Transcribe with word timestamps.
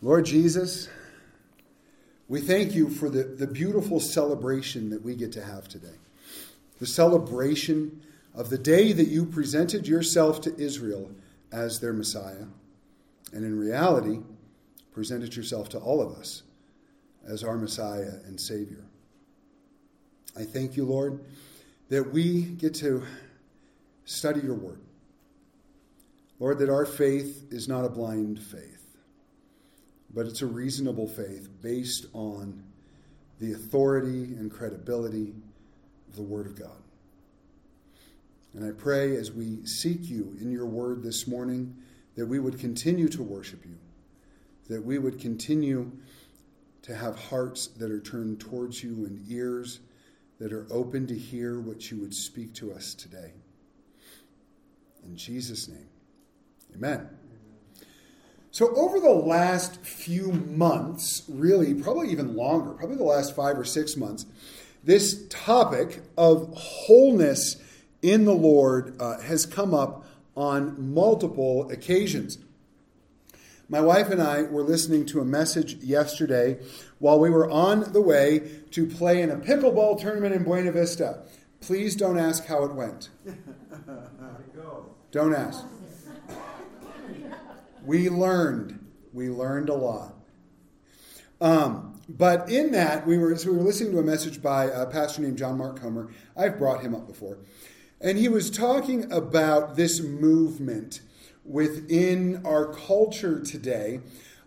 Lord 0.00 0.26
Jesus, 0.26 0.88
we 2.28 2.40
thank 2.40 2.74
you 2.74 2.88
for 2.88 3.08
the, 3.08 3.24
the 3.24 3.46
beautiful 3.46 4.00
celebration 4.00 4.90
that 4.90 5.02
we 5.02 5.16
get 5.16 5.32
to 5.32 5.44
have 5.44 5.66
today. 5.66 5.96
The 6.78 6.86
celebration 6.86 8.00
of 8.34 8.50
the 8.50 8.58
day 8.58 8.92
that 8.92 9.08
you 9.08 9.24
presented 9.24 9.88
yourself 9.88 10.40
to 10.42 10.56
Israel 10.56 11.10
as 11.50 11.80
their 11.80 11.92
Messiah, 11.92 12.46
and 13.32 13.44
in 13.44 13.58
reality, 13.58 14.20
presented 14.92 15.34
yourself 15.34 15.68
to 15.70 15.78
all 15.78 16.00
of 16.00 16.12
us 16.12 16.42
as 17.26 17.42
our 17.42 17.56
Messiah 17.56 18.14
and 18.26 18.40
Savior. 18.40 18.84
I 20.36 20.44
thank 20.44 20.76
you, 20.76 20.84
Lord, 20.84 21.20
that 21.88 22.12
we 22.12 22.42
get 22.42 22.74
to 22.76 23.02
study 24.04 24.40
your 24.40 24.54
word. 24.54 24.80
Lord, 26.38 26.58
that 26.58 26.70
our 26.70 26.86
faith 26.86 27.46
is 27.50 27.66
not 27.66 27.84
a 27.84 27.88
blind 27.88 28.40
faith, 28.40 28.77
but 30.14 30.26
it's 30.26 30.42
a 30.42 30.46
reasonable 30.46 31.06
faith 31.06 31.48
based 31.60 32.06
on 32.12 32.62
the 33.40 33.52
authority 33.52 34.24
and 34.34 34.50
credibility 34.50 35.34
of 36.08 36.16
the 36.16 36.22
Word 36.22 36.46
of 36.46 36.58
God. 36.58 36.82
And 38.54 38.64
I 38.64 38.72
pray 38.72 39.16
as 39.16 39.30
we 39.30 39.64
seek 39.64 40.08
you 40.08 40.36
in 40.40 40.50
your 40.50 40.66
Word 40.66 41.02
this 41.02 41.26
morning 41.26 41.76
that 42.16 42.26
we 42.26 42.38
would 42.38 42.58
continue 42.58 43.08
to 43.08 43.22
worship 43.22 43.64
you, 43.64 43.78
that 44.68 44.84
we 44.84 44.98
would 44.98 45.20
continue 45.20 45.92
to 46.82 46.94
have 46.94 47.16
hearts 47.16 47.66
that 47.66 47.90
are 47.90 48.00
turned 48.00 48.40
towards 48.40 48.82
you 48.82 49.04
and 49.04 49.22
ears 49.30 49.80
that 50.40 50.52
are 50.52 50.66
open 50.70 51.06
to 51.06 51.14
hear 51.14 51.60
what 51.60 51.90
you 51.90 51.98
would 51.98 52.14
speak 52.14 52.54
to 52.54 52.72
us 52.72 52.94
today. 52.94 53.32
In 55.04 55.16
Jesus' 55.16 55.68
name, 55.68 55.88
amen. 56.74 57.17
So, 58.50 58.74
over 58.74 58.98
the 58.98 59.10
last 59.10 59.80
few 59.82 60.32
months, 60.32 61.22
really, 61.28 61.74
probably 61.74 62.10
even 62.10 62.34
longer, 62.34 62.72
probably 62.72 62.96
the 62.96 63.04
last 63.04 63.36
five 63.36 63.58
or 63.58 63.64
six 63.64 63.96
months, 63.96 64.24
this 64.82 65.26
topic 65.28 66.02
of 66.16 66.52
wholeness 66.56 67.56
in 68.00 68.24
the 68.24 68.34
Lord 68.34 68.96
uh, 69.00 69.18
has 69.20 69.44
come 69.44 69.74
up 69.74 70.06
on 70.34 70.92
multiple 70.94 71.70
occasions. 71.70 72.38
My 73.68 73.80
wife 73.80 74.08
and 74.08 74.22
I 74.22 74.42
were 74.42 74.62
listening 74.62 75.04
to 75.06 75.20
a 75.20 75.24
message 75.24 75.74
yesterday 75.74 76.58
while 77.00 77.20
we 77.20 77.28
were 77.28 77.50
on 77.50 77.92
the 77.92 78.00
way 78.00 78.62
to 78.70 78.86
play 78.86 79.20
in 79.20 79.30
a 79.30 79.36
pickleball 79.36 80.00
tournament 80.00 80.34
in 80.34 80.42
Buena 80.44 80.72
Vista. 80.72 81.22
Please 81.60 81.94
don't 81.94 82.18
ask 82.18 82.46
how 82.46 82.64
it 82.64 82.72
went. 82.72 83.10
Don't 85.10 85.34
ask. 85.34 85.64
We 87.88 88.10
learned. 88.10 88.84
We 89.14 89.30
learned 89.30 89.70
a 89.70 89.74
lot. 89.74 90.14
Um, 91.40 91.98
but 92.06 92.50
in 92.50 92.72
that, 92.72 93.06
we 93.06 93.16
were, 93.16 93.34
so 93.36 93.50
we 93.50 93.56
were 93.56 93.64
listening 93.64 93.92
to 93.92 93.98
a 93.98 94.02
message 94.02 94.42
by 94.42 94.64
a 94.64 94.84
pastor 94.84 95.22
named 95.22 95.38
John 95.38 95.56
Mark 95.56 95.80
Comer. 95.80 96.10
I've 96.36 96.58
brought 96.58 96.82
him 96.82 96.94
up 96.94 97.06
before. 97.06 97.38
And 97.98 98.18
he 98.18 98.28
was 98.28 98.50
talking 98.50 99.10
about 99.10 99.76
this 99.76 100.02
movement 100.02 101.00
within 101.46 102.44
our 102.44 102.74
culture 102.74 103.40
today 103.40 104.00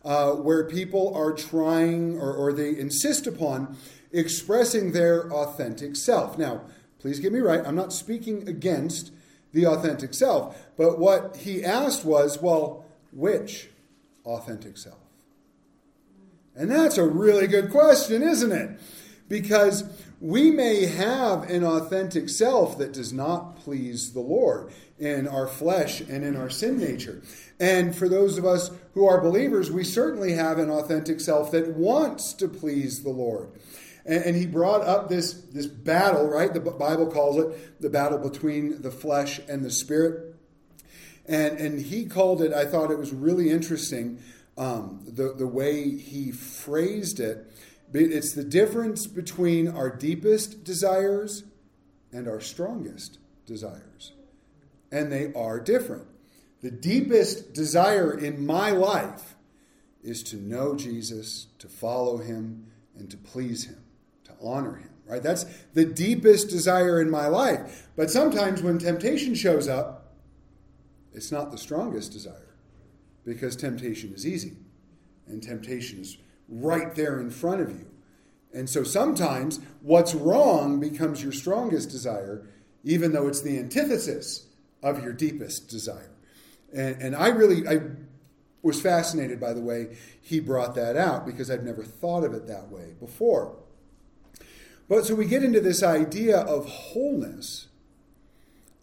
uh, 0.06 0.34
where 0.34 0.66
people 0.66 1.12
are 1.16 1.34
trying 1.34 2.20
or, 2.20 2.32
or 2.32 2.54
they 2.54 2.78
insist 2.78 3.26
upon 3.26 3.76
expressing 4.12 4.92
their 4.92 5.34
authentic 5.34 5.96
self. 5.96 6.38
Now, 6.38 6.62
please 7.00 7.20
get 7.20 7.34
me 7.34 7.40
right, 7.40 7.66
I'm 7.66 7.76
not 7.76 7.92
speaking 7.92 8.48
against 8.48 9.12
the 9.52 9.66
authentic 9.66 10.14
self, 10.14 10.56
but 10.78 11.00
what 11.00 11.38
he 11.38 11.66
asked 11.66 12.06
was, 12.06 12.40
well, 12.40 12.86
which 13.12 13.70
authentic 14.26 14.78
self? 14.78 14.98
And 16.56 16.70
that's 16.70 16.98
a 16.98 17.06
really 17.06 17.48
good 17.48 17.72
question, 17.72 18.22
isn't 18.22 18.52
it? 18.52 18.80
Because 19.30 19.86
we 20.20 20.52
may 20.52 20.86
have 20.86 21.50
an 21.50 21.64
authentic 21.64 22.30
self 22.30 22.78
that 22.78 22.94
does 22.94 23.14
not 23.14 23.56
please 23.58 24.14
the 24.14 24.20
Lord 24.20 24.72
in 25.00 25.28
our 25.28 25.48
flesh 25.48 26.02
and 26.02 26.24
in 26.24 26.36
our 26.36 26.50
sin 26.50 26.78
nature. 26.78 27.22
And 27.60 27.96
for 27.96 28.08
those 28.08 28.38
of 28.38 28.46
us 28.46 28.70
who 28.94 29.08
are 29.08 29.22
believers, 29.22 29.72
we 29.72 29.84
certainly 29.84 30.34
have 30.34 30.60
an 30.60 30.70
authentic 30.70 31.20
self 31.20 31.52
that 31.52 31.76
wants 31.76 32.34
to 32.34 32.48
please 32.48 33.02
the 33.02 33.10
Lord. 33.10 33.50
And, 34.04 34.36
he 34.36 34.48
brought 34.48 34.82
up 34.82 35.10
this, 35.10 35.34
this 35.34 35.68
battle, 35.68 36.28
right? 36.28 36.52
The 36.52 36.60
Bible 36.60 37.06
calls 37.06 37.38
it 37.38 37.80
the 37.82 37.90
battle 37.90 38.18
between 38.18 38.82
the 38.82 38.90
flesh 38.90 39.40
and 39.48 39.64
the 39.64 39.70
spirit. 39.70 40.31
And, 41.26 41.58
and 41.58 41.80
he 41.80 42.06
called 42.06 42.42
it, 42.42 42.54
I 42.54 42.66
thought 42.66 42.92
it 42.92 42.98
was 42.98 43.14
really 43.14 43.50
interesting, 43.50 44.20
um, 44.58 45.04
the, 45.08 45.34
the 45.34 45.48
way 45.48 45.96
he 45.98 46.32
phrased 46.32 47.20
it. 47.20 47.52
It's 47.94 48.34
the 48.34 48.44
difference 48.44 49.08
between 49.08 49.68
our 49.68 49.90
deepest 49.90 50.64
desires 50.64 51.44
and 52.12 52.28
our 52.28 52.40
strongest 52.42 53.20
desires. 53.46 54.14
And 54.92 55.12
they 55.12 55.32
are 55.34 55.60
different. 55.60 56.08
The 56.62 56.72
deepest 56.72 57.54
desire 57.54 58.18
in 58.18 58.46
my 58.46 58.72
life 58.72 59.36
is 60.04 60.24
to 60.24 60.38
know 60.38 60.76
Jesus, 60.76 61.48
to 61.60 61.68
follow 61.68 62.18
him, 62.18 62.68
and 62.98 63.10
to 63.12 63.18
please 63.18 63.66
him, 63.66 63.84
to 64.26 64.32
honor 64.42 64.76
him, 64.76 64.90
right? 65.06 65.24
That's 65.24 65.46
the 65.74 65.86
deepest 65.86 66.50
desire 66.50 67.02
in 67.02 67.10
my 67.10 67.28
life. 67.28 67.88
But 67.96 68.10
sometimes 68.10 68.62
when 68.62 68.78
temptation 68.78 69.36
shows 69.36 69.68
up, 69.68 70.01
it's 71.14 71.32
not 71.32 71.52
the 71.52 71.58
strongest 71.58 72.12
desire 72.12 72.56
because 73.26 73.56
temptation 73.56 74.14
is 74.14 74.26
easy 74.26 74.54
and 75.28 75.42
temptation 75.42 76.00
is 76.00 76.18
right 76.48 76.94
there 76.96 77.20
in 77.20 77.30
front 77.30 77.62
of 77.62 77.70
you. 77.70 77.88
And 78.54 78.70
so 78.70 78.84
sometimes 78.84 79.60
what's 79.82 80.14
wrong 80.14 80.80
becomes 80.80 81.24
your 81.24 81.32
strongest 81.32 81.90
desire, 81.90 82.48
even 82.84 83.14
though 83.14 83.28
it's 83.28 83.42
the 83.42 83.58
antithesis 83.58 84.48
of 84.84 85.04
your 85.04 85.14
deepest 85.14 85.70
desire. 85.70 86.12
And, 86.74 87.02
and 87.02 87.16
I 87.16 87.28
really 87.30 87.68
I 87.68 87.82
was 88.62 88.82
fascinated 88.82 89.40
by 89.40 89.54
the 89.54 89.62
way 89.62 89.98
he 90.22 90.40
brought 90.40 90.76
that 90.76 90.96
out 90.96 91.26
because 91.26 91.50
I've 91.50 91.64
never 91.64 91.84
thought 91.84 92.24
of 92.24 92.34
it 92.34 92.48
that 92.48 92.70
way 92.70 92.94
before. 93.00 93.58
But 94.88 95.06
so 95.06 95.16
we 95.16 95.26
get 95.26 95.44
into 95.44 95.62
this 95.62 95.82
idea 95.82 96.40
of 96.40 96.68
wholeness 96.68 97.68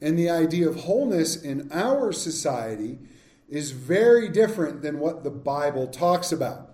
and 0.00 0.18
the 0.18 0.30
idea 0.30 0.68
of 0.68 0.76
wholeness 0.76 1.40
in 1.42 1.70
our 1.72 2.12
society 2.12 2.98
is 3.48 3.72
very 3.72 4.28
different 4.28 4.82
than 4.82 4.98
what 4.98 5.24
the 5.24 5.30
Bible 5.30 5.86
talks 5.86 6.32
about. 6.32 6.70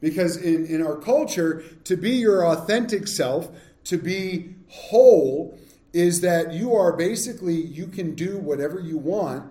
Because 0.00 0.36
in, 0.36 0.66
in 0.66 0.84
our 0.84 0.96
culture, 0.96 1.64
to 1.84 1.96
be 1.96 2.10
your 2.10 2.46
authentic 2.46 3.08
self, 3.08 3.48
to 3.84 3.96
be 3.96 4.54
whole, 4.68 5.58
is 5.92 6.20
that 6.20 6.52
you 6.52 6.74
are 6.74 6.92
basically, 6.92 7.54
you 7.54 7.86
can 7.86 8.14
do 8.14 8.38
whatever 8.38 8.78
you 8.78 8.98
want 8.98 9.50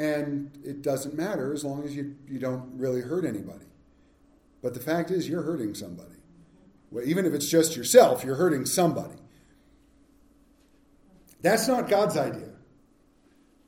and 0.00 0.50
it 0.64 0.80
doesn't 0.80 1.14
matter 1.14 1.52
as 1.52 1.62
long 1.62 1.84
as 1.84 1.94
you, 1.94 2.16
you 2.26 2.38
don't 2.38 2.72
really 2.74 3.02
hurt 3.02 3.22
anybody. 3.22 3.66
But 4.62 4.72
the 4.72 4.80
fact 4.80 5.10
is, 5.10 5.28
you're 5.28 5.42
hurting 5.42 5.74
somebody. 5.74 6.14
Well, 6.90 7.04
even 7.06 7.26
if 7.26 7.34
it's 7.34 7.50
just 7.50 7.76
yourself, 7.76 8.24
you're 8.24 8.36
hurting 8.36 8.64
somebody. 8.64 9.19
That's 11.42 11.68
not 11.68 11.88
God's 11.88 12.16
idea. 12.16 12.48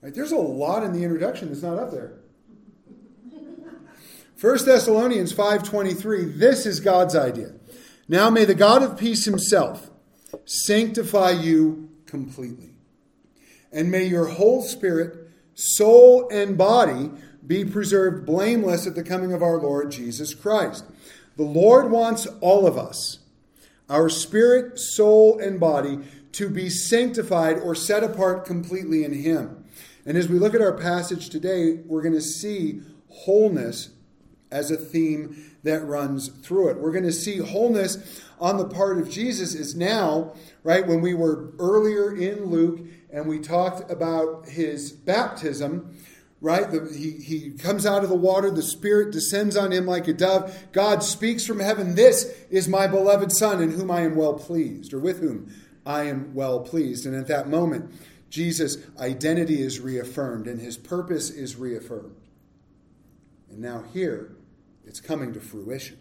Right? 0.03 0.15
There's 0.15 0.33
a 0.33 0.37
lot 0.37 0.83
in 0.83 0.93
the 0.93 1.03
introduction 1.05 1.49
that's 1.49 1.63
not 1.63 1.79
up 1.79 1.91
there. 1.91 2.19
1 4.41 4.67
Thessalonians 4.67 5.33
5:23 5.33 6.37
this 6.37 6.67
is 6.67 6.81
God's 6.81 7.15
idea. 7.15 7.53
Now 8.09 8.29
may 8.29 8.45
the 8.45 8.57
God 8.57 8.83
of 8.83 8.99
peace 8.99 9.25
himself 9.25 9.89
sanctify 10.45 11.31
you 11.31 11.91
completely. 12.07 12.71
And 13.71 13.91
may 13.91 14.05
your 14.05 14.27
whole 14.27 14.63
spirit, 14.63 15.31
soul 15.55 16.29
and 16.31 16.59
body 16.59 17.11
be 17.47 17.65
preserved 17.65 18.27
blameless 18.27 18.87
at 18.87 18.97
the 18.97 19.05
coming 19.05 19.33
of 19.33 19.43
our 19.43 19.59
Lord 19.59 19.93
Jesus 19.93 20.35
Christ. 20.35 20.85
The 21.37 21.45
Lord 21.45 21.91
wants 21.91 22.27
all 22.41 22.67
of 22.67 22.77
us, 22.77 23.21
our 23.89 24.09
spirit, 24.09 24.79
soul 24.79 25.39
and 25.39 25.59
body 25.61 26.01
to 26.33 26.49
be 26.49 26.71
sanctified 26.71 27.59
or 27.59 27.75
set 27.75 28.03
apart 28.03 28.45
completely 28.45 29.05
in 29.05 29.13
Him. 29.13 29.65
And 30.05 30.17
as 30.17 30.29
we 30.29 30.39
look 30.39 30.55
at 30.55 30.61
our 30.61 30.77
passage 30.77 31.31
today, 31.31 31.81
we're 31.87 32.03
going 32.03 32.15
to 32.15 32.21
see 32.21 32.83
wholeness 33.09 33.91
as 34.51 34.71
a 34.71 34.77
theme 34.77 35.53
that 35.63 35.85
runs 35.85 36.29
through 36.29 36.69
it. 36.69 36.79
We're 36.79 36.93
going 36.93 37.05
to 37.05 37.13
see 37.13 37.39
wholeness 37.39 38.23
on 38.41 38.57
the 38.57 38.67
part 38.67 38.99
of 38.99 39.09
Jesus 39.09 39.55
is 39.55 39.77
now, 39.77 40.35
right, 40.65 40.87
when 40.87 41.01
we 41.01 41.15
were 41.15 41.53
earlier 41.59 42.15
in 42.15 42.47
Luke 42.47 42.81
and 43.13 43.29
we 43.29 43.39
talked 43.39 43.89
about 43.91 44.49
his 44.49 44.91
baptism, 44.91 45.97
right? 46.41 46.69
The, 46.69 46.93
he, 46.93 47.13
he 47.13 47.51
comes 47.53 47.87
out 47.87 48.03
of 48.03 48.11
the 48.11 48.17
water, 48.17 48.51
the 48.51 48.63
Spirit 48.63 49.13
descends 49.13 49.57
on 49.57 49.71
him 49.71 49.87
like 49.87 50.09
a 50.09 50.13
dove. 50.13 50.53
God 50.73 51.05
speaks 51.05 51.47
from 51.47 51.61
heaven, 51.61 51.95
This 51.95 52.25
is 52.51 52.67
my 52.67 52.89
beloved 52.89 53.31
Son 53.31 53.63
in 53.63 53.71
whom 53.71 53.91
I 53.91 54.01
am 54.01 54.17
well 54.17 54.35
pleased, 54.35 54.93
or 54.93 54.99
with 54.99 55.21
whom 55.21 55.53
I 55.85 56.05
am 56.05 56.35
well 56.35 56.61
pleased. 56.61 57.07
And 57.07 57.15
at 57.15 57.29
that 57.29 57.49
moment, 57.49 57.93
Jesus' 58.31 58.79
identity 58.99 59.61
is 59.63 59.81
reaffirmed 59.81 60.47
and 60.47 60.61
his 60.61 60.77
purpose 60.77 61.31
is 61.31 61.57
reaffirmed. 61.57 62.17
And 63.51 63.61
now, 63.61 63.85
here, 63.93 64.37
it's 64.87 65.01
coming 65.01 65.33
to 65.35 65.41
fruition. 65.41 65.99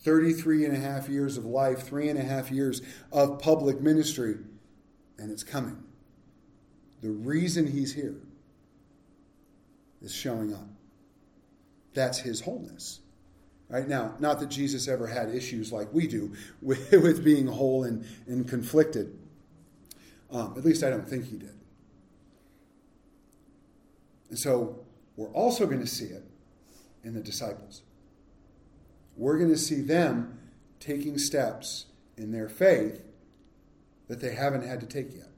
33 0.00 0.66
and 0.66 0.76
a 0.76 0.80
half 0.80 1.08
years 1.08 1.36
of 1.36 1.44
life, 1.44 1.86
three 1.86 2.08
and 2.08 2.18
a 2.18 2.22
half 2.22 2.50
years 2.50 2.82
of 3.12 3.38
public 3.38 3.80
ministry, 3.80 4.36
and 5.18 5.30
it's 5.30 5.42
coming. 5.42 5.82
The 7.02 7.10
reason 7.10 7.66
he's 7.66 7.94
here 7.94 8.16
is 10.02 10.14
showing 10.14 10.54
up. 10.54 10.66
That's 11.92 12.18
his 12.18 12.40
wholeness. 12.40 12.99
Right 13.70 13.86
now, 13.86 14.16
not 14.18 14.40
that 14.40 14.48
Jesus 14.48 14.88
ever 14.88 15.06
had 15.06 15.32
issues 15.32 15.72
like 15.72 15.92
we 15.94 16.08
do 16.08 16.32
with, 16.60 16.90
with 16.92 17.24
being 17.24 17.46
whole 17.46 17.84
and, 17.84 18.04
and 18.26 18.46
conflicted. 18.46 19.16
Um, 20.30 20.54
at 20.56 20.64
least 20.64 20.82
I 20.82 20.90
don't 20.90 21.08
think 21.08 21.26
he 21.26 21.36
did. 21.36 21.54
And 24.28 24.38
so 24.38 24.80
we're 25.16 25.32
also 25.32 25.66
going 25.66 25.80
to 25.80 25.86
see 25.86 26.06
it 26.06 26.24
in 27.04 27.14
the 27.14 27.20
disciples. 27.20 27.82
We're 29.16 29.38
going 29.38 29.50
to 29.50 29.58
see 29.58 29.80
them 29.80 30.38
taking 30.80 31.18
steps 31.18 31.86
in 32.16 32.32
their 32.32 32.48
faith 32.48 33.02
that 34.08 34.20
they 34.20 34.34
haven't 34.34 34.66
had 34.66 34.80
to 34.80 34.86
take 34.86 35.14
yet. 35.14 35.28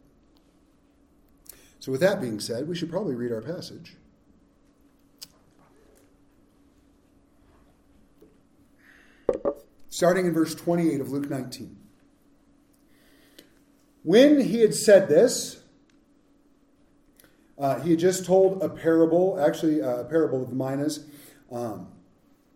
So, 1.80 1.90
with 1.90 2.00
that 2.00 2.20
being 2.20 2.38
said, 2.38 2.68
we 2.68 2.76
should 2.76 2.90
probably 2.90 3.16
read 3.16 3.32
our 3.32 3.42
passage. 3.42 3.96
Starting 10.02 10.26
in 10.26 10.34
verse 10.34 10.52
28 10.56 11.00
of 11.00 11.12
Luke 11.12 11.30
19. 11.30 11.76
When 14.02 14.40
he 14.40 14.58
had 14.58 14.74
said 14.74 15.08
this, 15.08 15.60
uh, 17.56 17.78
he 17.78 17.90
had 17.90 18.00
just 18.00 18.26
told 18.26 18.64
a 18.64 18.68
parable, 18.68 19.38
actually, 19.38 19.80
uh, 19.80 19.98
a 19.98 20.04
parable 20.04 20.42
of 20.42 20.50
the 20.50 20.56
minas, 20.56 21.06
um, 21.52 21.86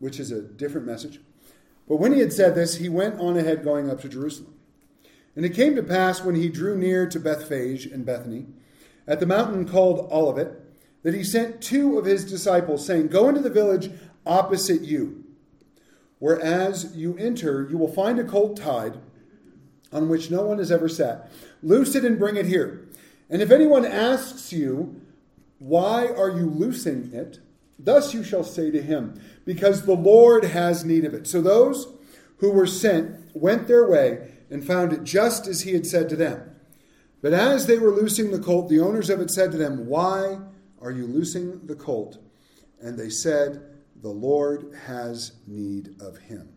which 0.01 0.19
is 0.19 0.33
a 0.33 0.43
different 0.43 0.89
message. 0.89 1.21
But 1.89 1.99
when 1.99 2.13
he 2.13 2.19
had 2.19 2.33
said 2.33 2.57
this, 2.57 2.79
he 2.79 2.89
went 2.89 3.21
on 3.21 3.37
ahead 3.37 3.63
going 3.63 3.89
up 3.89 4.01
to 4.01 4.09
Jerusalem. 4.09 4.53
And 5.37 5.45
it 5.45 5.55
came 5.55 5.77
to 5.77 5.85
pass 5.85 6.25
when 6.25 6.35
he 6.35 6.49
drew 6.49 6.77
near 6.77 7.09
to 7.09 7.21
Bethphage 7.21 7.87
and 7.87 8.05
Bethany, 8.05 8.47
at 9.07 9.21
the 9.21 9.27
mountain 9.27 9.69
called 9.69 10.11
Olivet, 10.11 10.51
that 11.05 11.15
he 11.15 11.23
sent 11.23 11.63
two 11.63 11.97
of 11.97 12.07
his 12.07 12.29
disciples, 12.29 12.85
saying, 12.85 13.07
Go 13.07 13.29
into 13.29 13.41
the 13.41 13.51
village 13.51 13.93
opposite 14.27 14.83
you, 14.83 15.26
where 16.19 16.41
as 16.41 16.97
you 16.97 17.17
enter, 17.19 17.67
you 17.71 17.77
will 17.77 17.93
find 17.93 18.19
a 18.19 18.25
colt 18.25 18.57
tied 18.57 18.99
on 19.93 20.09
which 20.09 20.31
no 20.31 20.43
one 20.43 20.59
has 20.59 20.73
ever 20.73 20.89
sat. 20.89 21.31
Loose 21.63 21.95
it 21.95 22.05
and 22.05 22.19
bring 22.19 22.37
it 22.37 22.47
here. 22.47 22.89
And 23.29 23.43
if 23.43 23.51
anyone 23.51 23.85
asks 23.85 24.53
you, 24.53 25.01
Why 25.59 26.07
are 26.07 26.31
you 26.31 26.49
loosing 26.49 27.13
it? 27.13 27.41
Thus 27.79 28.15
you 28.15 28.25
shall 28.25 28.45
say 28.45 28.71
to 28.71 28.83
him, 28.83 29.21
Because 29.45 29.83
the 29.83 29.95
Lord 29.95 30.45
has 30.45 30.85
need 30.85 31.05
of 31.05 31.15
it. 31.15 31.27
So 31.27 31.41
those 31.41 31.89
who 32.39 32.51
were 32.51 32.67
sent 32.67 33.35
went 33.35 33.67
their 33.67 33.87
way 33.87 34.33
and 34.51 34.65
found 34.65 34.93
it 34.93 35.05
just 35.05 35.47
as 35.47 35.63
he 35.63 35.73
had 35.73 35.87
said 35.87 36.09
to 36.09 36.17
them. 36.17 36.51
But 37.23 37.33
as 37.33 37.67
they 37.67 37.79
were 37.79 37.91
loosing 37.91 38.31
the 38.31 38.39
colt, 38.39 38.69
the 38.69 38.81
owners 38.81 39.11
of 39.11 39.21
it 39.21 39.31
said 39.31 39.51
to 39.53 39.59
them, 39.59 39.87
Why 39.87 40.39
are 40.81 40.91
you 40.91 41.07
loosing 41.07 41.67
the 41.67 41.75
colt? 41.75 42.19
And 42.81 42.99
they 42.99 43.11
said, 43.11 43.63
The 44.03 44.09
Lord 44.09 44.75
has 44.87 45.33
need 45.47 45.95
of 46.01 46.19
him. 46.19 46.49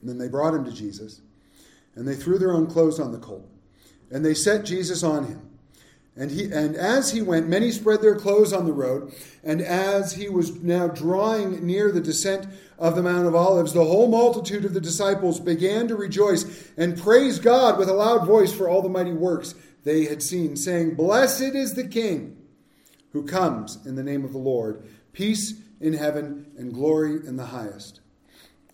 And 0.00 0.10
then 0.10 0.18
they 0.18 0.28
brought 0.28 0.54
him 0.54 0.64
to 0.64 0.72
Jesus, 0.72 1.20
and 1.94 2.06
they 2.06 2.14
threw 2.14 2.38
their 2.38 2.52
own 2.52 2.66
clothes 2.66 3.00
on 3.00 3.12
the 3.12 3.18
colt, 3.18 3.48
and 4.10 4.24
they 4.24 4.34
set 4.34 4.64
Jesus 4.64 5.02
on 5.02 5.26
him. 5.26 5.52
And, 6.14 6.30
he, 6.30 6.44
and 6.52 6.76
as 6.76 7.12
he 7.12 7.22
went, 7.22 7.48
many 7.48 7.70
spread 7.70 8.02
their 8.02 8.16
clothes 8.16 8.52
on 8.52 8.66
the 8.66 8.72
road. 8.72 9.14
And 9.42 9.62
as 9.62 10.12
he 10.12 10.28
was 10.28 10.62
now 10.62 10.88
drawing 10.88 11.64
near 11.64 11.90
the 11.90 12.02
descent 12.02 12.46
of 12.78 12.96
the 12.96 13.02
Mount 13.02 13.26
of 13.26 13.34
Olives, 13.34 13.72
the 13.72 13.84
whole 13.84 14.08
multitude 14.08 14.66
of 14.66 14.74
the 14.74 14.80
disciples 14.80 15.40
began 15.40 15.88
to 15.88 15.96
rejoice 15.96 16.70
and 16.76 17.00
praise 17.00 17.38
God 17.38 17.78
with 17.78 17.88
a 17.88 17.94
loud 17.94 18.26
voice 18.26 18.52
for 18.52 18.68
all 18.68 18.82
the 18.82 18.90
mighty 18.90 19.12
works 19.12 19.54
they 19.84 20.04
had 20.04 20.22
seen, 20.22 20.54
saying, 20.54 20.96
Blessed 20.96 21.54
is 21.54 21.74
the 21.74 21.88
King 21.88 22.36
who 23.12 23.24
comes 23.24 23.84
in 23.86 23.94
the 23.94 24.02
name 24.02 24.24
of 24.24 24.32
the 24.32 24.38
Lord, 24.38 24.86
peace 25.12 25.54
in 25.80 25.94
heaven 25.94 26.46
and 26.56 26.72
glory 26.72 27.26
in 27.26 27.36
the 27.36 27.46
highest. 27.46 28.00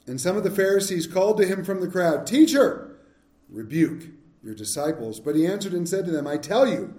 And 0.07 0.21
some 0.21 0.37
of 0.37 0.45
the 0.45 0.51
Pharisees 0.51 1.07
called 1.07 1.37
to 1.39 1.47
him 1.47 1.65
from 1.65 1.81
the 1.81 1.89
crowd, 1.89 2.27
Teacher, 2.27 2.99
rebuke 3.49 4.05
your 4.43 4.55
disciples. 4.55 5.21
But 5.21 5.37
he 5.37 5.47
answered 5.47 5.73
and 5.73 5.89
said 5.89 6.07
to 6.07 6.11
them, 6.11 6.27
I 6.27 6.37
tell 6.37 6.67
you, 6.67 6.99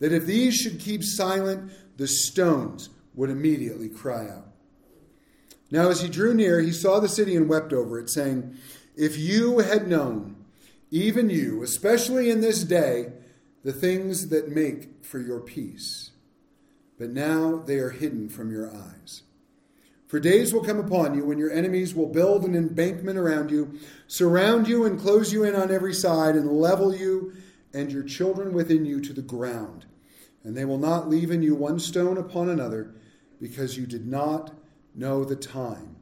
that 0.00 0.12
if 0.12 0.26
these 0.26 0.56
should 0.56 0.80
keep 0.80 1.04
silent, 1.04 1.70
the 1.96 2.08
stones 2.08 2.90
would 3.14 3.30
immediately 3.30 3.88
cry 3.88 4.28
out. 4.28 4.46
Now, 5.70 5.90
as 5.90 6.00
he 6.00 6.08
drew 6.08 6.34
near, 6.34 6.60
he 6.60 6.72
saw 6.72 6.98
the 6.98 7.08
city 7.08 7.36
and 7.36 7.48
wept 7.48 7.72
over 7.72 7.98
it, 8.00 8.10
saying, 8.10 8.56
If 8.96 9.16
you 9.18 9.60
had 9.60 9.86
known, 9.86 10.36
even 10.90 11.30
you, 11.30 11.62
especially 11.62 12.30
in 12.30 12.40
this 12.40 12.64
day, 12.64 13.12
the 13.62 13.72
things 13.72 14.28
that 14.30 14.48
make 14.48 15.04
for 15.04 15.20
your 15.20 15.38
peace, 15.38 16.09
but 17.00 17.10
now 17.10 17.56
they 17.56 17.78
are 17.78 17.90
hidden 17.90 18.28
from 18.28 18.52
your 18.52 18.70
eyes. 18.72 19.22
For 20.06 20.20
days 20.20 20.54
will 20.54 20.62
come 20.62 20.78
upon 20.78 21.16
you 21.16 21.24
when 21.24 21.38
your 21.38 21.50
enemies 21.50 21.96
will 21.96 22.06
build 22.06 22.44
an 22.44 22.54
embankment 22.54 23.18
around 23.18 23.50
you, 23.50 23.80
surround 24.06 24.68
you 24.68 24.84
and 24.84 25.00
close 25.00 25.32
you 25.32 25.42
in 25.42 25.56
on 25.56 25.72
every 25.72 25.94
side, 25.94 26.36
and 26.36 26.48
level 26.48 26.94
you 26.94 27.32
and 27.74 27.90
your 27.90 28.04
children 28.04 28.52
within 28.52 28.84
you 28.84 29.00
to 29.00 29.12
the 29.12 29.22
ground 29.22 29.86
and 30.44 30.56
they 30.56 30.64
will 30.64 30.78
not 30.78 31.08
leave 31.08 31.30
in 31.30 31.42
you 31.42 31.54
one 31.54 31.78
stone 31.78 32.16
upon 32.16 32.48
another, 32.48 32.94
because 33.40 33.76
you 33.76 33.86
did 33.86 34.06
not 34.06 34.52
know 34.94 35.24
the 35.24 35.36
time 35.36 35.96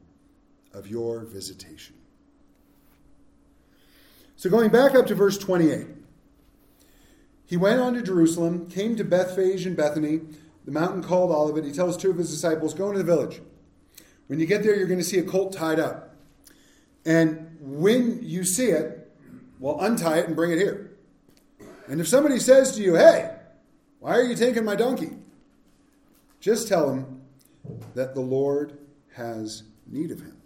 of 0.73 0.87
your 0.87 1.21
visitation. 1.21 1.95
So, 4.35 4.49
going 4.49 4.69
back 4.69 4.95
up 4.95 5.07
to 5.07 5.15
verse 5.15 5.37
28, 5.37 5.87
he 7.45 7.57
went 7.57 7.81
on 7.81 7.93
to 7.95 8.01
Jerusalem, 8.01 8.69
came 8.69 8.95
to 8.95 9.03
Bethphage 9.03 9.65
and 9.65 9.75
Bethany, 9.75 10.21
the 10.65 10.71
mountain 10.71 11.03
called 11.03 11.31
Olivet. 11.31 11.63
He 11.63 11.71
tells 11.71 11.97
two 11.97 12.11
of 12.11 12.17
his 12.17 12.29
disciples, 12.29 12.73
Go 12.73 12.87
into 12.87 12.99
the 12.99 13.03
village. 13.03 13.41
When 14.27 14.39
you 14.39 14.45
get 14.45 14.63
there, 14.63 14.75
you're 14.75 14.87
going 14.87 14.99
to 14.99 15.05
see 15.05 15.17
a 15.17 15.23
colt 15.23 15.53
tied 15.53 15.79
up. 15.79 16.15
And 17.05 17.57
when 17.59 18.19
you 18.21 18.43
see 18.43 18.67
it, 18.67 19.11
well, 19.59 19.79
untie 19.81 20.19
it 20.19 20.27
and 20.27 20.35
bring 20.35 20.51
it 20.51 20.57
here. 20.57 20.91
And 21.87 21.99
if 21.99 22.07
somebody 22.07 22.39
says 22.39 22.75
to 22.75 22.81
you, 22.81 22.95
Hey, 22.95 23.35
why 23.99 24.11
are 24.11 24.23
you 24.23 24.35
taking 24.35 24.63
my 24.63 24.75
donkey? 24.75 25.11
Just 26.39 26.67
tell 26.67 26.91
him 26.91 27.21
that 27.95 28.15
the 28.15 28.21
Lord 28.21 28.77
has 29.15 29.63
need 29.87 30.11
of 30.11 30.21
him. 30.21 30.37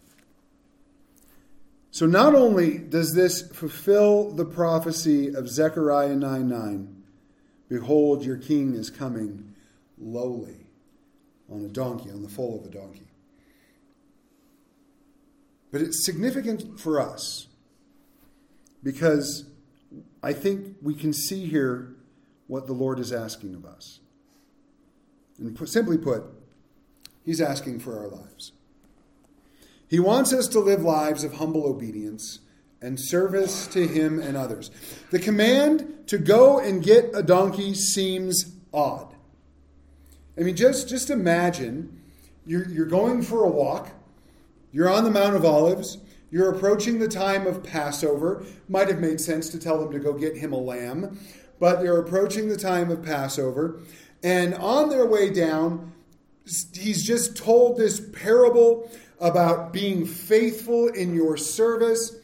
So 1.91 2.07
not 2.07 2.33
only 2.33 2.79
does 2.79 3.13
this 3.13 3.47
fulfill 3.51 4.31
the 4.31 4.45
prophecy 4.45 5.33
of 5.33 5.47
Zechariah 5.47 6.15
9 6.15 6.49
9, 6.49 7.03
behold, 7.69 8.25
your 8.25 8.37
king 8.37 8.73
is 8.73 8.89
coming 8.89 9.52
lowly 9.97 10.67
on 11.49 11.63
a 11.65 11.67
donkey, 11.67 12.09
on 12.09 12.21
the 12.21 12.29
foal 12.29 12.59
of 12.59 12.65
a 12.65 12.73
donkey. 12.73 13.07
But 15.71 15.81
it's 15.81 16.05
significant 16.05 16.79
for 16.79 16.99
us 16.99 17.47
because 18.83 19.45
I 20.21 20.33
think 20.33 20.77
we 20.81 20.93
can 20.93 21.13
see 21.13 21.47
here 21.47 21.95
what 22.47 22.67
the 22.67 22.73
Lord 22.73 22.99
is 22.99 23.11
asking 23.11 23.55
of 23.55 23.65
us. 23.65 23.99
And 25.39 25.55
put, 25.55 25.69
simply 25.69 25.97
put, 25.97 26.23
He's 27.25 27.41
asking 27.41 27.79
for 27.79 27.97
our 27.97 28.07
lives. 28.07 28.51
He 29.87 29.99
wants 29.99 30.33
us 30.33 30.47
to 30.49 30.59
live 30.59 30.81
lives 30.81 31.23
of 31.23 31.35
humble 31.35 31.65
obedience 31.65 32.39
and 32.81 32.99
service 32.99 33.65
to 33.67 33.87
Him 33.87 34.19
and 34.19 34.35
others. 34.35 34.69
The 35.09 35.19
command 35.19 36.07
to 36.07 36.17
go 36.17 36.59
and 36.59 36.83
get 36.83 37.11
a 37.13 37.23
donkey 37.23 37.73
seems 37.73 38.53
odd. 38.73 39.12
I 40.37 40.41
mean, 40.41 40.55
just, 40.55 40.89
just 40.89 41.09
imagine 41.09 42.01
you're, 42.45 42.67
you're 42.69 42.85
going 42.85 43.21
for 43.21 43.43
a 43.43 43.49
walk, 43.49 43.91
you're 44.71 44.89
on 44.89 45.03
the 45.03 45.11
Mount 45.11 45.35
of 45.35 45.45
Olives, 45.45 45.97
you're 46.31 46.51
approaching 46.51 46.97
the 46.97 47.07
time 47.07 47.45
of 47.45 47.63
Passover. 47.63 48.43
Might 48.67 48.87
have 48.87 48.99
made 48.99 49.21
sense 49.21 49.49
to 49.49 49.59
tell 49.59 49.79
them 49.79 49.91
to 49.91 49.99
go 49.99 50.13
get 50.13 50.35
him 50.35 50.51
a 50.51 50.57
lamb 50.57 51.19
but 51.63 51.81
they're 51.81 51.97
approaching 51.97 52.49
the 52.49 52.57
time 52.57 52.91
of 52.91 53.01
Passover. 53.01 53.79
And 54.21 54.53
on 54.55 54.89
their 54.89 55.05
way 55.05 55.29
down, 55.29 55.93
he's 56.43 57.01
just 57.01 57.37
told 57.37 57.77
this 57.77 58.01
parable 58.11 58.91
about 59.21 59.71
being 59.71 60.05
faithful 60.05 60.89
in 60.89 61.15
your 61.15 61.37
service. 61.37 62.17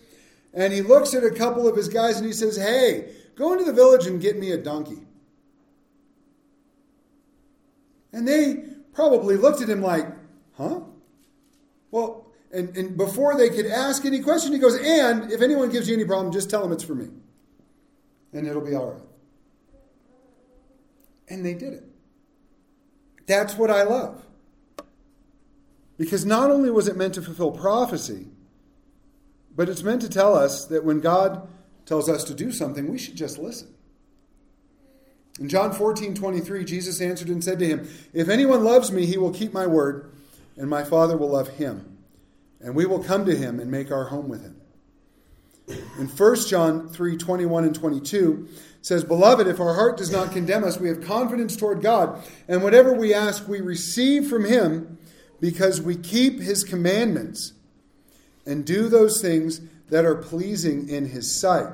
And 0.53 0.73
he 0.73 0.81
looks 0.81 1.13
at 1.13 1.23
a 1.23 1.31
couple 1.31 1.69
of 1.69 1.77
his 1.77 1.87
guys 1.87 2.17
and 2.17 2.25
he 2.25 2.33
says, 2.33 2.57
Hey, 2.57 3.13
go 3.35 3.53
into 3.53 3.63
the 3.63 3.71
village 3.71 4.07
and 4.07 4.21
get 4.21 4.37
me 4.37 4.51
a 4.51 4.57
donkey. 4.57 5.07
And 8.11 8.27
they 8.27 8.63
probably 8.93 9.37
looked 9.37 9.61
at 9.61 9.69
him 9.69 9.81
like, 9.81 10.07
Huh? 10.57 10.81
Well, 11.91 12.27
and, 12.51 12.75
and 12.75 12.97
before 12.97 13.37
they 13.37 13.49
could 13.49 13.65
ask 13.65 14.05
any 14.05 14.21
question, 14.21 14.51
he 14.51 14.59
goes, 14.59 14.75
And 14.75 15.31
if 15.31 15.41
anyone 15.41 15.69
gives 15.69 15.87
you 15.87 15.95
any 15.95 16.05
problem, 16.05 16.33
just 16.33 16.49
tell 16.49 16.61
them 16.61 16.71
it's 16.71 16.83
for 16.83 16.95
me. 16.95 17.07
And 18.33 18.45
it'll 18.45 18.65
be 18.65 18.75
all 18.75 18.91
right. 18.91 19.01
And 21.29 21.45
they 21.45 21.53
did 21.53 21.73
it. 21.73 21.83
That's 23.25 23.55
what 23.55 23.69
I 23.69 23.83
love. 23.83 24.25
Because 25.97 26.25
not 26.25 26.49
only 26.49 26.71
was 26.71 26.87
it 26.87 26.97
meant 26.97 27.13
to 27.15 27.21
fulfill 27.21 27.51
prophecy, 27.51 28.27
but 29.55 29.69
it's 29.69 29.83
meant 29.83 30.01
to 30.01 30.09
tell 30.09 30.35
us 30.35 30.65
that 30.65 30.83
when 30.83 30.99
God 30.99 31.47
tells 31.85 32.09
us 32.09 32.23
to 32.25 32.33
do 32.33 32.51
something, 32.51 32.91
we 32.91 32.97
should 32.97 33.15
just 33.15 33.37
listen. 33.37 33.73
In 35.39 35.47
John 35.47 35.71
14, 35.71 36.15
23, 36.15 36.65
Jesus 36.65 36.99
answered 36.99 37.29
and 37.29 37.43
said 37.43 37.59
to 37.59 37.65
him, 37.65 37.89
If 38.13 38.27
anyone 38.27 38.63
loves 38.63 38.91
me, 38.91 39.05
he 39.05 39.17
will 39.17 39.31
keep 39.31 39.53
my 39.53 39.65
word, 39.65 40.11
and 40.57 40.69
my 40.69 40.83
Father 40.83 41.15
will 41.15 41.29
love 41.29 41.47
him, 41.49 41.97
and 42.59 42.75
we 42.75 42.85
will 42.85 43.01
come 43.01 43.25
to 43.25 43.35
him 43.35 43.59
and 43.59 43.71
make 43.71 43.89
our 43.91 44.05
home 44.05 44.27
with 44.27 44.41
him. 44.41 44.59
In 45.97 46.07
1 46.07 46.47
John 46.47 46.89
3, 46.89 47.15
21 47.15 47.63
and 47.63 47.75
22, 47.75 48.49
says, 48.81 49.03
Beloved, 49.03 49.47
if 49.47 49.59
our 49.59 49.75
heart 49.75 49.97
does 49.97 50.11
not 50.11 50.31
condemn 50.31 50.63
us, 50.63 50.79
we 50.79 50.89
have 50.89 51.01
confidence 51.01 51.55
toward 51.55 51.81
God, 51.81 52.21
and 52.47 52.63
whatever 52.63 52.93
we 52.93 53.13
ask, 53.13 53.47
we 53.47 53.61
receive 53.61 54.27
from 54.27 54.45
him 54.45 54.97
because 55.39 55.81
we 55.81 55.95
keep 55.95 56.39
his 56.39 56.63
commandments 56.63 57.53
and 58.45 58.65
do 58.65 58.89
those 58.89 59.21
things 59.21 59.61
that 59.89 60.05
are 60.05 60.15
pleasing 60.15 60.89
in 60.89 61.09
his 61.09 61.39
sight. 61.39 61.67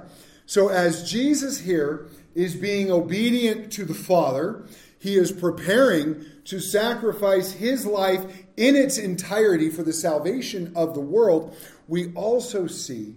So, 0.45 0.67
as 0.69 1.09
Jesus 1.09 1.61
here 1.61 2.07
is 2.35 2.55
being 2.55 2.91
obedient 2.91 3.71
to 3.73 3.85
the 3.85 3.93
Father, 3.93 4.65
he 4.99 5.15
is 5.15 5.31
preparing 5.31 6.25
to 6.45 6.59
sacrifice 6.59 7.53
his 7.53 7.85
life 7.85 8.43
in 8.55 8.75
its 8.75 8.97
entirety 8.97 9.69
for 9.69 9.83
the 9.83 9.93
salvation 9.93 10.71
of 10.75 10.93
the 10.93 11.01
world. 11.01 11.55
We 11.87 12.13
also 12.13 12.67
see 12.67 13.15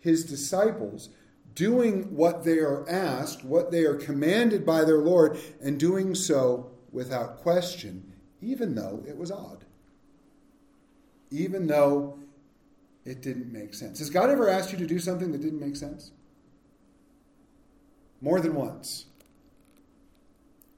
his 0.00 0.24
disciples 0.24 1.10
doing 1.54 2.14
what 2.16 2.44
they 2.44 2.58
are 2.58 2.88
asked, 2.88 3.44
what 3.44 3.70
they 3.70 3.84
are 3.84 3.94
commanded 3.94 4.66
by 4.66 4.84
their 4.84 4.98
Lord, 4.98 5.38
and 5.62 5.78
doing 5.78 6.14
so 6.14 6.70
without 6.90 7.38
question, 7.38 8.12
even 8.40 8.74
though 8.74 9.04
it 9.06 9.16
was 9.16 9.30
odd 9.30 9.66
even 11.30 11.66
though 11.66 12.18
it 13.04 13.22
didn't 13.22 13.52
make 13.52 13.74
sense. 13.74 13.98
Has 13.98 14.10
God 14.10 14.30
ever 14.30 14.48
asked 14.48 14.72
you 14.72 14.78
to 14.78 14.86
do 14.86 14.98
something 14.98 15.32
that 15.32 15.40
didn't 15.40 15.60
make 15.60 15.76
sense? 15.76 16.10
More 18.26 18.40
than 18.40 18.56
once. 18.56 19.04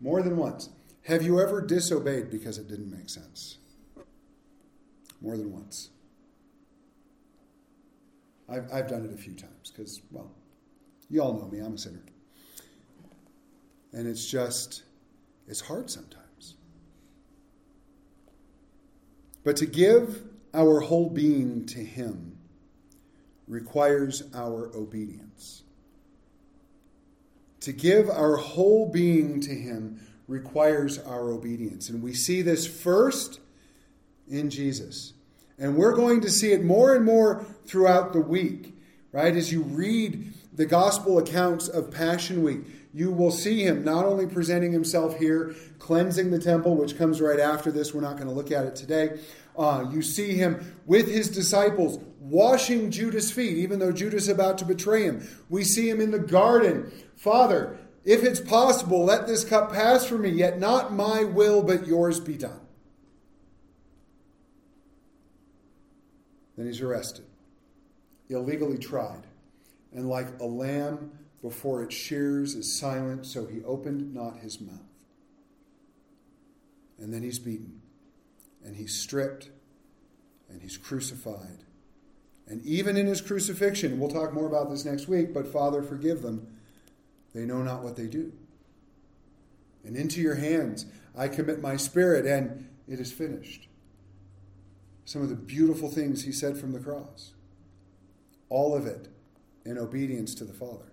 More 0.03 0.21
than 0.21 0.37
once. 0.37 0.69
Have 1.05 1.23
you 1.23 1.41
ever 1.41 1.63
disobeyed 1.63 2.29
because 2.29 2.59
it 2.59 2.69
didn't 2.69 2.91
make 2.91 3.09
sense? 3.09 3.57
More 5.23 5.35
than 5.35 5.51
once. 5.51 5.89
I've, 8.51 8.71
I've 8.71 8.87
done 8.87 9.07
it 9.07 9.15
a 9.15 9.17
few 9.17 9.33
times 9.33 9.71
because, 9.71 10.03
well, 10.11 10.31
you 11.09 11.23
all 11.23 11.33
know 11.39 11.49
me, 11.49 11.61
I'm 11.61 11.73
a 11.73 11.79
sinner. 11.79 12.03
And 13.95 14.07
it's 14.07 14.29
just, 14.29 14.83
it's 15.47 15.63
hard 15.63 15.89
sometimes. 15.89 16.57
But 19.43 19.57
to 19.57 19.65
give 19.65 20.23
our 20.53 20.81
whole 20.81 21.09
being 21.09 21.65
to 21.65 21.79
Him 21.79 22.37
requires 23.47 24.25
our 24.35 24.71
obedience. 24.77 25.63
To 27.69 27.75
give 27.75 28.09
our 28.09 28.37
whole 28.37 28.89
being 28.89 29.43
to 29.43 29.55
Him 29.55 30.01
requires 30.27 30.99
our 31.01 31.31
obedience. 31.31 31.91
And 31.91 32.03
we 32.03 32.15
see 32.15 32.41
this 32.41 32.67
first 32.67 33.41
in 34.27 34.49
Jesus. 34.49 35.13
And 35.59 35.77
we're 35.77 35.93
going 35.93 36.23
to 36.23 36.31
see 36.31 36.53
it 36.53 36.65
more 36.65 36.95
and 36.95 37.05
more 37.05 37.45
throughout 37.67 38.15
the 38.15 38.23
week, 38.23 38.75
right? 39.13 39.37
As 39.37 39.53
you 39.53 39.65
read 39.65 40.33
the 40.55 40.65
gospel 40.65 41.19
accounts 41.19 41.69
of 41.69 41.91
Passion 41.91 42.43
Week, 42.43 42.61
you 42.95 43.13
will 43.13 43.31
see 43.31 43.65
him 43.65 43.85
not 43.85 44.07
only 44.07 44.27
presenting 44.27 44.73
himself 44.73 45.19
here, 45.19 45.55
cleansing 45.79 46.31
the 46.31 46.39
temple, 46.39 46.75
which 46.75 46.97
comes 46.97 47.21
right 47.21 47.39
after 47.39 47.71
this. 47.71 47.93
We're 47.93 48.01
not 48.01 48.17
going 48.17 48.29
to 48.29 48.35
look 48.35 48.51
at 48.51 48.65
it 48.65 48.77
today. 48.77 49.21
Uh, 49.59 49.85
you 49.93 50.01
see 50.01 50.33
him 50.33 50.75
with 50.87 51.07
his 51.07 51.29
disciples 51.29 51.99
washing 52.19 52.91
Judas' 52.91 53.31
feet, 53.31 53.57
even 53.59 53.79
though 53.79 53.93
Judas 53.93 54.25
is 54.25 54.29
about 54.29 54.59
to 54.59 54.65
betray 54.65 55.05
him. 55.05 55.27
We 55.49 55.65
see 55.65 55.89
him 55.89 56.01
in 56.01 56.11
the 56.11 56.19
garden. 56.19 56.93
Father, 57.17 57.79
if 58.05 58.23
it's 58.23 58.41
possible, 58.41 59.05
let 59.05 59.27
this 59.27 59.45
cup 59.45 59.73
pass 59.73 60.07
from 60.07 60.23
me, 60.23 60.31
yet 60.31 60.59
not 60.59 60.93
my 60.93 61.25
will, 61.25 61.63
but 61.63 61.87
yours 61.87 62.21
be 62.21 62.37
done. 62.37 62.61
Then 66.57 66.67
he's 66.67 66.81
arrested, 66.81 67.27
illegally 68.29 68.79
tried, 68.79 69.23
and 69.93 70.09
like 70.09 70.27
a 70.41 70.45
lamb 70.45 71.13
before 71.41 71.85
its 71.85 71.95
shears 71.95 72.55
is 72.55 72.79
silent, 72.79 73.27
so 73.27 73.47
he 73.47 73.63
opened 73.63 74.13
not 74.13 74.39
his 74.39 74.61
mouth. 74.61 74.81
And 76.99 77.15
then 77.15 77.23
he's 77.23 77.39
beaten 77.39 77.81
and 78.65 78.77
he's 78.77 79.01
stripped 79.01 79.51
and 80.49 80.61
he's 80.61 80.77
crucified. 80.77 81.65
And 82.49 82.65
even 82.65 82.97
in 82.97 83.07
his 83.07 83.21
crucifixion, 83.21 84.01
we'll 84.01 84.11
talk 84.11 84.33
more 84.33 84.47
about 84.47 84.71
this 84.71 84.85
next 84.85 85.07
week, 85.07 85.35
but 85.35 85.47
Father, 85.47 85.83
forgive 85.83 86.23
them. 86.23 86.47
They 87.35 87.45
know 87.45 87.63
not 87.63 87.83
what 87.83 87.97
they 87.97 88.07
do. 88.07 88.33
And 89.85 89.97
into 89.97 90.21
your 90.21 90.37
hands 90.37 90.87
I 91.17 91.29
commit 91.29 91.61
my 91.61 91.77
spirit, 91.77 92.27
and 92.27 92.69
it 92.87 93.01
is 93.01 93.13
finished. 93.13 93.69
Some 95.05 95.23
of 95.23 95.29
the 95.29 95.35
beautiful 95.35 95.91
things 95.91 96.25
he 96.25 96.33
said 96.33 96.57
from 96.57 96.73
the 96.73 96.79
cross. 96.79 97.33
All 98.49 98.75
of 98.75 98.87
it 98.87 99.09
in 99.65 99.77
obedience 99.77 100.35
to 100.37 100.45
the 100.45 100.53
Father. 100.53 100.93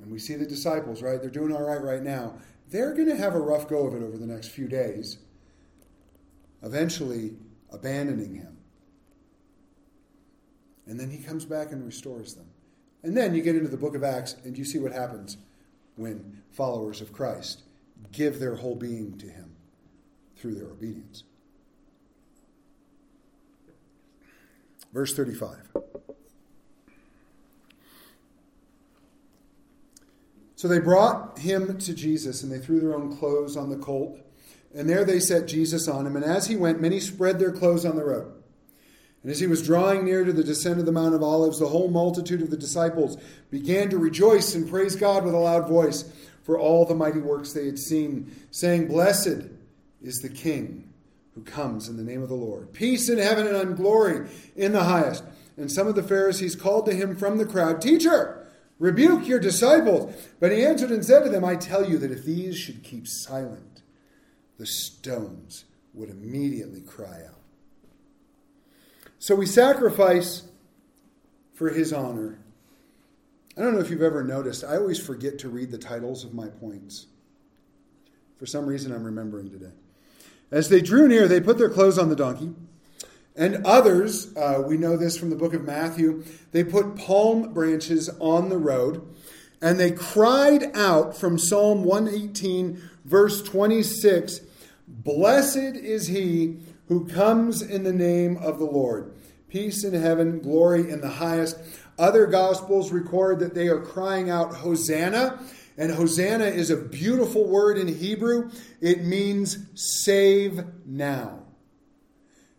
And 0.00 0.10
we 0.10 0.18
see 0.18 0.34
the 0.34 0.46
disciples, 0.46 1.02
right? 1.02 1.20
They're 1.20 1.30
doing 1.30 1.52
all 1.52 1.62
right 1.62 1.80
right 1.80 2.02
now. 2.02 2.34
They're 2.70 2.94
going 2.94 3.08
to 3.08 3.16
have 3.16 3.34
a 3.34 3.40
rough 3.40 3.68
go 3.68 3.86
of 3.86 3.94
it 3.94 4.02
over 4.02 4.18
the 4.18 4.26
next 4.26 4.48
few 4.48 4.68
days 4.68 5.18
eventually 6.62 7.36
abandoning 7.72 8.34
him. 8.34 8.57
And 10.88 10.98
then 10.98 11.10
he 11.10 11.18
comes 11.18 11.44
back 11.44 11.70
and 11.70 11.84
restores 11.84 12.34
them. 12.34 12.46
And 13.02 13.16
then 13.16 13.34
you 13.34 13.42
get 13.42 13.54
into 13.54 13.68
the 13.68 13.76
book 13.76 13.94
of 13.94 14.02
Acts 14.02 14.36
and 14.44 14.56
you 14.56 14.64
see 14.64 14.78
what 14.78 14.92
happens 14.92 15.36
when 15.96 16.42
followers 16.50 17.00
of 17.00 17.12
Christ 17.12 17.62
give 18.10 18.40
their 18.40 18.56
whole 18.56 18.74
being 18.74 19.18
to 19.18 19.26
him 19.26 19.54
through 20.36 20.54
their 20.54 20.68
obedience. 20.68 21.24
Verse 24.92 25.14
35. 25.14 25.58
So 30.56 30.66
they 30.66 30.80
brought 30.80 31.38
him 31.38 31.78
to 31.78 31.94
Jesus 31.94 32.42
and 32.42 32.50
they 32.50 32.58
threw 32.58 32.80
their 32.80 32.96
own 32.96 33.16
clothes 33.16 33.56
on 33.56 33.68
the 33.68 33.76
colt 33.76 34.18
and 34.74 34.88
there 34.88 35.04
they 35.04 35.20
set 35.20 35.46
Jesus 35.46 35.86
on 35.86 36.06
him. 36.06 36.16
And 36.16 36.24
as 36.24 36.46
he 36.46 36.56
went, 36.56 36.80
many 36.80 36.98
spread 37.00 37.38
their 37.38 37.52
clothes 37.52 37.84
on 37.84 37.96
the 37.96 38.04
road. 38.04 38.37
And 39.28 39.34
as 39.34 39.40
he 39.40 39.46
was 39.46 39.62
drawing 39.62 40.06
near 40.06 40.24
to 40.24 40.32
the 40.32 40.42
descent 40.42 40.80
of 40.80 40.86
the 40.86 40.92
Mount 40.92 41.14
of 41.14 41.22
Olives, 41.22 41.58
the 41.58 41.68
whole 41.68 41.88
multitude 41.88 42.40
of 42.40 42.48
the 42.48 42.56
disciples 42.56 43.18
began 43.50 43.90
to 43.90 43.98
rejoice 43.98 44.54
and 44.54 44.66
praise 44.66 44.96
God 44.96 45.22
with 45.22 45.34
a 45.34 45.38
loud 45.38 45.68
voice 45.68 46.10
for 46.44 46.58
all 46.58 46.86
the 46.86 46.94
mighty 46.94 47.20
works 47.20 47.52
they 47.52 47.66
had 47.66 47.78
seen, 47.78 48.34
saying, 48.50 48.88
Blessed 48.88 49.50
is 50.02 50.20
the 50.22 50.30
King 50.30 50.90
who 51.34 51.42
comes 51.42 51.90
in 51.90 51.98
the 51.98 52.02
name 52.02 52.22
of 52.22 52.30
the 52.30 52.34
Lord. 52.34 52.72
Peace 52.72 53.10
in 53.10 53.18
heaven 53.18 53.46
and 53.46 53.54
on 53.54 53.74
glory 53.74 54.30
in 54.56 54.72
the 54.72 54.84
highest. 54.84 55.24
And 55.58 55.70
some 55.70 55.86
of 55.86 55.94
the 55.94 56.02
Pharisees 56.02 56.56
called 56.56 56.86
to 56.86 56.94
him 56.94 57.14
from 57.14 57.36
the 57.36 57.44
crowd, 57.44 57.82
Teacher, 57.82 58.48
rebuke 58.78 59.28
your 59.28 59.40
disciples. 59.40 60.16
But 60.40 60.52
he 60.52 60.64
answered 60.64 60.90
and 60.90 61.04
said 61.04 61.24
to 61.24 61.28
them, 61.28 61.44
I 61.44 61.56
tell 61.56 61.86
you 61.86 61.98
that 61.98 62.12
if 62.12 62.24
these 62.24 62.56
should 62.56 62.82
keep 62.82 63.06
silent, 63.06 63.82
the 64.56 64.64
stones 64.64 65.66
would 65.92 66.08
immediately 66.08 66.80
cry 66.80 67.24
out. 67.28 67.37
So 69.18 69.34
we 69.34 69.46
sacrifice 69.46 70.44
for 71.54 71.70
his 71.70 71.92
honor. 71.92 72.38
I 73.56 73.62
don't 73.62 73.74
know 73.74 73.80
if 73.80 73.90
you've 73.90 74.02
ever 74.02 74.22
noticed, 74.22 74.62
I 74.62 74.76
always 74.76 75.04
forget 75.04 75.40
to 75.40 75.48
read 75.48 75.72
the 75.72 75.78
titles 75.78 76.24
of 76.24 76.32
my 76.32 76.46
points. 76.46 77.06
For 78.36 78.46
some 78.46 78.66
reason, 78.66 78.92
I'm 78.92 79.02
remembering 79.02 79.50
today. 79.50 79.72
As 80.52 80.68
they 80.68 80.80
drew 80.80 81.08
near, 81.08 81.26
they 81.26 81.40
put 81.40 81.58
their 81.58 81.68
clothes 81.68 81.98
on 81.98 82.08
the 82.08 82.16
donkey. 82.16 82.54
And 83.34 83.66
others, 83.66 84.34
uh, 84.36 84.62
we 84.64 84.76
know 84.76 84.96
this 84.96 85.16
from 85.16 85.30
the 85.30 85.36
book 85.36 85.54
of 85.54 85.64
Matthew, 85.64 86.24
they 86.52 86.62
put 86.62 86.96
palm 86.96 87.52
branches 87.52 88.08
on 88.20 88.48
the 88.48 88.58
road. 88.58 89.04
And 89.60 89.78
they 89.78 89.90
cried 89.90 90.76
out 90.76 91.16
from 91.16 91.38
Psalm 91.38 91.82
118, 91.82 92.80
verse 93.04 93.42
26 93.42 94.40
Blessed 94.86 95.56
is 95.56 96.06
he 96.06 96.60
who 96.88 97.06
comes 97.06 97.62
in 97.62 97.84
the 97.84 97.92
name 97.92 98.36
of 98.38 98.58
the 98.58 98.64
Lord. 98.64 99.14
Peace 99.48 99.84
in 99.84 99.94
heaven, 99.94 100.40
glory 100.40 100.90
in 100.90 101.00
the 101.00 101.08
highest. 101.08 101.58
Other 101.98 102.26
gospels 102.26 102.92
record 102.92 103.40
that 103.40 103.54
they 103.54 103.68
are 103.68 103.80
crying 103.80 104.30
out, 104.30 104.54
Hosanna. 104.56 105.40
And 105.76 105.92
Hosanna 105.92 106.46
is 106.46 106.70
a 106.70 106.76
beautiful 106.76 107.46
word 107.46 107.78
in 107.78 107.88
Hebrew. 107.88 108.50
It 108.80 109.04
means 109.04 109.58
save 109.74 110.64
now. 110.84 111.44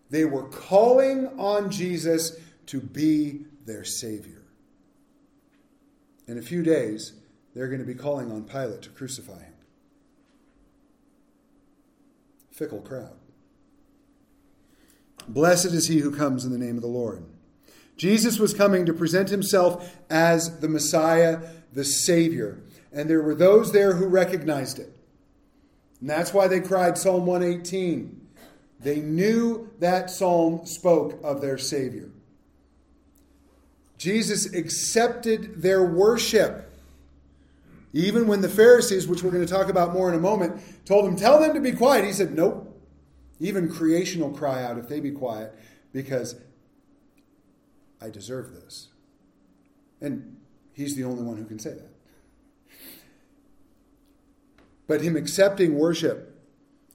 They 0.10 0.26
were 0.26 0.48
calling 0.48 1.28
on 1.38 1.70
Jesus 1.70 2.38
to 2.68 2.80
be 2.82 3.46
their 3.66 3.84
Savior. 3.84 4.44
In 6.28 6.38
a 6.38 6.42
few 6.42 6.64
days, 6.64 7.14
they're 7.54 7.68
going 7.68 7.80
to 7.80 7.86
be 7.86 7.96
calling 7.96 8.32
on 8.32 8.44
Pilate 8.44 8.84
to 8.84 8.90
crucify 8.90 9.40
him 9.40 9.54
fickle 12.60 12.82
crowd. 12.82 13.19
Blessed 15.34 15.68
is 15.68 15.88
he 15.88 16.00
who 16.00 16.16
comes 16.16 16.44
in 16.44 16.52
the 16.52 16.58
name 16.58 16.76
of 16.76 16.82
the 16.82 16.88
Lord. 16.88 17.24
Jesus 17.98 18.40
was 18.40 18.54
coming 18.54 18.86
to 18.86 18.94
present 18.94 19.30
himself 19.30 19.98
as 20.10 20.60
the 20.60 20.70
Messiah, 20.70 21.40
the 21.74 21.84
Savior. 21.84 22.62
And 22.92 23.10
there 23.10 23.22
were 23.22 23.36
those 23.36 23.72
there 23.72 23.94
who 23.94 24.08
recognized 24.08 24.80
it. 24.80 24.92
And 26.02 26.10
that's 26.10 26.34
why 26.34 26.48
they 26.48 26.62
cried 26.62 26.98
Psalm 26.98 27.26
118. 27.26 28.28
They 28.80 29.02
knew 29.02 29.70
that 29.80 30.10
psalm 30.10 30.66
spoke 30.66 31.20
of 31.24 31.42
their 31.42 31.58
Savior. 31.58 32.10
Jesus 33.98 34.54
accepted 34.54 35.62
their 35.62 35.84
worship. 35.84 36.66
Even 37.92 38.28
when 38.28 38.42
the 38.42 38.50
Pharisees, 38.50 39.08
which 39.08 39.24
we're 39.24 39.32
going 39.32 39.46
to 39.46 39.52
talk 39.52 39.68
about 39.68 39.94
more 39.94 40.08
in 40.10 40.16
a 40.16 40.20
moment, 40.20 40.62
told 40.86 41.06
him, 41.06 41.18
Tell 41.18 41.40
them 41.40 41.54
to 41.54 41.60
be 41.60 41.74
quiet, 41.74 42.06
he 42.06 42.14
said, 42.14 42.34
Nope. 42.34 42.69
Even 43.40 43.70
creation 43.70 44.22
will 44.22 44.32
cry 44.32 44.64
out 44.64 44.78
if 44.78 44.90
they 44.90 45.00
be 45.00 45.12
quiet 45.12 45.54
because 45.94 46.36
I 48.02 48.10
deserve 48.10 48.54
this. 48.54 48.90
And 50.02 50.38
he's 50.74 50.96
the 50.96 51.04
only 51.04 51.24
one 51.24 51.38
who 51.38 51.46
can 51.46 51.60
say 51.60 51.72
that. 51.72 51.92
But 54.88 55.02
him 55.02 55.16
accepting 55.16 55.76
worship 55.76 56.36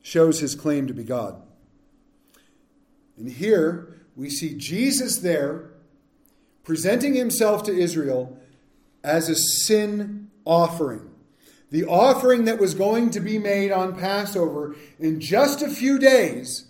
shows 0.03 0.41
his 0.41 0.55
claim 0.55 0.87
to 0.87 0.95
be 0.95 1.05
God. 1.05 1.41
And 3.17 3.31
here 3.31 3.95
we 4.17 4.29
see 4.29 4.55
Jesus 4.55 5.19
there 5.19 5.71
presenting 6.65 7.15
himself 7.15 7.63
to 7.65 7.73
Israel 7.73 8.39
as 9.03 9.29
a 9.29 9.37
sin 9.37 10.31
offering. 10.45 11.14
The 11.75 11.87
offering 11.87 12.45
that 12.45 12.61
was 12.61 12.73
going 12.73 13.11
to 13.11 13.19
be 13.19 13.37
made 13.37 13.73
on 13.73 13.99
Passover 13.99 14.77
in 15.01 15.21
just 15.21 15.61
a 15.61 15.69
few 15.69 15.99
days, 15.99 16.67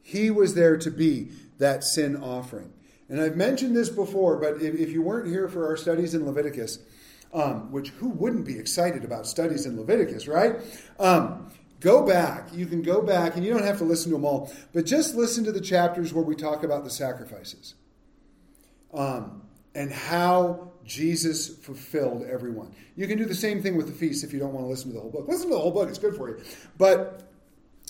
he 0.00 0.30
was 0.30 0.54
there 0.54 0.76
to 0.76 0.92
be 0.92 1.30
that 1.58 1.82
sin 1.82 2.14
offering. 2.14 2.72
And 3.08 3.20
I've 3.20 3.34
mentioned 3.34 3.74
this 3.74 3.88
before, 3.88 4.36
but 4.36 4.62
if, 4.62 4.76
if 4.76 4.90
you 4.90 5.02
weren't 5.02 5.26
here 5.26 5.48
for 5.48 5.66
our 5.66 5.76
studies 5.76 6.14
in 6.14 6.24
Leviticus, 6.24 6.78
um, 7.34 7.72
which 7.72 7.88
who 7.88 8.10
wouldn't 8.10 8.46
be 8.46 8.56
excited 8.56 9.02
about 9.02 9.26
studies 9.26 9.66
in 9.66 9.76
Leviticus, 9.76 10.28
right? 10.28 10.60
Um, 11.00 11.50
go 11.80 12.06
back. 12.06 12.50
You 12.54 12.66
can 12.66 12.80
go 12.80 13.02
back, 13.02 13.34
and 13.34 13.44
you 13.44 13.52
don't 13.52 13.64
have 13.64 13.78
to 13.78 13.84
listen 13.84 14.12
to 14.12 14.18
them 14.18 14.24
all, 14.24 14.52
but 14.72 14.86
just 14.86 15.16
listen 15.16 15.42
to 15.42 15.50
the 15.50 15.60
chapters 15.60 16.14
where 16.14 16.24
we 16.24 16.36
talk 16.36 16.62
about 16.62 16.84
the 16.84 16.90
sacrifices 16.90 17.74
um, 18.94 19.42
and 19.74 19.92
how 19.92 20.67
Jesus 20.88 21.48
fulfilled 21.58 22.26
everyone. 22.28 22.74
You 22.96 23.06
can 23.06 23.18
do 23.18 23.26
the 23.26 23.34
same 23.34 23.62
thing 23.62 23.76
with 23.76 23.86
the 23.86 23.92
feast 23.92 24.24
if 24.24 24.32
you 24.32 24.38
don't 24.38 24.52
want 24.52 24.64
to 24.64 24.70
listen 24.70 24.88
to 24.88 24.94
the 24.94 25.00
whole 25.00 25.10
book. 25.10 25.28
Listen 25.28 25.48
to 25.48 25.54
the 25.54 25.60
whole 25.60 25.70
book, 25.70 25.88
it's 25.88 25.98
good 25.98 26.16
for 26.16 26.30
you. 26.30 26.42
But 26.78 27.30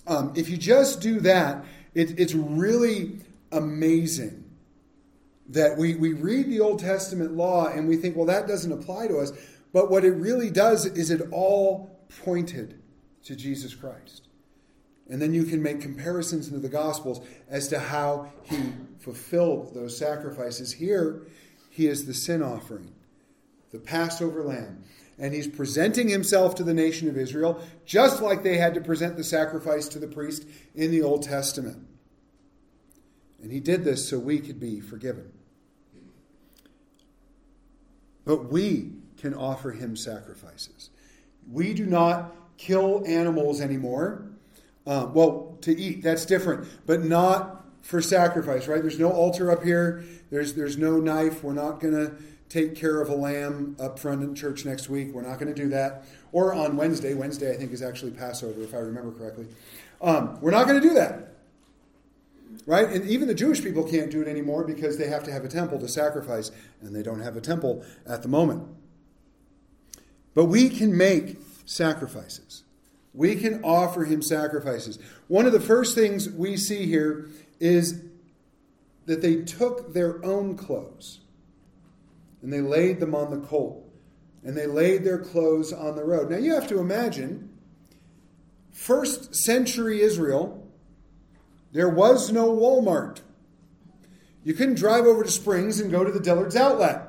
um, 0.06 0.32
if 0.34 0.50
you 0.50 0.56
just 0.56 1.00
do 1.00 1.20
that, 1.20 1.64
it, 1.94 2.18
it's 2.18 2.34
really 2.34 3.20
amazing 3.52 4.44
that 5.48 5.78
we, 5.78 5.94
we 5.94 6.12
read 6.12 6.50
the 6.50 6.60
Old 6.60 6.80
Testament 6.80 7.32
law 7.32 7.68
and 7.68 7.88
we 7.88 7.96
think, 7.96 8.16
well, 8.16 8.26
that 8.26 8.48
doesn't 8.48 8.72
apply 8.72 9.06
to 9.06 9.18
us. 9.18 9.32
But 9.72 9.90
what 9.90 10.04
it 10.04 10.12
really 10.12 10.50
does 10.50 10.84
is 10.84 11.10
it 11.10 11.22
all 11.30 11.96
pointed 12.24 12.80
to 13.24 13.36
Jesus 13.36 13.74
Christ. 13.74 14.26
And 15.08 15.22
then 15.22 15.32
you 15.32 15.44
can 15.44 15.62
make 15.62 15.80
comparisons 15.80 16.48
into 16.48 16.60
the 16.60 16.68
Gospels 16.68 17.24
as 17.48 17.68
to 17.68 17.78
how 17.78 18.30
he 18.42 18.72
fulfilled 18.98 19.72
those 19.74 19.96
sacrifices. 19.96 20.72
Here, 20.72 21.22
he 21.78 21.86
is 21.86 22.06
the 22.06 22.12
sin 22.12 22.42
offering, 22.42 22.92
the 23.70 23.78
Passover 23.78 24.42
lamb. 24.42 24.82
And 25.16 25.32
he's 25.32 25.46
presenting 25.46 26.08
himself 26.08 26.56
to 26.56 26.64
the 26.64 26.74
nation 26.74 27.08
of 27.08 27.16
Israel, 27.16 27.62
just 27.86 28.20
like 28.20 28.42
they 28.42 28.56
had 28.56 28.74
to 28.74 28.80
present 28.80 29.16
the 29.16 29.22
sacrifice 29.22 29.86
to 29.90 30.00
the 30.00 30.08
priest 30.08 30.44
in 30.74 30.90
the 30.90 31.02
Old 31.02 31.22
Testament. 31.22 31.86
And 33.40 33.52
he 33.52 33.60
did 33.60 33.84
this 33.84 34.08
so 34.08 34.18
we 34.18 34.40
could 34.40 34.58
be 34.58 34.80
forgiven. 34.80 35.32
But 38.24 38.50
we 38.50 38.94
can 39.16 39.32
offer 39.32 39.70
him 39.70 39.94
sacrifices. 39.94 40.90
We 41.48 41.74
do 41.74 41.86
not 41.86 42.34
kill 42.56 43.04
animals 43.06 43.60
anymore. 43.60 44.26
Um, 44.84 45.14
well, 45.14 45.58
to 45.60 45.78
eat, 45.78 46.02
that's 46.02 46.26
different, 46.26 46.66
but 46.86 47.04
not 47.04 47.64
for 47.82 48.02
sacrifice, 48.02 48.68
right? 48.68 48.82
There's 48.82 48.98
no 48.98 49.10
altar 49.10 49.50
up 49.50 49.62
here. 49.62 50.04
There's, 50.30 50.54
there's 50.54 50.76
no 50.76 50.98
knife. 50.98 51.42
We're 51.42 51.52
not 51.54 51.80
going 51.80 51.94
to 51.94 52.12
take 52.48 52.74
care 52.74 53.00
of 53.00 53.08
a 53.08 53.14
lamb 53.14 53.76
up 53.78 53.98
front 53.98 54.22
in 54.22 54.34
church 54.34 54.64
next 54.64 54.88
week. 54.88 55.12
We're 55.12 55.22
not 55.22 55.38
going 55.38 55.54
to 55.54 55.62
do 55.62 55.68
that. 55.70 56.04
Or 56.32 56.54
on 56.54 56.76
Wednesday. 56.76 57.14
Wednesday, 57.14 57.52
I 57.52 57.56
think, 57.56 57.72
is 57.72 57.82
actually 57.82 58.12
Passover, 58.12 58.62
if 58.62 58.74
I 58.74 58.78
remember 58.78 59.12
correctly. 59.12 59.46
Um, 60.00 60.38
we're 60.40 60.50
not 60.50 60.66
going 60.66 60.80
to 60.80 60.86
do 60.86 60.94
that. 60.94 61.34
Right? 62.66 62.88
And 62.88 63.08
even 63.08 63.28
the 63.28 63.34
Jewish 63.34 63.62
people 63.62 63.84
can't 63.84 64.10
do 64.10 64.22
it 64.22 64.28
anymore 64.28 64.64
because 64.64 64.98
they 64.98 65.08
have 65.08 65.24
to 65.24 65.32
have 65.32 65.44
a 65.44 65.48
temple 65.48 65.78
to 65.80 65.88
sacrifice, 65.88 66.50
and 66.80 66.94
they 66.94 67.02
don't 67.02 67.20
have 67.20 67.36
a 67.36 67.40
temple 67.40 67.84
at 68.06 68.22
the 68.22 68.28
moment. 68.28 68.66
But 70.34 70.46
we 70.46 70.68
can 70.68 70.96
make 70.96 71.38
sacrifices. 71.64 72.64
We 73.14 73.36
can 73.36 73.62
offer 73.64 74.04
him 74.04 74.22
sacrifices. 74.22 74.98
One 75.26 75.46
of 75.46 75.52
the 75.52 75.60
first 75.60 75.94
things 75.94 76.28
we 76.30 76.56
see 76.56 76.86
here 76.86 77.28
is 77.60 78.02
that 79.06 79.22
they 79.22 79.36
took 79.42 79.94
their 79.94 80.24
own 80.24 80.56
clothes 80.56 81.20
and 82.42 82.52
they 82.52 82.60
laid 82.60 83.00
them 83.00 83.14
on 83.14 83.30
the 83.30 83.46
colt 83.46 83.84
and 84.44 84.56
they 84.56 84.66
laid 84.66 85.04
their 85.04 85.18
clothes 85.18 85.72
on 85.72 85.96
the 85.96 86.04
road. 86.04 86.30
Now 86.30 86.36
you 86.36 86.54
have 86.54 86.68
to 86.68 86.78
imagine, 86.78 87.50
first 88.70 89.34
century 89.34 90.00
Israel, 90.00 90.66
there 91.72 91.88
was 91.88 92.30
no 92.30 92.54
Walmart. 92.54 93.20
You 94.44 94.54
couldn't 94.54 94.76
drive 94.76 95.04
over 95.04 95.24
to 95.24 95.30
Springs 95.30 95.80
and 95.80 95.90
go 95.90 96.04
to 96.04 96.12
the 96.12 96.20
Dillard's 96.20 96.56
outlet. 96.56 97.02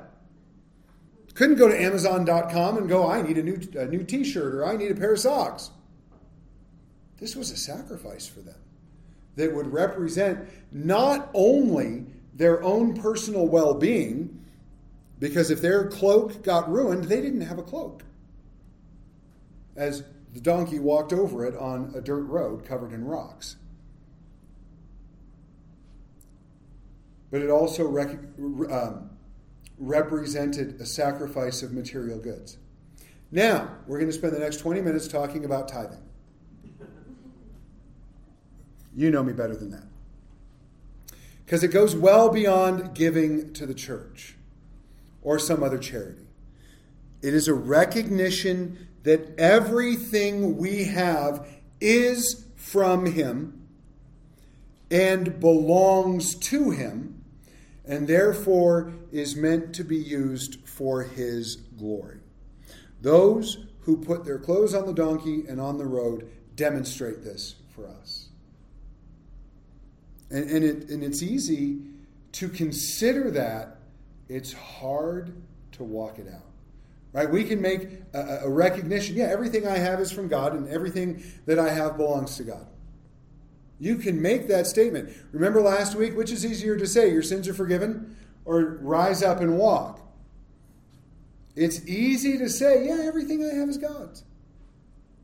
couldn't 1.34 1.56
go 1.56 1.68
to 1.68 1.80
Amazon.com 1.80 2.76
and 2.76 2.88
go, 2.88 3.08
I 3.08 3.22
need 3.22 3.38
a 3.38 3.42
new, 3.42 3.60
a 3.78 3.86
new 3.86 4.04
t 4.04 4.24
shirt 4.24 4.54
or 4.54 4.66
I 4.66 4.76
need 4.76 4.90
a 4.90 4.96
pair 4.96 5.12
of 5.12 5.20
socks. 5.20 5.70
This 7.18 7.36
was 7.36 7.50
a 7.50 7.56
sacrifice 7.56 8.26
for 8.26 8.40
them 8.40 8.59
that 9.36 9.54
would 9.54 9.72
represent 9.72 10.48
not 10.72 11.30
only 11.34 12.06
their 12.34 12.62
own 12.62 13.00
personal 13.00 13.46
well 13.46 13.74
being, 13.74 14.44
because 15.18 15.50
if 15.50 15.60
their 15.60 15.88
cloak 15.88 16.42
got 16.42 16.70
ruined, 16.70 17.04
they 17.04 17.20
didn't 17.20 17.42
have 17.42 17.58
a 17.58 17.62
cloak. 17.62 18.02
As 19.76 20.02
the 20.32 20.40
donkey 20.40 20.78
walked 20.78 21.12
over 21.12 21.44
it 21.44 21.56
on 21.56 21.92
a 21.94 22.00
dirt 22.00 22.24
road 22.24 22.64
covered 22.64 22.92
in 22.92 23.04
rocks. 23.04 23.56
But 27.30 27.42
it 27.42 27.50
also 27.50 27.86
rec- 27.86 28.18
um, 28.70 29.10
represented 29.78 30.80
a 30.80 30.86
sacrifice 30.86 31.62
of 31.62 31.72
material 31.72 32.18
goods. 32.18 32.58
Now, 33.30 33.76
we're 33.86 33.98
going 33.98 34.10
to 34.10 34.16
spend 34.16 34.34
the 34.34 34.40
next 34.40 34.58
20 34.58 34.80
minutes 34.80 35.06
talking 35.06 35.44
about 35.44 35.68
tithing. 35.68 36.02
You 38.94 39.10
know 39.10 39.22
me 39.22 39.32
better 39.32 39.56
than 39.56 39.70
that. 39.70 39.84
Because 41.44 41.62
it 41.62 41.68
goes 41.68 41.96
well 41.96 42.28
beyond 42.28 42.94
giving 42.94 43.52
to 43.54 43.66
the 43.66 43.74
church 43.74 44.36
or 45.22 45.38
some 45.38 45.62
other 45.62 45.78
charity. 45.78 46.26
It 47.22 47.34
is 47.34 47.48
a 47.48 47.54
recognition 47.54 48.88
that 49.02 49.38
everything 49.38 50.56
we 50.56 50.84
have 50.84 51.46
is 51.80 52.44
from 52.56 53.06
Him 53.06 53.66
and 54.90 55.38
belongs 55.40 56.34
to 56.34 56.70
Him, 56.70 57.22
and 57.84 58.06
therefore 58.06 58.92
is 59.12 59.36
meant 59.36 59.74
to 59.74 59.84
be 59.84 59.96
used 59.96 60.58
for 60.68 61.02
His 61.02 61.56
glory. 61.56 62.18
Those 63.00 63.66
who 63.82 63.96
put 63.96 64.24
their 64.24 64.38
clothes 64.38 64.74
on 64.74 64.86
the 64.86 64.92
donkey 64.92 65.44
and 65.48 65.60
on 65.60 65.78
the 65.78 65.86
road 65.86 66.30
demonstrate 66.54 67.24
this 67.24 67.56
for 67.74 67.88
us. 67.88 68.19
And, 70.30 70.48
and, 70.50 70.64
it, 70.64 70.90
and 70.90 71.02
it's 71.02 71.22
easy 71.22 71.80
to 72.32 72.48
consider 72.48 73.30
that, 73.32 73.78
it's 74.28 74.52
hard 74.52 75.34
to 75.72 75.84
walk 75.84 76.18
it 76.18 76.28
out. 76.32 76.44
Right? 77.12 77.28
We 77.28 77.44
can 77.44 77.60
make 77.60 77.88
a, 78.14 78.42
a 78.44 78.48
recognition 78.48 79.16
yeah, 79.16 79.24
everything 79.24 79.66
I 79.66 79.78
have 79.78 79.98
is 79.98 80.12
from 80.12 80.28
God, 80.28 80.54
and 80.54 80.68
everything 80.68 81.24
that 81.46 81.58
I 81.58 81.70
have 81.70 81.96
belongs 81.96 82.36
to 82.36 82.44
God. 82.44 82.66
You 83.80 83.96
can 83.96 84.20
make 84.20 84.46
that 84.48 84.66
statement. 84.66 85.10
Remember 85.32 85.60
last 85.60 85.96
week, 85.96 86.16
which 86.16 86.30
is 86.30 86.44
easier 86.44 86.76
to 86.76 86.86
say, 86.86 87.10
your 87.10 87.22
sins 87.22 87.48
are 87.48 87.54
forgiven, 87.54 88.16
or 88.44 88.78
rise 88.82 89.22
up 89.22 89.40
and 89.40 89.58
walk? 89.58 90.00
It's 91.56 91.84
easy 91.86 92.38
to 92.38 92.48
say, 92.48 92.86
yeah, 92.86 93.00
everything 93.02 93.44
I 93.44 93.54
have 93.54 93.68
is 93.68 93.78
God's. 93.78 94.22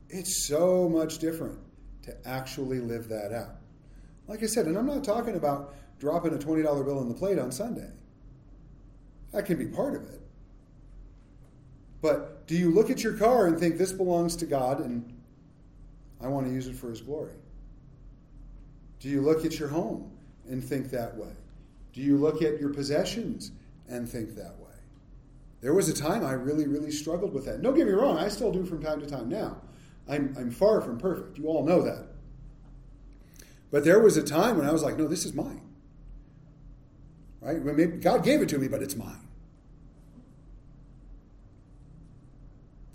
It's 0.09 0.47
so 0.47 0.89
much 0.89 1.19
different 1.19 1.59
to 2.03 2.15
actually 2.27 2.79
live 2.79 3.09
that 3.09 3.31
out. 3.31 3.56
Like 4.27 4.43
I 4.43 4.45
said, 4.45 4.65
and 4.65 4.77
I'm 4.77 4.85
not 4.85 5.03
talking 5.03 5.35
about 5.35 5.75
dropping 5.99 6.33
a 6.33 6.37
$20 6.37 6.63
bill 6.85 7.01
in 7.01 7.07
the 7.07 7.15
plate 7.15 7.39
on 7.39 7.51
Sunday. 7.51 7.89
That 9.31 9.45
can 9.45 9.57
be 9.57 9.65
part 9.65 9.95
of 9.95 10.03
it. 10.03 10.21
But 12.01 12.45
do 12.47 12.55
you 12.55 12.71
look 12.71 12.89
at 12.89 13.03
your 13.03 13.13
car 13.13 13.47
and 13.47 13.59
think 13.59 13.77
this 13.77 13.91
belongs 13.91 14.35
to 14.37 14.45
God 14.45 14.79
and 14.79 15.13
I 16.21 16.27
want 16.27 16.47
to 16.47 16.53
use 16.53 16.67
it 16.67 16.75
for 16.75 16.89
His 16.89 17.01
glory? 17.01 17.33
Do 18.99 19.09
you 19.09 19.21
look 19.21 19.45
at 19.45 19.59
your 19.59 19.67
home 19.67 20.11
and 20.49 20.63
think 20.63 20.89
that 20.91 21.15
way? 21.15 21.31
Do 21.93 22.01
you 22.01 22.17
look 22.17 22.41
at 22.41 22.59
your 22.59 22.69
possessions 22.69 23.51
and 23.87 24.07
think 24.07 24.35
that 24.35 24.57
way? 24.59 24.67
There 25.61 25.73
was 25.73 25.89
a 25.89 25.93
time 25.93 26.23
I 26.23 26.33
really, 26.33 26.67
really 26.67 26.91
struggled 26.91 27.33
with 27.33 27.45
that. 27.45 27.61
Don't 27.61 27.75
get 27.75 27.87
me 27.87 27.93
wrong, 27.93 28.17
I 28.17 28.27
still 28.27 28.51
do 28.51 28.65
from 28.65 28.83
time 28.83 28.99
to 29.01 29.07
time 29.07 29.29
now. 29.29 29.57
I'm, 30.07 30.35
I'm 30.37 30.51
far 30.51 30.81
from 30.81 30.99
perfect. 30.99 31.37
You 31.37 31.47
all 31.47 31.65
know 31.65 31.81
that. 31.81 32.05
But 33.71 33.83
there 33.83 33.99
was 33.99 34.17
a 34.17 34.23
time 34.23 34.57
when 34.57 34.67
I 34.67 34.71
was 34.71 34.83
like, 34.83 34.97
no, 34.97 35.07
this 35.07 35.25
is 35.25 35.33
mine. 35.33 35.61
Right? 37.41 37.99
God 38.01 38.23
gave 38.23 38.41
it 38.41 38.49
to 38.49 38.57
me, 38.57 38.67
but 38.67 38.81
it's 38.81 38.95
mine. 38.95 39.27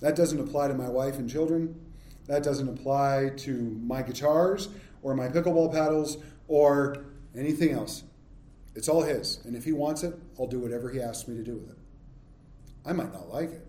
That 0.01 0.17
doesn't 0.17 0.41
apply 0.41 0.69
to 0.69 0.75
my 0.75 0.89
wife 0.89 1.17
and 1.17 1.31
children. 1.31 1.81
That 2.27 2.43
doesn't 2.43 2.69
apply 2.69 3.33
to 3.39 3.81
my 3.85 4.03
guitars 4.03 4.69
or 5.03 5.15
my 5.15 5.29
pickleball 5.29 5.73
paddles 5.73 6.19
or 6.49 7.05
anything 7.37 7.73
else. 7.73 8.03
It's 8.75 8.89
all 8.89 9.03
His. 9.03 9.39
And 9.45 9.55
if 9.55 9.65
He 9.65 9.73
wants 9.73 10.03
it, 10.03 10.15
I'll 10.39 10.47
do 10.47 10.59
whatever 10.59 10.91
He 10.91 11.01
asks 11.01 11.29
me 11.29 11.37
to 11.37 11.43
do 11.43 11.55
with 11.55 11.71
it. 11.71 11.79
I 12.85 12.93
might 12.93 13.13
not 13.13 13.29
like 13.33 13.51
it, 13.51 13.67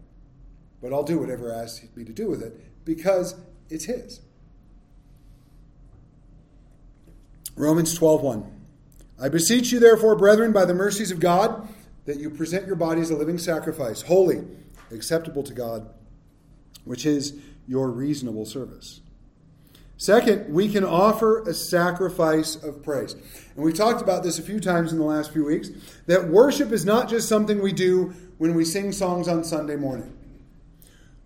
but 0.81 0.91
I'll 0.91 1.03
do 1.03 1.19
whatever 1.19 1.53
He 1.53 1.59
asks 1.59 1.85
me 1.95 2.03
to 2.03 2.13
do 2.13 2.29
with 2.29 2.41
it 2.41 2.85
because 2.85 3.35
it's 3.69 3.85
His. 3.85 4.21
Romans 7.55 7.93
12:1. 7.93 8.45
I 9.19 9.29
beseech 9.29 9.71
you 9.71 9.79
therefore, 9.79 10.15
brethren, 10.15 10.51
by 10.51 10.65
the 10.65 10.73
mercies 10.73 11.11
of 11.11 11.19
God, 11.19 11.67
that 12.05 12.19
you 12.19 12.29
present 12.29 12.67
your 12.67 12.75
bodies 12.75 13.09
a 13.09 13.15
living 13.15 13.37
sacrifice, 13.37 14.01
holy, 14.01 14.43
acceptable 14.91 15.43
to 15.43 15.53
God, 15.53 15.87
which 16.83 17.05
is 17.05 17.33
your 17.67 17.89
reasonable 17.89 18.45
service. 18.45 19.01
Second, 19.97 20.53
we 20.53 20.67
can 20.67 20.83
offer 20.83 21.47
a 21.47 21.53
sacrifice 21.53 22.55
of 22.55 22.83
praise. 22.83 23.13
And 23.55 23.63
we've 23.63 23.75
talked 23.75 24.01
about 24.01 24.23
this 24.23 24.39
a 24.39 24.41
few 24.41 24.59
times 24.59 24.91
in 24.91 24.97
the 24.97 25.05
last 25.05 25.31
few 25.31 25.45
weeks 25.45 25.69
that 26.07 26.27
worship 26.27 26.71
is 26.71 26.83
not 26.83 27.07
just 27.07 27.29
something 27.29 27.61
we 27.61 27.71
do 27.71 28.13
when 28.37 28.55
we 28.55 28.65
sing 28.65 28.91
songs 28.91 29.27
on 29.27 29.43
Sunday 29.43 29.75
morning. 29.75 30.11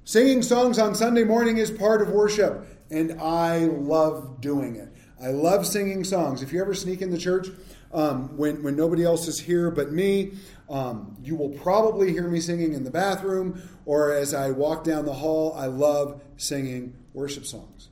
Singing 0.03 0.41
songs 0.41 0.77
on 0.77 0.93
Sunday 0.93 1.23
morning 1.23 1.57
is 1.57 1.71
part 1.71 2.01
of 2.01 2.09
worship, 2.09 2.67
and 2.91 3.19
I 3.19 3.65
love 3.65 4.41
doing 4.41 4.75
it. 4.75 4.89
I 5.21 5.29
love 5.29 5.65
singing 5.65 6.03
songs. 6.03 6.41
If 6.41 6.53
you 6.53 6.61
ever 6.61 6.73
sneak 6.73 7.01
in 7.01 7.09
the 7.09 7.17
church 7.17 7.47
um, 7.91 8.37
when, 8.37 8.61
when 8.63 8.75
nobody 8.75 9.03
else 9.03 9.27
is 9.27 9.39
here 9.39 9.71
but 9.71 9.91
me, 9.91 10.33
um, 10.69 11.15
you 11.23 11.35
will 11.35 11.49
probably 11.49 12.11
hear 12.11 12.27
me 12.27 12.39
singing 12.39 12.73
in 12.73 12.83
the 12.83 12.91
bathroom 12.91 13.61
or 13.85 14.13
as 14.13 14.33
I 14.33 14.51
walk 14.51 14.83
down 14.83 15.05
the 15.05 15.13
hall. 15.13 15.53
I 15.57 15.67
love 15.67 16.21
singing 16.37 16.93
worship 17.13 17.45
songs. 17.45 17.89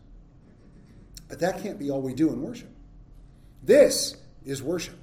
But 1.28 1.40
that 1.40 1.64
can't 1.64 1.80
be 1.80 1.90
all 1.90 2.02
we 2.02 2.14
do 2.14 2.30
in 2.30 2.42
worship. 2.42 2.70
This 3.64 4.16
is 4.46 4.62
worship. 4.62 4.98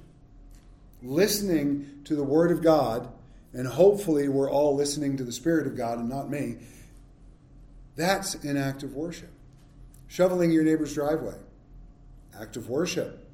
Listening 1.01 2.01
to 2.05 2.15
the 2.15 2.23
Word 2.23 2.51
of 2.51 2.63
God, 2.63 3.09
and 3.51 3.67
hopefully 3.67 4.29
we're 4.29 4.49
all 4.49 4.75
listening 4.75 5.17
to 5.17 5.23
the 5.23 5.33
Spirit 5.33 5.67
of 5.67 5.75
God 5.75 5.99
and 5.99 6.07
not 6.07 6.29
me. 6.29 6.59
That's 7.97 8.35
an 8.35 8.55
act 8.55 8.83
of 8.83 8.95
worship. 8.95 9.29
Shoveling 10.07 10.51
your 10.51 10.63
neighbor's 10.63 10.93
driveway, 10.93 11.35
act 12.39 12.57
of 12.57 12.69
worship. 12.69 13.27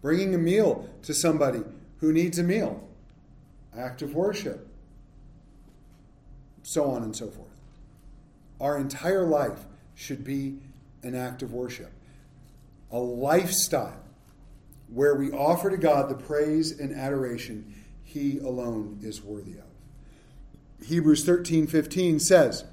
Bringing 0.00 0.34
a 0.34 0.38
meal 0.38 0.88
to 1.02 1.14
somebody 1.14 1.62
who 1.98 2.12
needs 2.12 2.38
a 2.38 2.42
meal, 2.42 2.88
act 3.76 4.02
of 4.02 4.14
worship. 4.14 4.68
So 6.62 6.90
on 6.90 7.02
and 7.02 7.16
so 7.16 7.28
forth. 7.28 7.48
Our 8.60 8.78
entire 8.78 9.24
life 9.24 9.64
should 9.94 10.24
be 10.24 10.58
an 11.02 11.14
act 11.14 11.42
of 11.42 11.52
worship 11.52 11.92
a 12.90 12.98
lifestyle 12.98 14.00
where 14.92 15.14
we 15.14 15.30
offer 15.30 15.70
to 15.70 15.76
God 15.76 16.08
the 16.08 16.14
praise 16.14 16.78
and 16.78 16.94
adoration 16.94 17.74
he 18.02 18.38
alone 18.38 18.98
is 19.02 19.22
worthy 19.22 19.52
of. 19.52 20.86
Hebrews 20.86 21.24
13:15 21.24 22.18
says, 22.20 22.64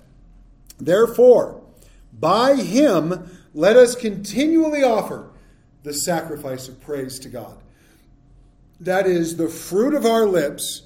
"Therefore, 0.77 1.61
by 2.17 2.55
him 2.55 3.29
let 3.53 3.75
us 3.75 3.95
continually 3.95 4.83
offer 4.83 5.29
the 5.85 5.93
sacrifice 5.93 6.67
of 6.67 6.81
praise 6.81 7.17
to 7.19 7.29
God. 7.29 7.57
That 8.81 9.07
is 9.07 9.37
the 9.37 9.47
fruit 9.47 9.93
of 9.93 10.05
our 10.05 10.25
lips 10.25 10.83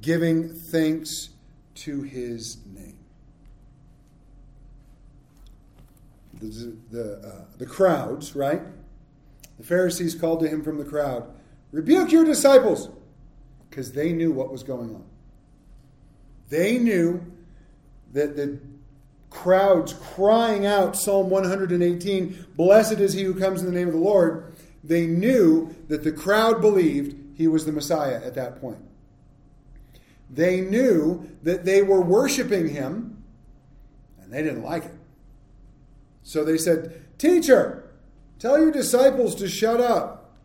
giving 0.00 0.48
thanks 0.48 1.28
to 1.74 2.00
his 2.02 2.56
name." 2.64 2.90
the, 6.40 6.76
the, 6.90 7.28
uh, 7.28 7.44
the 7.58 7.66
crowds, 7.66 8.34
right? 8.34 8.62
The 9.58 9.64
Pharisees 9.64 10.14
called 10.14 10.40
to 10.40 10.48
him 10.48 10.62
from 10.62 10.78
the 10.78 10.84
crowd, 10.84 11.30
Rebuke 11.72 12.10
your 12.10 12.24
disciples, 12.24 12.88
because 13.68 13.92
they 13.92 14.12
knew 14.12 14.32
what 14.32 14.50
was 14.50 14.64
going 14.64 14.94
on. 14.94 15.04
They 16.48 16.78
knew 16.78 17.24
that 18.12 18.34
the 18.34 18.58
crowds 19.30 19.94
crying 19.94 20.66
out 20.66 20.96
Psalm 20.96 21.30
118, 21.30 22.46
Blessed 22.56 22.98
is 22.98 23.12
he 23.12 23.22
who 23.22 23.38
comes 23.38 23.60
in 23.60 23.66
the 23.66 23.72
name 23.72 23.86
of 23.86 23.94
the 23.94 24.00
Lord, 24.00 24.52
they 24.84 25.06
knew 25.06 25.74
that 25.88 26.04
the 26.04 26.12
crowd 26.12 26.60
believed 26.60 27.16
he 27.36 27.48
was 27.48 27.64
the 27.64 27.72
Messiah 27.72 28.20
at 28.24 28.34
that 28.34 28.60
point. 28.60 28.78
They 30.28 30.60
knew 30.60 31.28
that 31.42 31.64
they 31.64 31.82
were 31.82 32.00
worshiping 32.00 32.68
him, 32.68 33.22
and 34.20 34.32
they 34.32 34.42
didn't 34.42 34.62
like 34.62 34.84
it. 34.84 34.94
So 36.22 36.44
they 36.44 36.58
said, 36.58 37.02
Teacher, 37.18 37.90
tell 38.38 38.58
your 38.58 38.70
disciples 38.70 39.34
to 39.36 39.48
shut 39.48 39.80
up. 39.80 40.36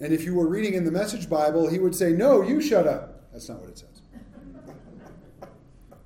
And 0.00 0.12
if 0.12 0.24
you 0.24 0.34
were 0.34 0.46
reading 0.46 0.74
in 0.74 0.84
the 0.84 0.92
Message 0.92 1.28
Bible, 1.28 1.68
he 1.68 1.78
would 1.78 1.94
say, 1.94 2.12
No, 2.12 2.42
you 2.42 2.60
shut 2.60 2.86
up. 2.86 3.30
That's 3.32 3.48
not 3.48 3.60
what 3.60 3.70
it 3.70 3.78
says. 3.78 3.97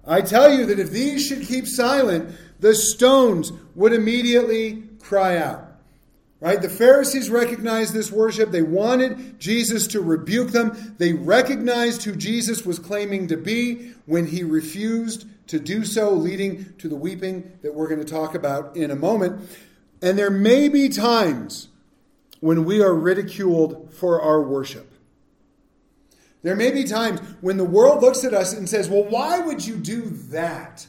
I 0.07 0.21
tell 0.21 0.53
you 0.53 0.67
that 0.67 0.79
if 0.79 0.91
these 0.91 1.27
should 1.27 1.43
keep 1.43 1.67
silent, 1.67 2.35
the 2.61 2.75
stones 2.75 3.53
would 3.75 3.93
immediately 3.93 4.85
cry 5.01 5.37
out. 5.37 5.69
Right? 6.41 6.61
The 6.61 6.69
Pharisees 6.69 7.31
recognized 7.31 7.95
this 7.95 8.11
worship. 8.11 8.51
They 8.51 8.62
wanted 8.62 9.38
Jesus 9.38 9.87
to 9.88 10.01
rebuke 10.01 10.51
them. 10.51 10.97
They 10.99 11.12
recognized 11.12 12.03
who 12.03 12.17
Jesus 12.17 12.67
was 12.67 12.81
claiming 12.81 13.29
to 13.29 13.37
be 13.37 13.93
when 14.07 14.27
he 14.27 14.43
refused 14.43 15.27
to 15.47 15.61
do 15.61 15.85
so, 15.85 16.11
leading 16.11 16.73
to 16.79 16.88
the 16.88 16.97
weeping 16.97 17.59
that 17.62 17.75
we're 17.75 17.87
going 17.87 18.05
to 18.05 18.12
talk 18.12 18.35
about 18.35 18.77
in 18.77 18.91
a 18.91 18.97
moment. 18.97 19.49
And 20.01 20.19
there 20.19 20.31
may 20.31 20.69
be 20.69 20.88
times 20.88 21.69
when 22.41 22.65
we 22.65 22.83
are 22.83 22.93
ridiculed 22.95 23.95
for 23.95 24.21
our 24.21 24.43
worship. 24.43 24.91
There 26.42 26.57
may 26.57 26.72
be 26.72 26.85
times 26.85 27.20
when 27.40 27.57
the 27.57 27.64
world 27.64 28.02
looks 28.02 28.24
at 28.24 28.35
us 28.35 28.52
and 28.52 28.68
says, 28.68 28.88
Well, 28.88 29.05
why 29.05 29.38
would 29.38 29.64
you 29.64 29.76
do 29.76 30.02
that? 30.31 30.87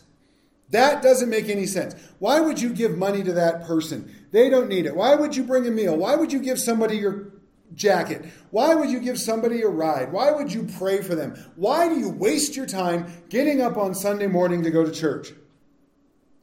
That 0.72 1.04
doesn't 1.04 1.30
make 1.30 1.50
any 1.50 1.68
sense. 1.68 1.94
Why 2.18 2.40
would 2.40 2.60
you 2.60 2.74
give 2.74 2.98
money 2.98 3.24
to 3.24 3.34
that 3.34 3.66
person? 3.66 4.12
They 4.32 4.50
don't 4.50 4.68
need 4.68 4.88
it. 4.88 4.96
Why 4.96 5.14
would 5.14 5.36
you 5.36 5.44
bring 5.44 5.68
a 5.68 5.72
meal? 5.72 5.96
Why 5.96 6.16
would 6.16 6.34
you 6.34 6.40
give 6.40 6.60
somebody 6.60 6.98
your 6.98 7.34
jacket? 7.76 8.26
Why 8.50 8.74
would 8.74 8.90
you 8.90 9.00
give 9.00 9.20
somebody 9.20 9.62
a 9.62 9.68
ride? 9.68 10.12
Why 10.12 10.32
would 10.32 10.52
you 10.52 10.68
pray 10.80 11.04
for 11.04 11.14
them? 11.14 11.36
Why 11.56 11.88
do 11.88 12.00
you 12.00 12.10
waste 12.10 12.56
your 12.56 12.66
time 12.66 13.06
getting 13.30 13.62
up 13.62 13.78
on 13.78 13.94
Sunday 13.94 14.26
morning 14.26 14.64
to 14.64 14.72
go 14.72 14.84
to 14.84 14.92
church 14.92 15.34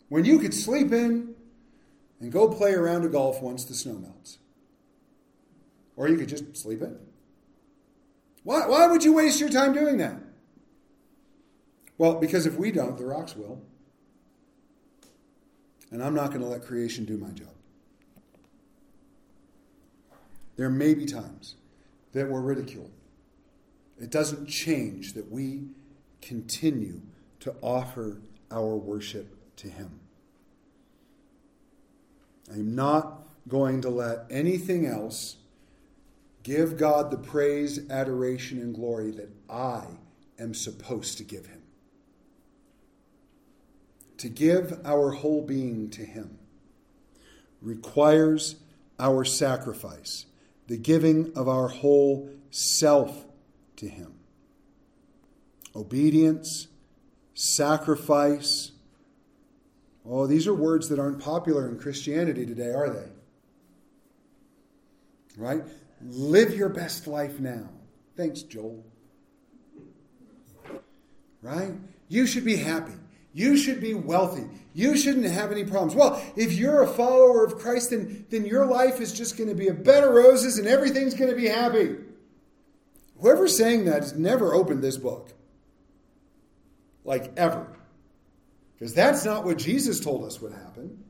when 0.09 0.25
you 0.25 0.38
could 0.38 0.55
sleep 0.55 0.92
in 0.92 1.35
and 2.20 2.31
go 2.31 2.49
play 2.49 2.73
around 2.73 3.05
a 3.05 3.09
golf 3.09 3.42
once 3.42 3.64
the 3.64 3.75
snow 3.75 3.94
melts? 3.94 4.38
Or 5.96 6.07
you 6.07 6.16
could 6.16 6.29
just 6.29 6.57
sleep 6.57 6.83
in. 6.83 6.96
Why, 8.42 8.66
why 8.66 8.87
would 8.87 9.05
you 9.05 9.12
waste 9.12 9.40
your 9.40 9.50
time 9.50 9.72
doing 9.72 9.98
that? 9.98 10.16
Well, 11.98 12.14
because 12.14 12.46
if 12.46 12.57
we 12.57 12.72
don't, 12.72 12.96
the 12.96 13.05
rocks 13.05 13.37
will. 13.37 13.61
And 15.90 16.03
I'm 16.03 16.14
not 16.14 16.29
going 16.29 16.40
to 16.40 16.46
let 16.46 16.62
creation 16.62 17.05
do 17.05 17.18
my 17.18 17.31
job. 17.31 17.48
There 20.57 20.70
may 20.70 20.94
be 20.94 21.05
times 21.05 21.57
that 22.12 22.29
we're 22.29 22.40
ridiculed. 22.40 22.90
It 24.00 24.11
doesn't 24.11 24.46
change 24.46 25.12
that 25.14 25.31
we 25.31 25.68
continue 26.22 27.03
to 27.40 27.55
offer 27.61 28.20
our 28.50 28.76
worship 28.76 29.37
to 29.57 29.68
Him. 29.68 30.00
I'm 32.50 32.74
not 32.74 33.22
going 33.48 33.83
to 33.83 33.90
let 33.90 34.26
anything 34.31 34.87
else 34.87 35.37
give 36.42 36.76
God 36.76 37.11
the 37.11 37.18
praise, 37.18 37.88
adoration, 37.90 38.59
and 38.59 38.74
glory 38.74 39.11
that 39.12 39.31
I 39.48 39.85
am 40.38 40.55
supposed 40.55 41.18
to 41.18 41.24
give 41.24 41.46
Him. 41.46 41.62
To 44.18 44.29
give 44.29 44.81
our 44.85 45.12
whole 45.12 45.42
being 45.42 45.90
to 45.90 46.05
Him 46.05 46.38
requires 47.61 48.57
our 48.98 49.24
sacrifice 49.24 50.26
the 50.66 50.76
giving 50.76 51.33
of 51.35 51.48
our 51.48 51.68
whole 51.68 52.31
self 52.50 53.24
to 53.76 53.88
Him. 53.88 54.14
Obedience, 55.74 56.68
sacrifice. 57.35 58.72
Oh, 60.07 60.26
these 60.26 60.46
are 60.46 60.55
words 60.55 60.88
that 60.88 60.98
aren't 60.98 61.20
popular 61.20 61.68
in 61.68 61.79
Christianity 61.79 62.46
today, 62.46 62.72
are 62.72 62.90
they? 62.90 63.09
Right? 65.37 65.62
Live 66.03 66.55
your 66.55 66.69
best 66.69 67.07
life 67.07 67.41
now. 67.41 67.69
Thanks, 68.17 68.43
Joel. 68.43 68.85
Right? 71.43 71.73
You 72.09 72.27
should 72.27 72.45
be 72.45 72.57
happy. 72.57 72.93
You 73.33 73.57
should 73.57 73.81
be 73.81 73.95
wealthy. 73.95 74.47
You 74.75 74.97
shouldn't 74.97 75.27
have 75.27 75.53
any 75.53 75.65
problems. 75.65 75.95
Well, 75.95 76.23
if 76.37 76.53
you're 76.53 76.83
a 76.83 76.87
follower 76.87 77.45
of 77.45 77.59
Christ, 77.59 77.91
then, 77.91 78.27
then 78.31 78.45
your 78.45 78.67
life 78.67 79.01
is 79.01 79.13
just 79.13 79.37
going 79.37 79.49
to 79.49 79.55
be 79.55 79.69
a 79.69 79.75
bed 79.75 80.05
of 80.05 80.13
roses 80.13 80.59
and 80.59 80.67
everything's 80.67 81.15
going 81.15 81.31
to 81.31 81.37
be 81.37 81.49
happy. 81.49 81.97
Whoever's 83.21 83.57
saying 83.57 83.85
that 83.85 84.03
has 84.03 84.15
never 84.15 84.55
opened 84.55 84.83
this 84.83 84.97
book. 84.97 85.33
Like 87.05 87.33
ever. 87.37 87.67
Because 88.75 88.95
that's 88.95 89.25
not 89.25 89.45
what 89.45 89.59
Jesus 89.59 90.01
told 90.01 90.25
us 90.25 90.41
would 90.41 90.53
happen. 90.53 91.05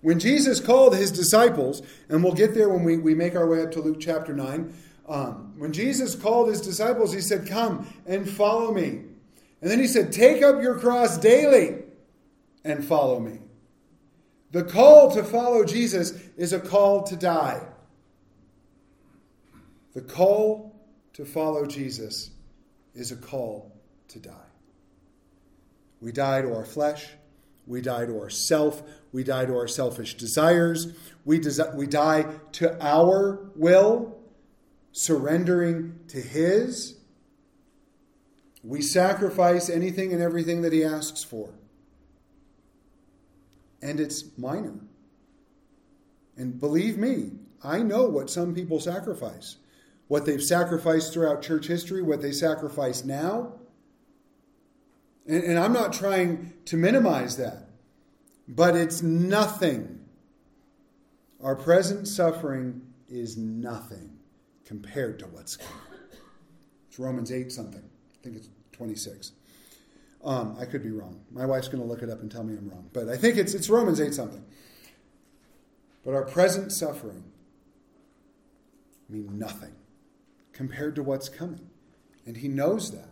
When 0.00 0.20
Jesus 0.20 0.60
called 0.60 0.96
his 0.96 1.10
disciples, 1.10 1.82
and 2.08 2.22
we'll 2.22 2.34
get 2.34 2.54
there 2.54 2.68
when 2.68 2.84
we, 2.84 2.98
we 2.98 3.14
make 3.14 3.34
our 3.34 3.46
way 3.46 3.62
up 3.62 3.72
to 3.72 3.80
Luke 3.80 3.98
chapter 4.00 4.32
9, 4.32 4.72
um, 5.08 5.54
when 5.58 5.72
Jesus 5.72 6.14
called 6.14 6.48
his 6.48 6.60
disciples, 6.60 7.12
he 7.12 7.20
said, 7.20 7.48
Come 7.48 7.92
and 8.06 8.28
follow 8.28 8.72
me. 8.72 9.02
And 9.60 9.70
then 9.70 9.80
he 9.80 9.86
said, 9.86 10.12
Take 10.12 10.42
up 10.42 10.62
your 10.62 10.78
cross 10.78 11.18
daily 11.18 11.82
and 12.64 12.84
follow 12.84 13.18
me. 13.18 13.38
The 14.50 14.64
call 14.64 15.10
to 15.12 15.24
follow 15.24 15.64
Jesus 15.64 16.12
is 16.36 16.52
a 16.52 16.60
call 16.60 17.02
to 17.04 17.16
die. 17.16 17.66
The 19.94 20.00
call 20.00 20.74
to 21.14 21.24
follow 21.24 21.66
Jesus 21.66 22.30
is 22.94 23.10
a 23.10 23.16
call 23.16 23.72
to 24.08 24.18
die. 24.18 24.32
We 26.00 26.12
die 26.12 26.42
to 26.42 26.54
our 26.54 26.64
flesh. 26.64 27.06
We 27.66 27.80
die 27.80 28.06
to 28.06 28.18
ourself. 28.20 28.82
We 29.12 29.24
die 29.24 29.46
to 29.46 29.54
our 29.54 29.68
selfish 29.68 30.16
desires. 30.16 30.94
We, 31.24 31.38
desi- 31.38 31.74
we 31.74 31.86
die 31.86 32.26
to 32.52 32.82
our 32.84 33.50
will, 33.54 34.18
surrendering 34.92 36.00
to 36.08 36.20
His. 36.20 36.96
We 38.62 38.82
sacrifice 38.82 39.70
anything 39.70 40.12
and 40.12 40.22
everything 40.22 40.62
that 40.62 40.72
He 40.72 40.84
asks 40.84 41.24
for. 41.24 41.50
And 43.80 44.00
it's 44.00 44.24
minor. 44.36 44.74
And 46.36 46.58
believe 46.58 46.98
me, 46.98 47.32
I 47.62 47.80
know 47.80 48.04
what 48.04 48.30
some 48.30 48.54
people 48.54 48.80
sacrifice. 48.80 49.56
What 50.06 50.24
they've 50.24 50.42
sacrificed 50.42 51.12
throughout 51.12 51.42
church 51.42 51.66
history, 51.66 52.02
what 52.02 52.22
they 52.22 52.32
sacrifice 52.32 53.04
now. 53.04 53.54
And, 55.26 55.42
and 55.44 55.58
I'm 55.58 55.72
not 55.72 55.92
trying 55.92 56.54
to 56.66 56.76
minimize 56.76 57.36
that, 57.36 57.67
but 58.48 58.74
it's 58.74 59.02
nothing. 59.02 60.00
Our 61.42 61.54
present 61.54 62.08
suffering 62.08 62.80
is 63.08 63.36
nothing 63.36 64.18
compared 64.64 65.18
to 65.18 65.26
what's 65.26 65.56
coming. 65.56 65.82
It's 66.88 66.98
Romans 66.98 67.30
8 67.30 67.52
something. 67.52 67.82
I 67.82 68.24
think 68.24 68.36
it's 68.36 68.48
26. 68.72 69.32
Um, 70.24 70.56
I 70.58 70.64
could 70.64 70.82
be 70.82 70.90
wrong. 70.90 71.20
My 71.30 71.46
wife's 71.46 71.68
going 71.68 71.82
to 71.82 71.88
look 71.88 72.02
it 72.02 72.10
up 72.10 72.20
and 72.20 72.30
tell 72.30 72.42
me 72.42 72.56
I'm 72.56 72.68
wrong. 72.68 72.90
But 72.92 73.08
I 73.08 73.16
think 73.16 73.36
it's, 73.36 73.54
it's 73.54 73.70
Romans 73.70 74.00
8 74.00 74.12
something. 74.14 74.44
But 76.04 76.14
our 76.14 76.24
present 76.24 76.72
suffering 76.72 77.24
mean 79.08 79.38
nothing 79.38 79.74
compared 80.52 80.94
to 80.96 81.02
what's 81.02 81.28
coming. 81.28 81.68
And 82.26 82.36
he 82.36 82.48
knows 82.48 82.90
that. 82.92 83.10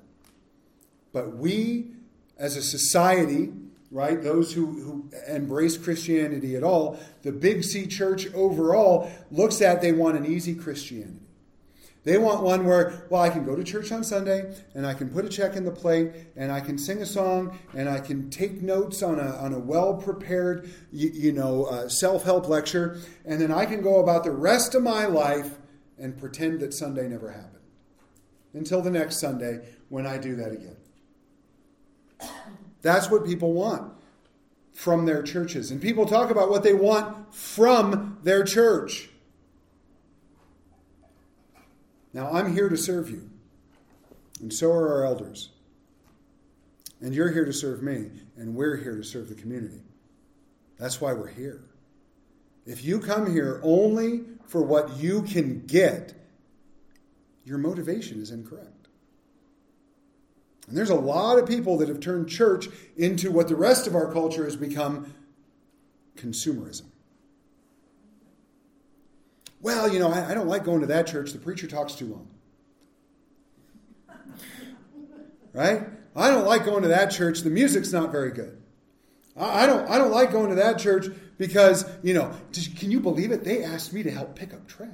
But 1.13 1.37
we, 1.37 1.93
as 2.39 2.57
a 2.57 2.63
society, 2.63 3.51
right, 3.97 4.23
those 4.23 4.53
who, 4.53 4.67
who 4.67 5.11
embrace 5.27 5.79
Christianity 5.79 6.55
at 6.55 6.63
all, 6.63 7.01
the 7.23 7.33
Big 7.33 7.65
C 7.65 7.87
church 7.87 8.33
overall 8.35 9.11
looks 9.31 9.63
at 9.63 9.81
they 9.81 9.93
want 9.93 10.19
an 10.19 10.27
easy 10.27 10.55
Christianity. 10.55 11.21
They 12.05 12.19
want 12.19 12.45
one 12.45 12.65
where, 12.67 13.07
well, 13.11 13.23
I 13.23 13.31
can 13.31 13.45
go 13.45 13.57
to 13.57 13.65
church 13.65 13.91
on 13.91 14.05
Sunday 14.05 14.55
and 14.75 14.87
I 14.87 14.95
can 14.95 15.09
put 15.09 15.25
a 15.25 15.29
check 15.29 15.57
in 15.57 15.65
the 15.65 15.73
plate 15.73 16.13
and 16.37 16.53
I 16.53 16.61
can 16.61 16.79
sing 16.79 17.03
a 17.03 17.07
song 17.07 17.59
and 17.75 17.89
I 17.89 17.99
can 17.99 18.31
take 18.31 18.63
notes 18.63 19.03
on 19.03 19.19
a, 19.19 19.35
on 19.39 19.53
a 19.53 19.59
well 19.59 19.95
prepared, 19.95 20.71
you, 20.93 21.11
you, 21.13 21.33
know, 21.33 21.65
uh, 21.65 21.89
self 21.89 22.23
help 22.23 22.49
lecture, 22.49 23.01
and 23.25 23.41
then 23.41 23.51
I 23.51 23.65
can 23.65 23.83
go 23.83 23.99
about 23.99 24.23
the 24.23 24.31
rest 24.31 24.77
of 24.77 24.85
my 24.85 25.07
life 25.07 25.57
and 25.99 26.17
pretend 26.17 26.61
that 26.61 26.75
Sunday 26.75 27.09
never 27.09 27.33
happened 27.33 27.65
until 28.53 28.83
the 28.83 28.91
next 28.91 29.19
Sunday 29.19 29.67
when 29.89 30.07
I 30.07 30.19
do 30.19 30.37
that 30.37 30.53
again. 30.53 30.76
That's 32.87 33.11
what 33.11 33.27
people 33.27 33.53
want 33.53 33.93
from 34.73 35.07
their 35.07 35.21
churches. 35.21 35.73
And 35.73 35.83
people 35.83 36.07
talk 36.07 36.31
about 36.31 36.51
what 36.51 36.63
they 36.63 36.73
want 36.73 37.35
from 37.35 38.19
their 38.23 38.45
church. 38.45 39.09
Now, 42.13 42.31
I'm 42.31 42.55
here 42.55 42.69
to 42.69 42.77
serve 42.77 43.11
you, 43.11 43.29
and 44.41 44.53
so 44.53 44.71
are 44.71 44.89
our 44.99 45.05
elders. 45.05 45.49
And 47.01 47.13
you're 47.13 47.33
here 47.33 47.45
to 47.45 47.53
serve 47.53 47.83
me, 47.83 48.09
and 48.37 48.55
we're 48.55 48.77
here 48.77 48.95
to 48.95 49.03
serve 49.03 49.31
the 49.31 49.35
community. 49.35 49.83
That's 50.79 51.01
why 51.01 51.13
we're 51.13 51.27
here. 51.27 51.65
If 52.67 52.85
you 52.85 53.01
come 53.01 53.33
here 53.33 53.61
only 53.65 54.23
for 54.47 54.63
what 54.63 54.97
you 54.99 55.23
can 55.23 55.67
get, 55.67 56.15
your 57.45 57.59
motivation 57.59 58.23
is 58.23 58.31
incorrect. 58.31 58.76
And 60.69 60.77
there's 60.77 60.91
a 60.91 60.95
lot 60.97 61.39
of 61.39 61.47
people 61.47 61.79
that 61.79 61.89
have 61.89 62.01
turned 62.01 62.29
church 62.29 62.69
into 62.97 63.31
what 63.31 63.49
the 63.49 63.57
rest 63.57 63.87
of 63.87 63.95
our 63.95 64.13
culture 64.13 64.45
has 64.45 64.57
become 64.57 65.15
consumerism. 66.17 66.87
Well, 69.61 69.93
you 69.93 69.99
know, 69.99 70.11
I, 70.11 70.31
I 70.31 70.35
don't 70.35 70.49
like 70.49 70.65
going 70.65 70.81
to 70.81 70.87
that 70.89 71.07
church. 71.07 71.33
The 71.33 71.39
preacher 71.39 71.67
talks 71.67 71.95
too 71.95 72.07
long. 72.07 72.29
Right? 75.53 75.85
I 76.15 76.31
don't 76.31 76.47
like 76.47 76.65
going 76.65 76.83
to 76.83 76.89
that 76.89 77.11
church. 77.11 77.41
The 77.41 77.51
music's 77.51 77.93
not 77.93 78.13
very 78.13 78.31
good. 78.31 78.61
I, 79.37 79.63
I 79.63 79.67
don't, 79.67 79.89
I 79.89 79.99
don't 79.99 80.11
like 80.11 80.33
going 80.33 80.51
to 80.51 80.57
that 80.57 80.79
church 80.79 81.07
because, 81.39 81.89
you 82.03 82.15
know, 82.15 82.33
can 82.77 82.91
you 82.91 83.01
believe 83.01 83.33
it? 83.33 83.45
They 83.45 83.63
asked 83.63 83.93
me 83.93 84.03
to 84.03 84.11
help 84.11 84.37
pick 84.37 84.53
up 84.53 84.67
trash. 84.67 84.91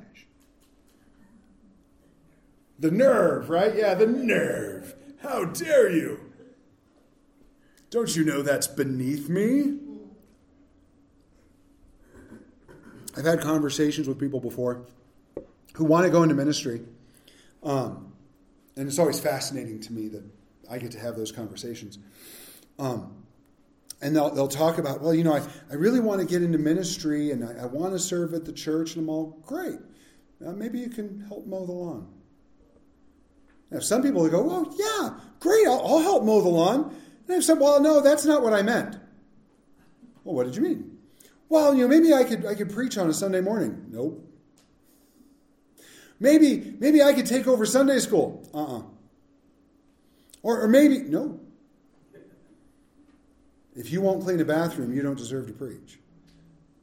The 2.78 2.90
nerve, 2.90 3.48
right? 3.48 3.74
Yeah, 3.74 3.94
the 3.94 4.06
nerve. 4.06 4.94
How 5.32 5.46
dare 5.46 5.90
you? 5.90 6.20
Don't 7.88 8.14
you 8.14 8.22
know 8.22 8.42
that's 8.42 8.66
beneath 8.66 9.30
me? 9.30 9.78
I've 13.16 13.24
had 13.24 13.40
conversations 13.40 14.06
with 14.06 14.20
people 14.20 14.40
before 14.40 14.84
who 15.72 15.84
want 15.84 16.04
to 16.04 16.10
go 16.10 16.22
into 16.22 16.34
ministry. 16.34 16.82
Um, 17.62 18.12
and 18.76 18.86
it's 18.86 18.98
always 18.98 19.20
fascinating 19.20 19.80
to 19.80 19.92
me 19.94 20.08
that 20.08 20.22
I 20.70 20.76
get 20.76 20.90
to 20.92 20.98
have 20.98 21.16
those 21.16 21.32
conversations. 21.32 21.98
Um, 22.78 23.24
and 24.02 24.14
they'll, 24.14 24.34
they'll 24.34 24.48
talk 24.48 24.76
about, 24.76 25.00
well, 25.00 25.14
you 25.14 25.24
know, 25.24 25.34
I, 25.34 25.42
I 25.70 25.76
really 25.76 26.00
want 26.00 26.20
to 26.20 26.26
get 26.26 26.42
into 26.42 26.58
ministry 26.58 27.30
and 27.30 27.42
I, 27.42 27.62
I 27.62 27.66
want 27.66 27.94
to 27.94 27.98
serve 27.98 28.34
at 28.34 28.44
the 28.44 28.52
church. 28.52 28.96
And 28.96 29.04
I'm 29.04 29.08
all, 29.08 29.38
great. 29.46 29.78
Uh, 30.46 30.52
maybe 30.52 30.78
you 30.78 30.90
can 30.90 31.24
help 31.26 31.46
mow 31.46 31.64
the 31.64 31.72
lawn. 31.72 32.21
Now, 33.72 33.80
some 33.80 34.02
people 34.02 34.28
go, 34.28 34.42
well, 34.42 34.74
yeah, 34.78 35.14
great, 35.40 35.66
I'll, 35.66 35.80
I'll 35.80 36.02
help 36.02 36.24
mow 36.24 36.42
the 36.42 36.48
lawn. 36.48 36.94
And 37.22 37.30
I 37.30 37.32
have 37.34 37.44
said, 37.44 37.58
well, 37.58 37.80
no, 37.80 38.02
that's 38.02 38.26
not 38.26 38.42
what 38.42 38.52
I 38.52 38.60
meant. 38.60 38.96
Well, 40.24 40.34
what 40.34 40.44
did 40.44 40.56
you 40.56 40.62
mean? 40.62 40.98
Well, 41.48 41.74
you 41.74 41.82
know, 41.82 41.88
maybe 41.88 42.12
I 42.12 42.24
could 42.24 42.46
I 42.46 42.54
could 42.54 42.72
preach 42.72 42.96
on 42.96 43.10
a 43.10 43.12
Sunday 43.12 43.40
morning. 43.40 43.86
Nope. 43.90 44.26
Maybe 46.20 46.76
maybe 46.78 47.02
I 47.02 47.12
could 47.12 47.26
take 47.26 47.46
over 47.46 47.66
Sunday 47.66 47.98
school. 47.98 48.48
Uh-uh. 48.54 48.82
Or, 50.42 50.62
or 50.62 50.68
maybe 50.68 51.00
no. 51.00 51.40
If 53.74 53.90
you 53.90 54.00
won't 54.02 54.22
clean 54.22 54.40
a 54.40 54.44
bathroom, 54.44 54.94
you 54.94 55.02
don't 55.02 55.18
deserve 55.18 55.46
to 55.46 55.52
preach. 55.52 55.98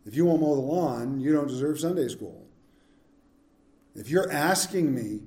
If 0.06 0.16
you 0.16 0.26
won't 0.26 0.42
mow 0.42 0.56
the 0.56 0.62
lawn, 0.62 1.20
you 1.20 1.34
don't 1.34 1.48
deserve 1.48 1.80
Sunday 1.80 2.08
school. 2.08 2.48
If 3.96 4.10
you're 4.10 4.32
asking 4.32 4.94
me 4.94 5.22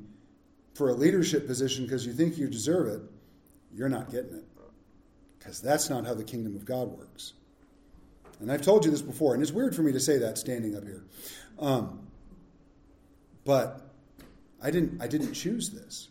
for 0.75 0.89
a 0.91 0.95
leadership 0.95 1.47
position 1.47 1.85
because 1.85 2.07
you 2.07 2.13
think 2.13 2.39
you 2.39 2.49
deserve 2.49 2.89
it, 2.89 3.03
you're 3.75 3.89
not 3.89 4.11
getting 4.11 4.35
it. 4.35 4.45
Because 5.39 5.61
that's 5.61 5.91
not 5.91 6.07
how 6.07 6.15
the 6.15 6.25
kingdom 6.25 6.55
of 6.55 6.65
God 6.65 6.89
works. 6.89 7.33
And 8.41 8.51
I've 8.51 8.63
told 8.63 8.85
you 8.85 8.91
this 8.91 9.03
before, 9.03 9.35
and 9.35 9.43
it's 9.43 9.53
weird 9.53 9.75
for 9.75 9.83
me 9.83 9.93
to 9.93 10.01
say 10.01 10.19
that 10.19 10.39
standing 10.39 10.77
up 10.77 10.85
here. 10.85 11.05
Um, 11.59 12.07
but 13.45 13.81
I 14.63 14.71
didn't, 14.71 15.03
I 15.03 15.09
didn't 15.09 15.33
choose 15.33 15.71
this. 15.71 16.09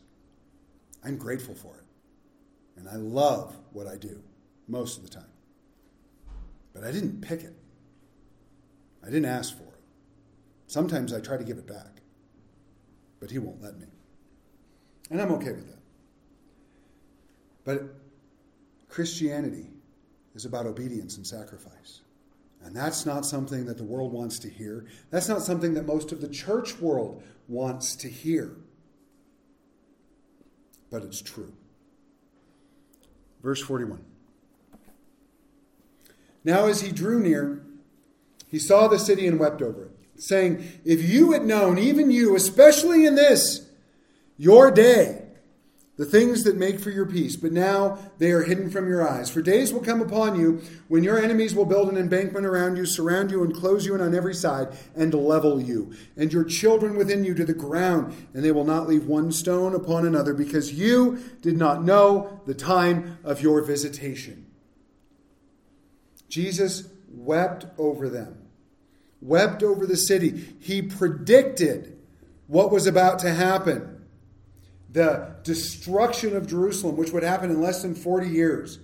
I'm 1.03 1.17
grateful 1.17 1.55
for 1.55 1.75
it. 1.77 1.83
And 2.77 2.89
I 2.89 2.95
love 2.95 3.55
what 3.71 3.87
I 3.87 3.95
do 3.95 4.21
most 4.67 4.97
of 4.97 5.03
the 5.03 5.09
time. 5.09 5.23
But 6.73 6.83
I 6.83 6.91
didn't 6.91 7.21
pick 7.21 7.41
it. 7.41 7.55
I 9.01 9.07
didn't 9.07 9.25
ask 9.25 9.57
for 9.57 9.63
it. 9.63 9.81
Sometimes 10.67 11.13
I 11.13 11.19
try 11.19 11.37
to 11.37 11.43
give 11.43 11.57
it 11.57 11.67
back, 11.67 12.01
but 13.19 13.31
he 13.31 13.39
won't 13.39 13.61
let 13.61 13.77
me. 13.77 13.87
And 15.11 15.21
I'm 15.21 15.31
okay 15.33 15.51
with 15.51 15.67
that. 15.67 15.79
But 17.65 17.83
Christianity 18.87 19.67
is 20.33 20.45
about 20.45 20.65
obedience 20.65 21.17
and 21.17 21.27
sacrifice. 21.27 22.01
And 22.63 22.75
that's 22.75 23.05
not 23.05 23.25
something 23.25 23.65
that 23.65 23.77
the 23.77 23.83
world 23.83 24.13
wants 24.13 24.39
to 24.39 24.49
hear. 24.49 24.85
That's 25.09 25.27
not 25.27 25.41
something 25.41 25.73
that 25.73 25.85
most 25.85 26.11
of 26.11 26.21
the 26.21 26.29
church 26.29 26.79
world 26.79 27.21
wants 27.47 27.95
to 27.97 28.07
hear. 28.07 28.55
But 30.89 31.03
it's 31.03 31.21
true. 31.21 31.53
Verse 33.43 33.61
41. 33.61 34.03
Now, 36.43 36.67
as 36.67 36.81
he 36.81 36.91
drew 36.91 37.19
near, 37.19 37.63
he 38.47 38.59
saw 38.59 38.87
the 38.87 38.99
city 38.99 39.27
and 39.27 39.39
wept 39.39 39.61
over 39.61 39.85
it, 39.85 39.91
saying, 40.15 40.65
If 40.85 41.07
you 41.07 41.33
had 41.33 41.45
known, 41.45 41.77
even 41.77 42.11
you, 42.11 42.35
especially 42.35 43.05
in 43.05 43.15
this, 43.15 43.67
your 44.41 44.71
day, 44.71 45.21
the 45.97 46.05
things 46.05 46.45
that 46.45 46.57
make 46.57 46.79
for 46.79 46.89
your 46.89 47.05
peace, 47.05 47.35
but 47.35 47.51
now 47.51 47.99
they 48.17 48.31
are 48.31 48.41
hidden 48.41 48.71
from 48.71 48.87
your 48.87 49.07
eyes. 49.07 49.29
For 49.29 49.39
days 49.39 49.71
will 49.71 49.83
come 49.83 50.01
upon 50.01 50.39
you 50.39 50.63
when 50.87 51.03
your 51.03 51.19
enemies 51.19 51.53
will 51.53 51.65
build 51.65 51.89
an 51.89 51.97
embankment 51.97 52.47
around 52.47 52.75
you, 52.75 52.87
surround 52.87 53.29
you, 53.29 53.43
and 53.43 53.55
close 53.55 53.85
you 53.85 53.93
in 53.93 54.01
on 54.01 54.15
every 54.15 54.33
side, 54.33 54.69
and 54.95 55.13
level 55.13 55.61
you, 55.61 55.93
and 56.17 56.33
your 56.33 56.43
children 56.43 56.95
within 56.95 57.23
you 57.23 57.35
to 57.35 57.45
the 57.45 57.53
ground, 57.53 58.15
and 58.33 58.43
they 58.43 58.51
will 58.51 58.63
not 58.63 58.87
leave 58.87 59.05
one 59.05 59.31
stone 59.31 59.75
upon 59.75 60.07
another, 60.07 60.33
because 60.33 60.73
you 60.73 61.19
did 61.43 61.55
not 61.55 61.83
know 61.83 62.41
the 62.47 62.55
time 62.55 63.19
of 63.23 63.43
your 63.43 63.61
visitation. 63.61 64.47
Jesus 66.29 66.89
wept 67.11 67.67
over 67.77 68.09
them, 68.09 68.47
wept 69.21 69.61
over 69.61 69.85
the 69.85 69.97
city. 69.97 70.55
He 70.59 70.81
predicted 70.81 71.95
what 72.47 72.71
was 72.71 72.87
about 72.87 73.19
to 73.19 73.35
happen 73.35 73.99
the 74.91 75.35
destruction 75.43 76.35
of 76.35 76.47
Jerusalem, 76.47 76.97
which 76.97 77.11
would 77.11 77.23
happen 77.23 77.49
in 77.49 77.61
less 77.61 77.81
than 77.81 77.95
40 77.95 78.27
years. 78.27 78.79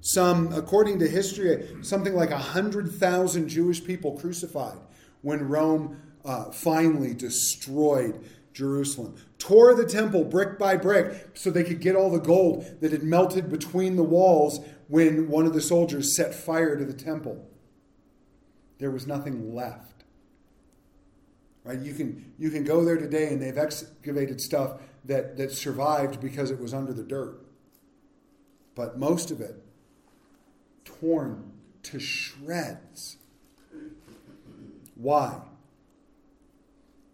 Some, 0.00 0.52
according 0.52 0.98
to 1.00 1.08
history, 1.08 1.68
something 1.82 2.14
like 2.14 2.30
100,000 2.30 3.48
Jewish 3.48 3.82
people 3.82 4.18
crucified 4.18 4.78
when 5.22 5.48
Rome 5.48 6.00
uh, 6.24 6.50
finally 6.50 7.14
destroyed 7.14 8.22
Jerusalem. 8.52 9.16
Tore 9.38 9.74
the 9.74 9.86
temple 9.86 10.24
brick 10.24 10.58
by 10.58 10.76
brick 10.76 11.30
so 11.34 11.50
they 11.50 11.64
could 11.64 11.80
get 11.80 11.96
all 11.96 12.10
the 12.10 12.18
gold 12.18 12.80
that 12.80 12.92
had 12.92 13.02
melted 13.02 13.50
between 13.50 13.96
the 13.96 14.02
walls 14.02 14.60
when 14.88 15.28
one 15.28 15.46
of 15.46 15.54
the 15.54 15.60
soldiers 15.60 16.16
set 16.16 16.34
fire 16.34 16.76
to 16.76 16.84
the 16.84 16.94
temple. 16.94 17.48
There 18.78 18.90
was 18.90 19.06
nothing 19.06 19.54
left. 19.54 20.04
Right? 21.64 21.80
You 21.80 21.94
can, 21.94 22.32
you 22.38 22.50
can 22.50 22.62
go 22.62 22.84
there 22.84 22.96
today 22.96 23.28
and 23.28 23.42
they've 23.42 23.58
excavated 23.58 24.40
stuff 24.40 24.80
that, 25.06 25.36
that 25.36 25.52
survived 25.52 26.20
because 26.20 26.50
it 26.50 26.60
was 26.60 26.74
under 26.74 26.92
the 26.92 27.02
dirt. 27.02 27.40
But 28.74 28.98
most 28.98 29.30
of 29.30 29.40
it 29.40 29.62
torn 30.84 31.52
to 31.84 31.98
shreds. 31.98 33.16
Why? 34.94 35.40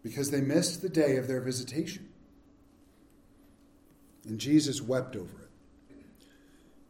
Because 0.02 0.31
they 0.31 0.40
missed 0.40 0.83
the 0.83 0.88
day 0.88 1.16
of 1.16 1.28
their 1.28 1.40
visitation. 1.40 2.09
And 4.26 4.38
Jesus 4.38 4.81
wept 4.81 5.16
over 5.16 5.42
it. 5.42 5.48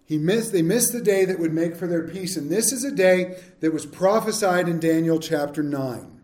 He 0.04 0.18
missed, 0.18 0.52
they 0.52 0.62
missed 0.62 0.92
the 0.92 1.00
day 1.00 1.24
that 1.24 1.38
would 1.38 1.54
make 1.54 1.76
for 1.76 1.86
their 1.86 2.06
peace. 2.06 2.36
And 2.36 2.50
this 2.50 2.72
is 2.72 2.84
a 2.84 2.90
day 2.90 3.42
that 3.60 3.72
was 3.72 3.86
prophesied 3.86 4.68
in 4.68 4.78
Daniel 4.78 5.18
chapter 5.18 5.62
9. 5.62 6.20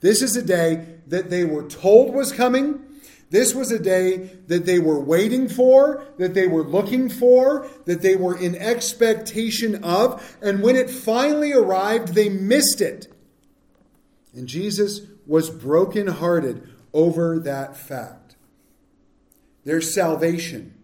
This 0.00 0.22
is 0.22 0.36
a 0.36 0.42
day 0.42 0.96
that 1.06 1.30
they 1.30 1.44
were 1.44 1.68
told 1.68 2.12
was 2.12 2.32
coming 2.32 2.89
this 3.30 3.54
was 3.54 3.70
a 3.70 3.78
day 3.78 4.38
that 4.48 4.66
they 4.66 4.80
were 4.80 4.98
waiting 4.98 5.48
for, 5.48 6.04
that 6.18 6.34
they 6.34 6.48
were 6.48 6.64
looking 6.64 7.08
for, 7.08 7.68
that 7.86 8.02
they 8.02 8.16
were 8.16 8.36
in 8.36 8.56
expectation 8.56 9.84
of, 9.84 10.36
and 10.42 10.62
when 10.62 10.74
it 10.74 10.90
finally 10.90 11.52
arrived, 11.52 12.14
they 12.14 12.28
missed 12.28 12.80
it. 12.80 13.06
And 14.34 14.48
Jesus 14.48 15.02
was 15.26 15.48
brokenhearted 15.48 16.68
over 16.92 17.38
that 17.38 17.76
fact. 17.76 18.34
Their 19.64 19.80
salvation, 19.80 20.74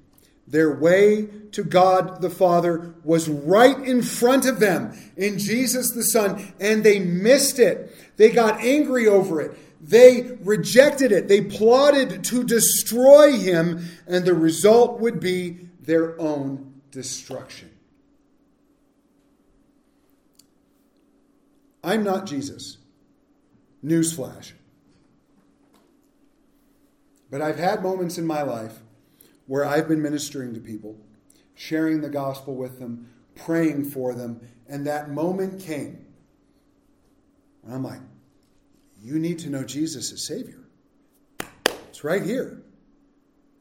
their 0.46 0.72
way 0.72 1.28
to 1.50 1.64
God 1.64 2.20
the 2.20 2.30
Father 2.30 2.94
was 3.02 3.28
right 3.28 3.78
in 3.78 4.02
front 4.02 4.46
of 4.46 4.60
them 4.60 4.96
in 5.16 5.38
Jesus 5.38 5.90
the 5.90 6.02
Son, 6.02 6.52
and 6.60 6.84
they 6.84 7.00
missed 7.00 7.58
it. 7.58 7.92
They 8.16 8.30
got 8.30 8.60
angry 8.60 9.08
over 9.08 9.40
it. 9.40 9.58
They 9.80 10.36
rejected 10.40 11.12
it. 11.12 11.28
They 11.28 11.42
plotted 11.42 12.24
to 12.24 12.44
destroy 12.44 13.32
him, 13.32 13.88
and 14.06 14.24
the 14.24 14.34
result 14.34 15.00
would 15.00 15.20
be 15.20 15.68
their 15.80 16.20
own 16.20 16.80
destruction. 16.90 17.70
I'm 21.84 22.02
not 22.02 22.26
Jesus. 22.26 22.78
Newsflash. 23.84 24.52
But 27.30 27.42
I've 27.42 27.58
had 27.58 27.82
moments 27.82 28.18
in 28.18 28.26
my 28.26 28.42
life 28.42 28.80
where 29.46 29.64
I've 29.64 29.86
been 29.86 30.02
ministering 30.02 30.54
to 30.54 30.60
people, 30.60 30.96
sharing 31.54 32.00
the 32.00 32.08
gospel 32.08 32.56
with 32.56 32.80
them, 32.80 33.08
praying 33.36 33.84
for 33.84 34.14
them, 34.14 34.40
and 34.68 34.86
that 34.86 35.10
moment 35.10 35.60
came. 35.60 36.04
And 37.64 37.74
I'm 37.74 37.84
like, 37.84 38.00
you 39.06 39.20
need 39.20 39.38
to 39.38 39.50
know 39.50 39.62
Jesus 39.62 40.12
as 40.12 40.24
Savior. 40.24 40.64
It's 41.88 42.02
right 42.02 42.24
here. 42.24 42.60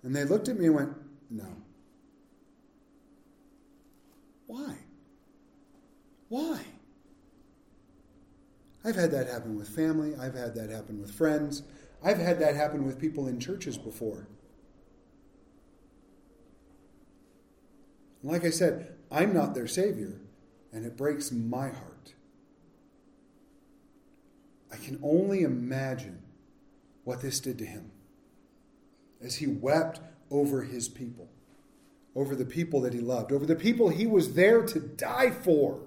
And 0.02 0.16
they 0.16 0.24
looked 0.24 0.50
at 0.50 0.58
me 0.58 0.66
and 0.66 0.76
went, 0.76 0.94
No. 1.30 1.56
Why? 4.48 4.76
Why? 6.30 6.62
I've 8.84 8.96
had 8.96 9.12
that 9.12 9.28
happen 9.28 9.56
with 9.56 9.70
family. 9.70 10.16
I've 10.16 10.34
had 10.34 10.56
that 10.56 10.72
happen 10.72 11.00
with 11.00 11.12
friends. 11.12 11.62
I've 12.04 12.18
had 12.18 12.40
that 12.40 12.56
happen 12.56 12.84
with 12.84 13.00
people 13.00 13.28
in 13.28 13.40
churches 13.40 13.78
before. 13.78 14.28
like 18.24 18.44
I 18.44 18.50
said, 18.50 18.96
I'm 19.12 19.36
not 19.36 19.54
their 19.54 19.68
Savior, 19.68 20.20
and 20.74 20.84
it 20.84 20.98
breaks 20.98 21.32
my 21.32 21.70
heart. 21.70 21.95
I 24.76 24.84
can 24.84 25.00
only 25.02 25.44
imagine 25.44 26.22
what 27.06 27.22
this 27.22 27.40
did 27.40 27.58
to 27.60 27.66
him 27.66 27.92
as 29.24 29.36
he 29.36 29.48
wept 29.48 30.02
over 30.30 30.64
his 30.64 30.90
people, 30.90 31.30
over 32.14 32.36
the 32.36 32.44
people 32.44 32.82
that 32.82 32.94
he 32.94 33.00
loved, 33.00 33.32
over 33.32 33.46
the 33.46 33.56
people 33.56 33.88
he 33.88 34.06
was 34.06 34.34
there 34.34 34.64
to 34.64 34.80
die 34.80 35.32
for. 35.32 35.80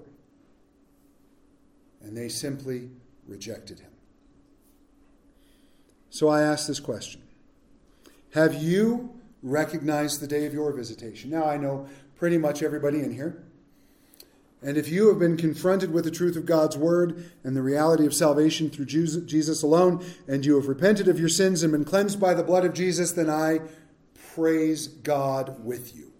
And 2.01 2.17
they 2.17 2.29
simply 2.29 2.89
rejected 3.27 3.79
him. 3.79 3.91
So 6.09 6.27
I 6.27 6.41
ask 6.41 6.67
this 6.67 6.79
question 6.79 7.21
Have 8.33 8.55
you 8.55 9.13
recognized 9.43 10.19
the 10.19 10.27
day 10.27 10.47
of 10.47 10.53
your 10.53 10.73
visitation? 10.73 11.29
Now, 11.29 11.45
I 11.45 11.57
know 11.57 11.87
pretty 12.15 12.39
much 12.39 12.63
everybody 12.63 13.01
in 13.01 13.13
here 13.13 13.43
and 14.61 14.77
if 14.77 14.89
you 14.89 15.07
have 15.07 15.19
been 15.19 15.37
confronted 15.37 15.93
with 15.93 16.03
the 16.03 16.11
truth 16.11 16.35
of 16.35 16.45
God's 16.45 16.77
word 16.77 17.31
and 17.43 17.55
the 17.55 17.61
reality 17.61 18.05
of 18.05 18.13
salvation 18.13 18.69
through 18.69 18.85
Jesus 18.85 19.63
alone, 19.63 20.03
and 20.27 20.45
you 20.45 20.55
have 20.55 20.67
repented 20.67 21.07
of 21.07 21.19
your 21.19 21.29
sins 21.29 21.63
and 21.63 21.71
been 21.71 21.85
cleansed 21.85 22.19
by 22.19 22.33
the 22.33 22.43
blood 22.43 22.65
of 22.65 22.73
Jesus, 22.73 23.13
then 23.13 23.29
I 23.29 23.61
praise 24.35 24.87
God 24.87 25.63
with 25.63 25.95
you. 25.95 26.11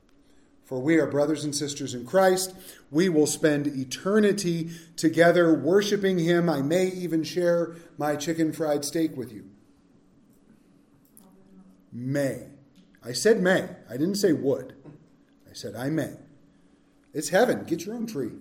For 0.64 0.80
we 0.80 0.98
are 0.98 1.08
brothers 1.08 1.44
and 1.44 1.54
sisters 1.54 1.94
in 1.94 2.06
Christ. 2.06 2.56
We 2.92 3.10
will 3.10 3.28
spend 3.28 3.68
eternity 3.68 4.70
together 4.96 5.54
worshiping 5.54 6.20
Him. 6.20 6.48
I 6.48 6.62
may 6.62 6.88
even 6.88 7.24
share 7.24 7.76
my 7.98 8.16
chicken 8.16 8.54
fried 8.54 8.86
steak 8.86 9.18
with 9.18 9.34
you. 9.34 9.50
May. 11.92 12.50
I 13.04 13.14
said 13.14 13.42
may. 13.42 13.68
I 13.90 13.94
didn't 13.94 14.16
say 14.16 14.32
would. 14.32 14.76
I 15.50 15.54
said 15.54 15.76
I 15.76 15.90
may. 15.90 16.14
It's 17.14 17.30
heaven. 17.30 17.64
Get 17.66 17.86
your 17.86 17.96
own 17.96 18.06
tree. 18.06 18.32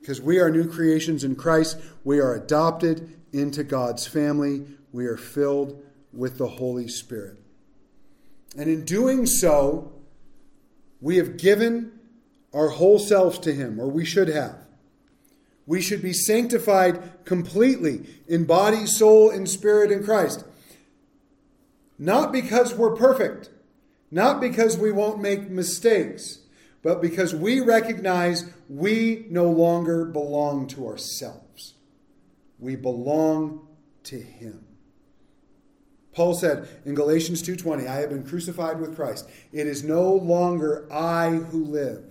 Because 0.00 0.20
we 0.20 0.38
are 0.38 0.50
new 0.50 0.68
creations 0.68 1.24
in 1.24 1.34
Christ. 1.34 1.78
We 2.04 2.20
are 2.20 2.34
adopted 2.34 3.16
into 3.32 3.64
God's 3.64 4.06
family. 4.06 4.64
We 4.92 5.06
are 5.06 5.16
filled 5.16 5.82
with 6.12 6.38
the 6.38 6.46
Holy 6.46 6.88
Spirit. 6.88 7.38
And 8.56 8.70
in 8.70 8.84
doing 8.84 9.26
so, 9.26 9.92
we 11.00 11.16
have 11.16 11.36
given 11.36 11.92
our 12.54 12.68
whole 12.68 12.98
selves 12.98 13.38
to 13.40 13.52
Him, 13.52 13.80
or 13.80 13.88
we 13.88 14.04
should 14.04 14.28
have. 14.28 14.56
We 15.66 15.82
should 15.82 16.00
be 16.00 16.12
sanctified 16.12 17.24
completely 17.24 18.06
in 18.28 18.44
body, 18.44 18.86
soul, 18.86 19.30
and 19.30 19.48
spirit 19.48 19.90
in 19.90 20.04
Christ. 20.04 20.44
Not 21.98 22.32
because 22.32 22.74
we're 22.74 22.94
perfect 22.94 23.50
not 24.10 24.40
because 24.40 24.76
we 24.76 24.92
won't 24.92 25.20
make 25.20 25.50
mistakes, 25.50 26.38
but 26.82 27.02
because 27.02 27.34
we 27.34 27.60
recognize 27.60 28.48
we 28.68 29.26
no 29.28 29.50
longer 29.50 30.04
belong 30.04 30.68
to 30.68 30.86
ourselves. 30.86 31.74
We 32.58 32.76
belong 32.76 33.66
to 34.04 34.18
him. 34.20 34.64
Paul 36.12 36.34
said 36.34 36.68
in 36.86 36.94
Galatians 36.94 37.42
2:20, 37.42 37.86
I 37.86 37.96
have 37.96 38.10
been 38.10 38.24
crucified 38.24 38.80
with 38.80 38.94
Christ. 38.94 39.28
It 39.52 39.66
is 39.66 39.84
no 39.84 40.14
longer 40.14 40.90
I 40.90 41.30
who 41.30 41.62
live, 41.62 42.04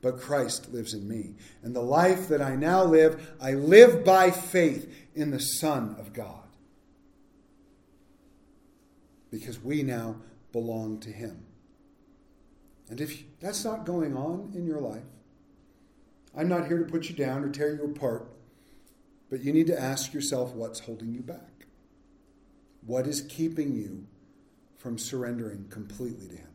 but 0.00 0.20
Christ 0.20 0.72
lives 0.72 0.94
in 0.94 1.06
me. 1.06 1.34
And 1.62 1.76
the 1.76 1.82
life 1.82 2.28
that 2.28 2.40
I 2.40 2.56
now 2.56 2.82
live, 2.84 3.34
I 3.38 3.52
live 3.52 4.04
by 4.04 4.30
faith 4.30 4.90
in 5.14 5.32
the 5.32 5.38
Son 5.38 5.96
of 5.98 6.14
God. 6.14 6.48
Because 9.30 9.62
we 9.62 9.82
now 9.82 10.16
belong 10.52 10.98
to 11.00 11.10
Him. 11.10 11.44
And 12.88 13.00
if 13.00 13.22
that's 13.40 13.64
not 13.64 13.86
going 13.86 14.16
on 14.16 14.52
in 14.54 14.66
your 14.66 14.80
life, 14.80 15.04
I'm 16.36 16.48
not 16.48 16.66
here 16.66 16.78
to 16.78 16.84
put 16.84 17.08
you 17.08 17.14
down 17.14 17.44
or 17.44 17.48
tear 17.48 17.74
you 17.74 17.84
apart, 17.84 18.28
but 19.30 19.42
you 19.42 19.52
need 19.52 19.66
to 19.68 19.80
ask 19.80 20.12
yourself 20.12 20.52
what's 20.52 20.80
holding 20.80 21.12
you 21.12 21.22
back. 21.22 21.66
What 22.84 23.06
is 23.06 23.20
keeping 23.22 23.74
you 23.74 24.06
from 24.76 24.98
surrendering 24.98 25.66
completely 25.70 26.28
to 26.28 26.36
Him? 26.36 26.46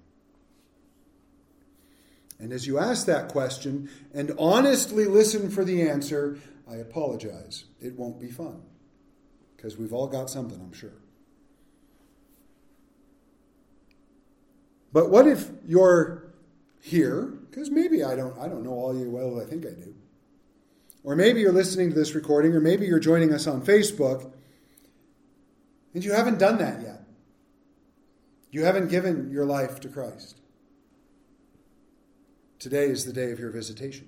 And 2.39 2.51
as 2.51 2.67
you 2.67 2.77
ask 2.79 3.05
that 3.05 3.29
question 3.29 3.89
and 4.13 4.33
honestly 4.37 5.05
listen 5.05 5.49
for 5.49 5.63
the 5.63 5.87
answer, 5.87 6.37
I 6.69 6.75
apologize. 6.75 7.65
It 7.79 7.97
won't 7.97 8.19
be 8.19 8.29
fun. 8.29 8.61
Because 9.55 9.77
we've 9.77 9.93
all 9.93 10.07
got 10.07 10.29
something, 10.29 10.59
I'm 10.59 10.73
sure. 10.73 10.91
But 14.95 15.09
what 15.09 15.27
if 15.27 15.49
you're 15.67 16.23
here? 16.79 17.23
Because 17.49 17.69
maybe 17.69 18.01
I 18.01 18.15
don't, 18.15 18.33
I 18.39 18.47
don't 18.47 18.63
know 18.63 18.71
all 18.71 18.97
you 18.97 19.09
well 19.09 19.41
I 19.41 19.43
think 19.43 19.65
I 19.65 19.71
do. 19.71 19.93
Or 21.03 21.17
maybe 21.17 21.41
you're 21.41 21.51
listening 21.51 21.89
to 21.89 21.95
this 21.95 22.15
recording, 22.15 22.53
or 22.53 22.61
maybe 22.61 22.85
you're 22.85 22.99
joining 22.99 23.33
us 23.33 23.45
on 23.45 23.61
Facebook, 23.61 24.31
and 25.93 26.01
you 26.01 26.13
haven't 26.13 26.39
done 26.39 26.59
that 26.59 26.81
yet. 26.81 27.03
You 28.51 28.63
haven't 28.63 28.87
given 28.87 29.31
your 29.31 29.43
life 29.43 29.81
to 29.81 29.89
Christ. 29.89 30.39
Today 32.59 32.85
is 32.85 33.03
the 33.03 33.11
day 33.11 33.33
of 33.33 33.39
your 33.39 33.49
visitation. 33.49 34.07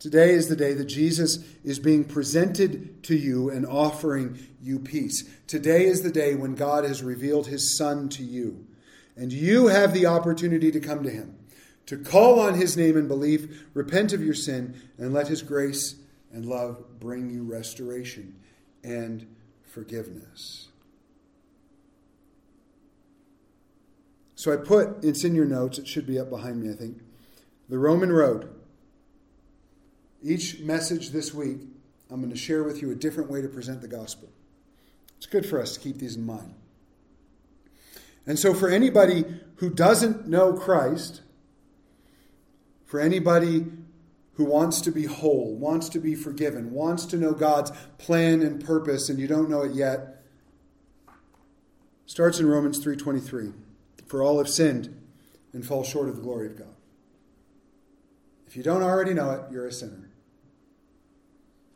Today 0.00 0.30
is 0.30 0.48
the 0.48 0.56
day 0.56 0.74
that 0.74 0.86
Jesus 0.86 1.44
is 1.62 1.78
being 1.78 2.02
presented 2.02 3.04
to 3.04 3.14
you 3.14 3.48
and 3.50 3.64
offering 3.64 4.36
you 4.60 4.80
peace. 4.80 5.30
Today 5.46 5.84
is 5.84 6.02
the 6.02 6.10
day 6.10 6.34
when 6.34 6.56
God 6.56 6.82
has 6.82 7.04
revealed 7.04 7.46
his 7.46 7.78
Son 7.78 8.08
to 8.08 8.24
you. 8.24 8.66
And 9.16 9.32
you 9.32 9.66
have 9.68 9.92
the 9.92 10.06
opportunity 10.06 10.70
to 10.70 10.80
come 10.80 11.02
to 11.02 11.10
him, 11.10 11.38
to 11.86 11.98
call 11.98 12.40
on 12.40 12.54
his 12.54 12.76
name 12.76 12.96
in 12.96 13.08
belief, 13.08 13.64
repent 13.74 14.12
of 14.12 14.22
your 14.22 14.34
sin, 14.34 14.80
and 14.98 15.12
let 15.12 15.28
his 15.28 15.42
grace 15.42 15.96
and 16.32 16.46
love 16.46 16.84
bring 17.00 17.30
you 17.30 17.42
restoration 17.42 18.38
and 18.82 19.26
forgiveness. 19.62 20.68
So 24.36 24.52
I 24.52 24.56
put, 24.56 25.04
it's 25.04 25.24
in 25.24 25.34
your 25.34 25.44
notes, 25.44 25.78
it 25.78 25.86
should 25.86 26.06
be 26.06 26.18
up 26.18 26.30
behind 26.30 26.62
me, 26.62 26.70
I 26.70 26.74
think 26.74 27.02
the 27.68 27.78
Roman 27.78 28.12
road. 28.12 28.50
Each 30.22 30.58
message 30.58 31.10
this 31.10 31.32
week, 31.32 31.60
I'm 32.10 32.20
going 32.20 32.32
to 32.32 32.38
share 32.38 32.64
with 32.64 32.82
you 32.82 32.90
a 32.90 32.94
different 32.94 33.30
way 33.30 33.40
to 33.40 33.48
present 33.48 33.80
the 33.80 33.88
gospel. 33.88 34.28
It's 35.16 35.26
good 35.26 35.46
for 35.46 35.60
us 35.60 35.74
to 35.74 35.80
keep 35.80 35.98
these 35.98 36.16
in 36.16 36.26
mind. 36.26 36.54
And 38.26 38.38
so, 38.38 38.54
for 38.54 38.68
anybody 38.68 39.24
who 39.56 39.70
doesn't 39.70 40.26
know 40.26 40.52
Christ, 40.52 41.22
for 42.86 43.00
anybody 43.00 43.66
who 44.34 44.44
wants 44.44 44.80
to 44.82 44.90
be 44.90 45.04
whole, 45.04 45.54
wants 45.54 45.88
to 45.90 45.98
be 45.98 46.14
forgiven, 46.14 46.72
wants 46.72 47.04
to 47.06 47.16
know 47.16 47.32
God's 47.32 47.72
plan 47.98 48.42
and 48.42 48.64
purpose, 48.64 49.08
and 49.08 49.18
you 49.18 49.26
don't 49.26 49.50
know 49.50 49.62
it 49.62 49.72
yet, 49.72 50.22
starts 52.06 52.40
in 52.40 52.46
Romans 52.46 52.78
3:23. 52.78 53.52
For 54.06 54.22
all 54.22 54.38
have 54.38 54.48
sinned 54.48 54.96
and 55.52 55.64
fall 55.64 55.84
short 55.84 56.08
of 56.08 56.16
the 56.16 56.22
glory 56.22 56.46
of 56.46 56.56
God. 56.56 56.74
If 58.46 58.56
you 58.56 58.64
don't 58.64 58.82
already 58.82 59.14
know 59.14 59.30
it, 59.30 59.42
you're 59.52 59.66
a 59.66 59.72
sinner. 59.72 60.10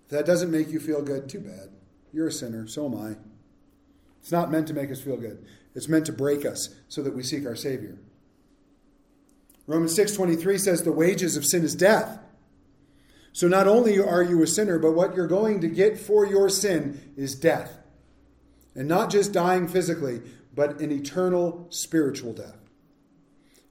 If 0.05 0.11
that 0.11 0.27
doesn't 0.27 0.51
make 0.51 0.71
you 0.71 0.81
feel 0.81 1.03
good, 1.03 1.29
too 1.29 1.41
bad. 1.41 1.71
You're 2.13 2.29
a 2.29 2.33
sinner, 2.33 2.67
so 2.67 2.87
am 2.87 2.97
I. 2.97 3.17
It's 4.21 4.33
not 4.33 4.51
meant 4.51 4.67
to 4.69 4.75
make 4.75 4.91
us 4.91 5.01
feel 5.01 5.17
good. 5.17 5.45
It's 5.75 5.89
meant 5.89 6.07
to 6.07 6.13
break 6.13 6.45
us 6.47 6.69
so 6.89 7.03
that 7.03 7.15
we 7.15 7.23
seek 7.23 7.47
our 7.47 7.57
Savior. 7.57 7.99
Romans 9.67 9.95
6:23 9.95 10.59
says 10.59 10.83
the 10.83 10.93
wages 10.93 11.37
of 11.37 11.45
sin 11.45 11.65
is 11.65 11.75
death. 11.75 12.21
So 13.33 13.49
not 13.49 13.67
only 13.67 13.99
are 13.99 14.23
you 14.23 14.43
a 14.43 14.47
sinner, 14.47 14.79
but 14.79 14.93
what 14.93 15.17
you're 15.17 15.27
going 15.27 15.61
to 15.61 15.69
get 15.69 15.99
for 15.99 16.25
your 16.25 16.49
sin 16.49 17.13
is 17.17 17.35
death. 17.35 17.79
And 18.77 18.87
not 18.87 19.11
just 19.11 19.33
dying 19.33 19.67
physically, 19.67 20.23
but 20.55 20.81
an 20.81 20.93
eternal 20.93 21.67
spiritual 21.71 22.33
death. 22.33 22.59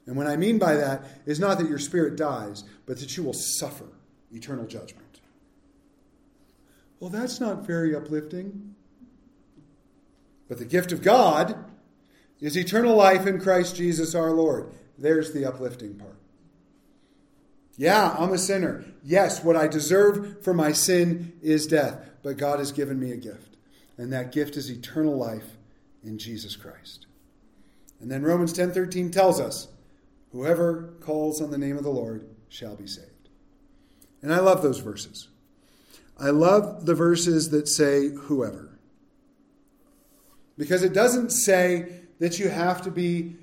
And 0.05 0.17
what 0.17 0.27
I 0.27 0.35
mean 0.35 0.59
by 0.59 0.75
that 0.75 1.05
is 1.25 1.39
not 1.39 1.57
that 1.59 1.69
your 1.69 1.79
spirit 1.79 2.17
dies, 2.17 2.65
but 2.85 2.99
that 2.99 3.15
you 3.15 3.23
will 3.23 3.33
suffer 3.33 3.87
eternal 4.31 4.65
judgment. 4.65 5.21
Well, 6.99 7.09
that's 7.09 7.39
not 7.39 7.65
very 7.65 7.95
uplifting. 7.95 8.75
But 10.49 10.57
the 10.57 10.65
gift 10.65 10.91
of 10.91 11.01
God 11.01 11.55
is 12.43 12.57
eternal 12.57 12.93
life 12.93 13.25
in 13.25 13.39
Christ 13.39 13.77
Jesus 13.77 14.13
our 14.13 14.31
Lord. 14.31 14.69
There's 14.97 15.31
the 15.31 15.45
uplifting 15.45 15.95
part. 15.95 16.17
Yeah, 17.77 18.13
I'm 18.19 18.33
a 18.33 18.37
sinner. 18.37 18.83
Yes, 19.01 19.43
what 19.43 19.55
I 19.55 19.67
deserve 19.67 20.43
for 20.43 20.53
my 20.53 20.73
sin 20.73 21.31
is 21.41 21.65
death, 21.65 22.05
but 22.21 22.37
God 22.37 22.59
has 22.59 22.73
given 22.73 22.99
me 22.99 23.11
a 23.11 23.17
gift. 23.17 23.55
And 23.97 24.11
that 24.11 24.33
gift 24.33 24.57
is 24.57 24.69
eternal 24.69 25.15
life 25.15 25.55
in 26.03 26.17
Jesus 26.17 26.57
Christ. 26.57 27.07
And 28.01 28.11
then 28.11 28.23
Romans 28.23 28.51
10:13 28.51 29.09
tells 29.09 29.39
us 29.39 29.69
Whoever 30.33 30.95
calls 30.99 31.41
on 31.41 31.51
the 31.51 31.57
name 31.57 31.77
of 31.77 31.83
the 31.83 31.91
Lord 31.91 32.27
shall 32.49 32.75
be 32.75 32.87
saved. 32.87 33.29
And 34.21 34.33
I 34.33 34.39
love 34.39 34.63
those 34.63 34.79
verses. 34.79 35.29
I 36.19 36.31
love 36.31 36.85
the 36.87 36.95
verses 36.95 37.51
that 37.51 37.67
say 37.67 38.09
whoever. 38.09 38.77
Because 40.57 40.83
it 40.83 40.91
doesn't 40.91 41.29
say 41.29 42.02
that 42.19 42.39
you 42.39 42.49
have 42.49 42.81
to 42.83 42.91
be 42.91 43.35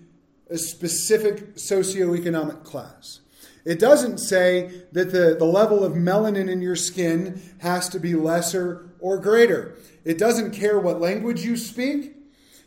a 0.48 0.58
specific 0.58 1.56
socioeconomic 1.56 2.64
class. 2.64 3.20
It 3.64 3.78
doesn't 3.78 4.18
say 4.18 4.84
that 4.92 5.12
the, 5.12 5.36
the 5.38 5.44
level 5.44 5.84
of 5.84 5.92
melanin 5.92 6.48
in 6.48 6.62
your 6.62 6.76
skin 6.76 7.40
has 7.58 7.88
to 7.90 8.00
be 8.00 8.14
lesser 8.14 8.90
or 9.00 9.18
greater. 9.18 9.76
It 10.04 10.18
doesn't 10.18 10.52
care 10.52 10.78
what 10.78 11.00
language 11.00 11.44
you 11.44 11.56
speak. 11.56 12.16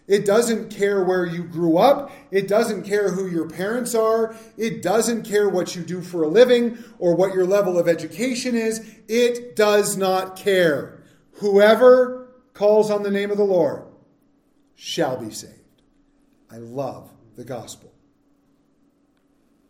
It 0.06 0.26
doesn't 0.26 0.70
care 0.70 1.04
where 1.04 1.26
you 1.26 1.44
grew 1.44 1.78
up. 1.78 2.12
It 2.30 2.48
doesn't 2.48 2.84
care 2.84 3.12
who 3.12 3.28
your 3.28 3.50
parents 3.50 3.96
are. 3.96 4.36
It 4.58 4.84
doesn't 4.84 5.24
care 5.24 5.48
what 5.48 5.76
you 5.76 5.82
do 5.82 6.02
for 6.02 6.24
a 6.24 6.28
living 6.28 6.78
or 7.00 7.16
what 7.16 7.34
your 7.34 7.46
level 7.46 7.80
of 7.80 7.88
education 7.88 8.56
is. 8.56 8.86
It 9.08 9.56
does 9.56 9.96
not 9.96 10.36
care. 10.36 11.02
Whoever 11.36 12.28
calls 12.54 12.92
on 12.92 13.04
the 13.04 13.12
name 13.12 13.32
of 13.32 13.38
the 13.38 13.44
Lord 13.44 13.84
shall 14.76 15.18
be 15.18 15.32
saved. 15.32 15.63
I 16.54 16.58
love 16.58 17.10
the 17.36 17.44
gospel. 17.44 17.92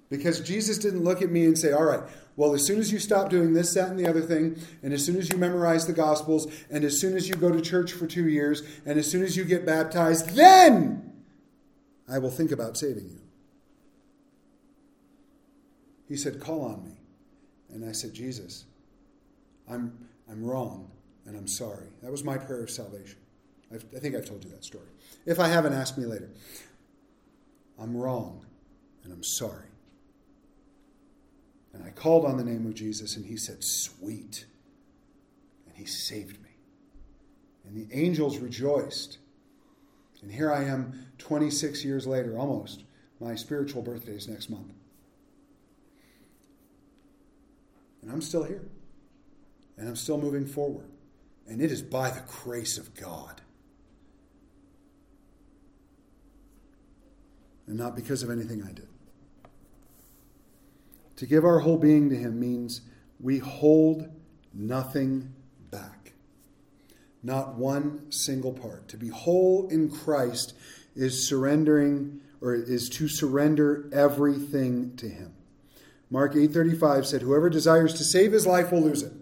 Because 0.09 0.41
Jesus 0.41 0.77
didn't 0.77 1.03
look 1.03 1.21
at 1.21 1.31
me 1.31 1.45
and 1.45 1.57
say, 1.57 1.71
All 1.71 1.85
right, 1.85 2.03
well, 2.35 2.53
as 2.53 2.65
soon 2.65 2.79
as 2.79 2.91
you 2.91 2.99
stop 2.99 3.29
doing 3.29 3.53
this, 3.53 3.73
that, 3.75 3.89
and 3.89 3.99
the 3.99 4.07
other 4.07 4.21
thing, 4.21 4.57
and 4.81 4.91
as 4.91 5.05
soon 5.05 5.17
as 5.17 5.29
you 5.29 5.37
memorize 5.37 5.85
the 5.85 5.93
Gospels, 5.93 6.51
and 6.71 6.83
as 6.83 6.99
soon 6.99 7.15
as 7.15 7.29
you 7.29 7.35
go 7.35 7.51
to 7.51 7.61
church 7.61 7.93
for 7.93 8.07
two 8.07 8.27
years, 8.27 8.63
and 8.85 8.97
as 8.97 9.09
soon 9.09 9.23
as 9.23 9.37
you 9.37 9.45
get 9.45 9.65
baptized, 9.65 10.35
then 10.35 11.13
I 12.09 12.17
will 12.17 12.31
think 12.31 12.51
about 12.51 12.75
saving 12.75 13.09
you. 13.09 13.21
He 16.07 16.15
said, 16.15 16.39
Call 16.39 16.61
on 16.61 16.83
me. 16.83 16.97
And 17.69 17.87
I 17.87 17.91
said, 17.91 18.13
Jesus, 18.13 18.65
I'm, 19.69 19.97
I'm 20.29 20.43
wrong, 20.43 20.91
and 21.25 21.35
I'm 21.35 21.47
sorry. 21.47 21.87
That 22.01 22.11
was 22.11 22.23
my 22.23 22.37
prayer 22.37 22.63
of 22.63 22.69
salvation. 22.69 23.17
I've, 23.71 23.85
I 23.95 23.99
think 23.99 24.15
I've 24.15 24.25
told 24.25 24.43
you 24.43 24.51
that 24.51 24.63
story. 24.63 24.87
If 25.25 25.39
I 25.39 25.47
haven't, 25.47 25.73
ask 25.73 25.97
me 25.97 26.05
later. 26.05 26.29
I'm 27.83 27.97
wrong, 27.97 28.45
and 29.03 29.11
I'm 29.11 29.23
sorry. 29.23 29.67
And 31.73 31.83
I 31.83 31.89
called 31.89 32.23
on 32.23 32.37
the 32.37 32.43
name 32.45 32.65
of 32.65 32.75
Jesus, 32.75 33.17
and 33.17 33.25
he 33.25 33.35
said, 33.35 33.61
Sweet. 33.61 34.45
And 35.67 35.75
he 35.75 35.85
saved 35.85 36.41
me. 36.41 36.51
And 37.65 37.75
the 37.75 37.93
angels 37.93 38.37
rejoiced. 38.37 39.17
And 40.21 40.31
here 40.31 40.49
I 40.49 40.63
am 40.63 41.07
26 41.17 41.83
years 41.83 42.07
later, 42.07 42.37
almost. 42.37 42.85
My 43.19 43.35
spiritual 43.35 43.81
birthday 43.81 44.13
is 44.13 44.29
next 44.29 44.49
month. 44.49 44.71
And 48.01 48.09
I'm 48.09 48.21
still 48.21 48.43
here. 48.43 48.63
And 49.77 49.89
I'm 49.89 49.97
still 49.97 50.17
moving 50.17 50.45
forward. 50.45 50.89
And 51.49 51.61
it 51.61 51.69
is 51.69 51.81
by 51.81 52.11
the 52.11 52.23
grace 52.27 52.77
of 52.77 52.95
God. 52.95 53.41
And 57.67 57.77
not 57.77 57.95
because 57.95 58.23
of 58.23 58.29
anything 58.29 58.63
I 58.63 58.71
did. 58.71 58.87
To 61.17 61.25
give 61.25 61.45
our 61.45 61.59
whole 61.59 61.77
being 61.77 62.09
to 62.09 62.15
Him 62.15 62.39
means 62.39 62.81
we 63.19 63.37
hold 63.37 64.09
nothing 64.53 65.33
back. 65.71 66.13
Not 67.21 67.55
one 67.55 68.11
single 68.11 68.51
part. 68.51 68.87
To 68.89 68.97
be 68.97 69.07
whole 69.07 69.67
in 69.69 69.89
Christ 69.89 70.53
is 70.95 71.27
surrendering, 71.27 72.19
or 72.41 72.53
is 72.53 72.89
to 72.89 73.07
surrender 73.07 73.89
everything 73.93 74.95
to 74.97 75.07
Him. 75.07 75.33
Mark 76.09 76.35
8:35 76.35 77.07
said, 77.07 77.21
"Whoever 77.21 77.49
desires 77.49 77.93
to 77.93 78.03
save 78.03 78.33
his 78.33 78.45
life 78.45 78.71
will 78.71 78.81
lose 78.81 79.01
it. 79.01 79.13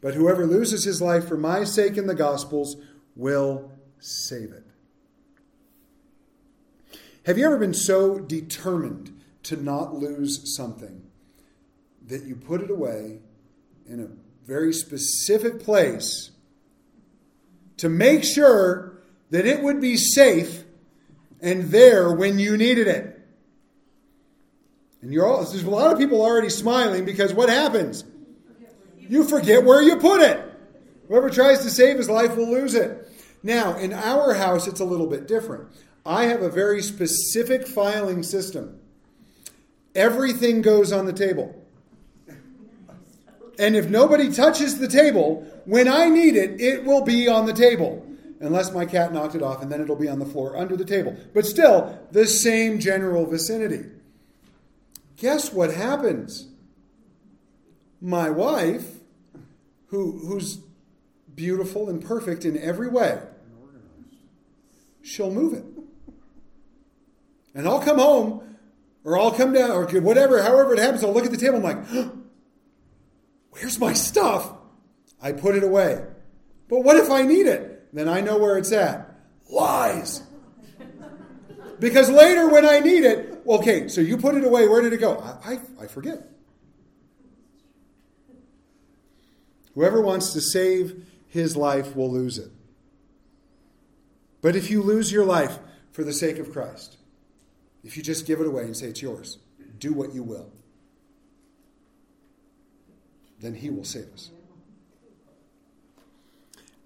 But 0.00 0.14
whoever 0.14 0.46
loses 0.46 0.84
his 0.84 1.02
life 1.02 1.26
for 1.26 1.36
my 1.36 1.64
sake 1.64 1.96
and 1.96 2.08
the 2.08 2.14
gospel's 2.14 2.76
will 3.16 3.72
save 3.98 4.52
it." 4.52 4.64
Have 7.28 7.36
you 7.36 7.44
ever 7.44 7.58
been 7.58 7.74
so 7.74 8.18
determined 8.18 9.20
to 9.42 9.62
not 9.62 9.94
lose 9.94 10.56
something 10.56 11.02
that 12.06 12.24
you 12.24 12.34
put 12.34 12.62
it 12.62 12.70
away 12.70 13.18
in 13.86 14.00
a 14.00 14.08
very 14.46 14.72
specific 14.72 15.62
place 15.62 16.30
to 17.76 17.90
make 17.90 18.24
sure 18.24 19.02
that 19.28 19.44
it 19.44 19.62
would 19.62 19.78
be 19.78 19.98
safe 19.98 20.64
and 21.42 21.64
there 21.64 22.10
when 22.10 22.38
you 22.38 22.56
needed 22.56 22.88
it? 22.88 23.20
And 25.02 25.12
you're 25.12 25.26
all, 25.26 25.44
there's 25.44 25.64
a 25.64 25.68
lot 25.68 25.92
of 25.92 25.98
people 25.98 26.22
already 26.22 26.48
smiling 26.48 27.04
because 27.04 27.34
what 27.34 27.50
happens? 27.50 28.04
You 29.00 29.22
forget 29.22 29.64
where 29.64 29.82
you 29.82 29.96
put 29.96 30.22
it. 30.22 30.50
Whoever 31.08 31.28
tries 31.28 31.60
to 31.64 31.68
save 31.68 31.98
his 31.98 32.08
life 32.08 32.38
will 32.38 32.50
lose 32.50 32.74
it. 32.74 33.06
Now, 33.42 33.76
in 33.76 33.92
our 33.92 34.32
house, 34.32 34.66
it's 34.66 34.80
a 34.80 34.84
little 34.86 35.06
bit 35.06 35.28
different. 35.28 35.68
I 36.08 36.24
have 36.24 36.40
a 36.40 36.48
very 36.48 36.80
specific 36.80 37.66
filing 37.66 38.22
system. 38.22 38.80
Everything 39.94 40.62
goes 40.62 40.90
on 40.90 41.04
the 41.04 41.12
table. 41.12 41.54
And 43.58 43.76
if 43.76 43.90
nobody 43.90 44.32
touches 44.32 44.78
the 44.78 44.88
table, 44.88 45.46
when 45.66 45.86
I 45.86 46.08
need 46.08 46.34
it, 46.34 46.62
it 46.62 46.84
will 46.84 47.04
be 47.04 47.28
on 47.28 47.44
the 47.44 47.52
table. 47.52 48.06
Unless 48.40 48.72
my 48.72 48.86
cat 48.86 49.12
knocked 49.12 49.34
it 49.34 49.42
off, 49.42 49.60
and 49.60 49.70
then 49.70 49.82
it'll 49.82 49.96
be 49.96 50.08
on 50.08 50.18
the 50.18 50.24
floor 50.24 50.56
under 50.56 50.76
the 50.76 50.84
table. 50.84 51.14
But 51.34 51.44
still, 51.44 51.98
the 52.10 52.26
same 52.26 52.78
general 52.78 53.26
vicinity. 53.26 53.90
Guess 55.18 55.52
what 55.52 55.74
happens? 55.74 56.48
My 58.00 58.30
wife, 58.30 58.94
who, 59.88 60.26
who's 60.26 60.60
beautiful 61.34 61.90
and 61.90 62.02
perfect 62.02 62.46
in 62.46 62.56
every 62.56 62.88
way, 62.88 63.20
she'll 65.02 65.30
move 65.30 65.52
it. 65.52 65.64
And 67.58 67.66
I'll 67.66 67.80
come 67.80 67.98
home, 67.98 68.54
or 69.02 69.18
I'll 69.18 69.32
come 69.32 69.52
down, 69.52 69.72
or 69.72 69.84
whatever, 70.00 70.40
however 70.40 70.74
it 70.74 70.78
happens, 70.78 71.02
I'll 71.02 71.12
look 71.12 71.24
at 71.24 71.32
the 71.32 71.36
table, 71.36 71.56
I'm 71.56 71.64
like, 71.64 72.12
where's 73.50 73.80
my 73.80 73.94
stuff? 73.94 74.52
I 75.20 75.32
put 75.32 75.56
it 75.56 75.64
away. 75.64 76.04
But 76.68 76.84
what 76.84 76.96
if 76.96 77.10
I 77.10 77.22
need 77.22 77.46
it? 77.46 77.92
Then 77.92 78.08
I 78.08 78.20
know 78.20 78.38
where 78.38 78.58
it's 78.58 78.70
at. 78.70 79.12
Lies. 79.50 80.22
Because 81.80 82.08
later 82.08 82.48
when 82.48 82.64
I 82.64 82.78
need 82.78 83.02
it, 83.02 83.42
okay, 83.44 83.88
so 83.88 84.00
you 84.00 84.18
put 84.18 84.36
it 84.36 84.44
away, 84.44 84.68
where 84.68 84.80
did 84.80 84.92
it 84.92 84.98
go? 84.98 85.18
I, 85.18 85.54
I, 85.54 85.60
I 85.80 85.86
forget. 85.88 86.28
Whoever 89.74 90.00
wants 90.00 90.32
to 90.32 90.40
save 90.40 91.04
his 91.26 91.56
life 91.56 91.96
will 91.96 92.12
lose 92.12 92.38
it. 92.38 92.52
But 94.42 94.54
if 94.54 94.70
you 94.70 94.80
lose 94.80 95.10
your 95.10 95.24
life 95.24 95.58
for 95.90 96.04
the 96.04 96.12
sake 96.12 96.38
of 96.38 96.52
Christ, 96.52 96.97
if 97.84 97.96
you 97.96 98.02
just 98.02 98.26
give 98.26 98.40
it 98.40 98.46
away 98.46 98.64
and 98.64 98.76
say 98.76 98.86
it's 98.88 99.02
yours, 99.02 99.38
do 99.78 99.92
what 99.92 100.14
you 100.14 100.22
will, 100.22 100.50
then 103.40 103.54
he 103.54 103.70
will 103.70 103.84
save 103.84 104.12
us. 104.12 104.30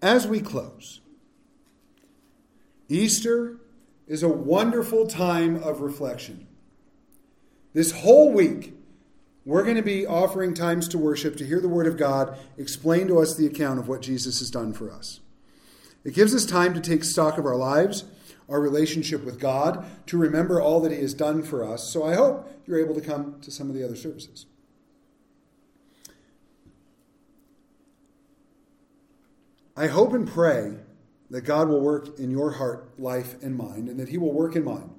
As 0.02 0.26
we 0.26 0.40
close, 0.40 1.00
Easter 2.88 3.56
is 4.06 4.22
a 4.22 4.28
wonderful 4.28 5.06
time 5.06 5.62
of 5.62 5.80
reflection. 5.80 6.46
This 7.72 7.92
whole 7.92 8.32
week, 8.32 8.74
we're 9.44 9.62
going 9.62 9.76
to 9.76 9.82
be 9.82 10.06
offering 10.06 10.54
times 10.54 10.88
to 10.88 10.98
worship 10.98 11.36
to 11.36 11.46
hear 11.46 11.60
the 11.60 11.68
Word 11.68 11.86
of 11.86 11.96
God 11.96 12.36
explain 12.58 13.08
to 13.08 13.18
us 13.18 13.34
the 13.34 13.46
account 13.46 13.78
of 13.78 13.88
what 13.88 14.02
Jesus 14.02 14.40
has 14.40 14.50
done 14.50 14.72
for 14.72 14.90
us. 14.90 15.20
It 16.04 16.14
gives 16.14 16.34
us 16.34 16.44
time 16.44 16.74
to 16.74 16.80
take 16.80 17.04
stock 17.04 17.38
of 17.38 17.46
our 17.46 17.56
lives, 17.56 18.04
our 18.52 18.60
relationship 18.60 19.24
with 19.24 19.40
God, 19.40 19.84
to 20.06 20.18
remember 20.18 20.60
all 20.60 20.80
that 20.80 20.92
He 20.92 20.98
has 20.98 21.14
done 21.14 21.42
for 21.42 21.64
us. 21.64 21.88
So 21.88 22.04
I 22.04 22.14
hope 22.14 22.48
you're 22.66 22.78
able 22.78 22.94
to 22.94 23.00
come 23.00 23.40
to 23.40 23.50
some 23.50 23.68
of 23.68 23.74
the 23.74 23.82
other 23.82 23.96
services. 23.96 24.46
I 29.74 29.86
hope 29.86 30.12
and 30.12 30.28
pray 30.28 30.74
that 31.30 31.40
God 31.40 31.68
will 31.68 31.80
work 31.80 32.18
in 32.18 32.30
your 32.30 32.52
heart, 32.52 32.90
life, 32.98 33.42
and 33.42 33.56
mind, 33.56 33.88
and 33.88 33.98
that 33.98 34.10
He 34.10 34.18
will 34.18 34.34
work 34.34 34.54
in 34.54 34.64
mine. 34.64 34.90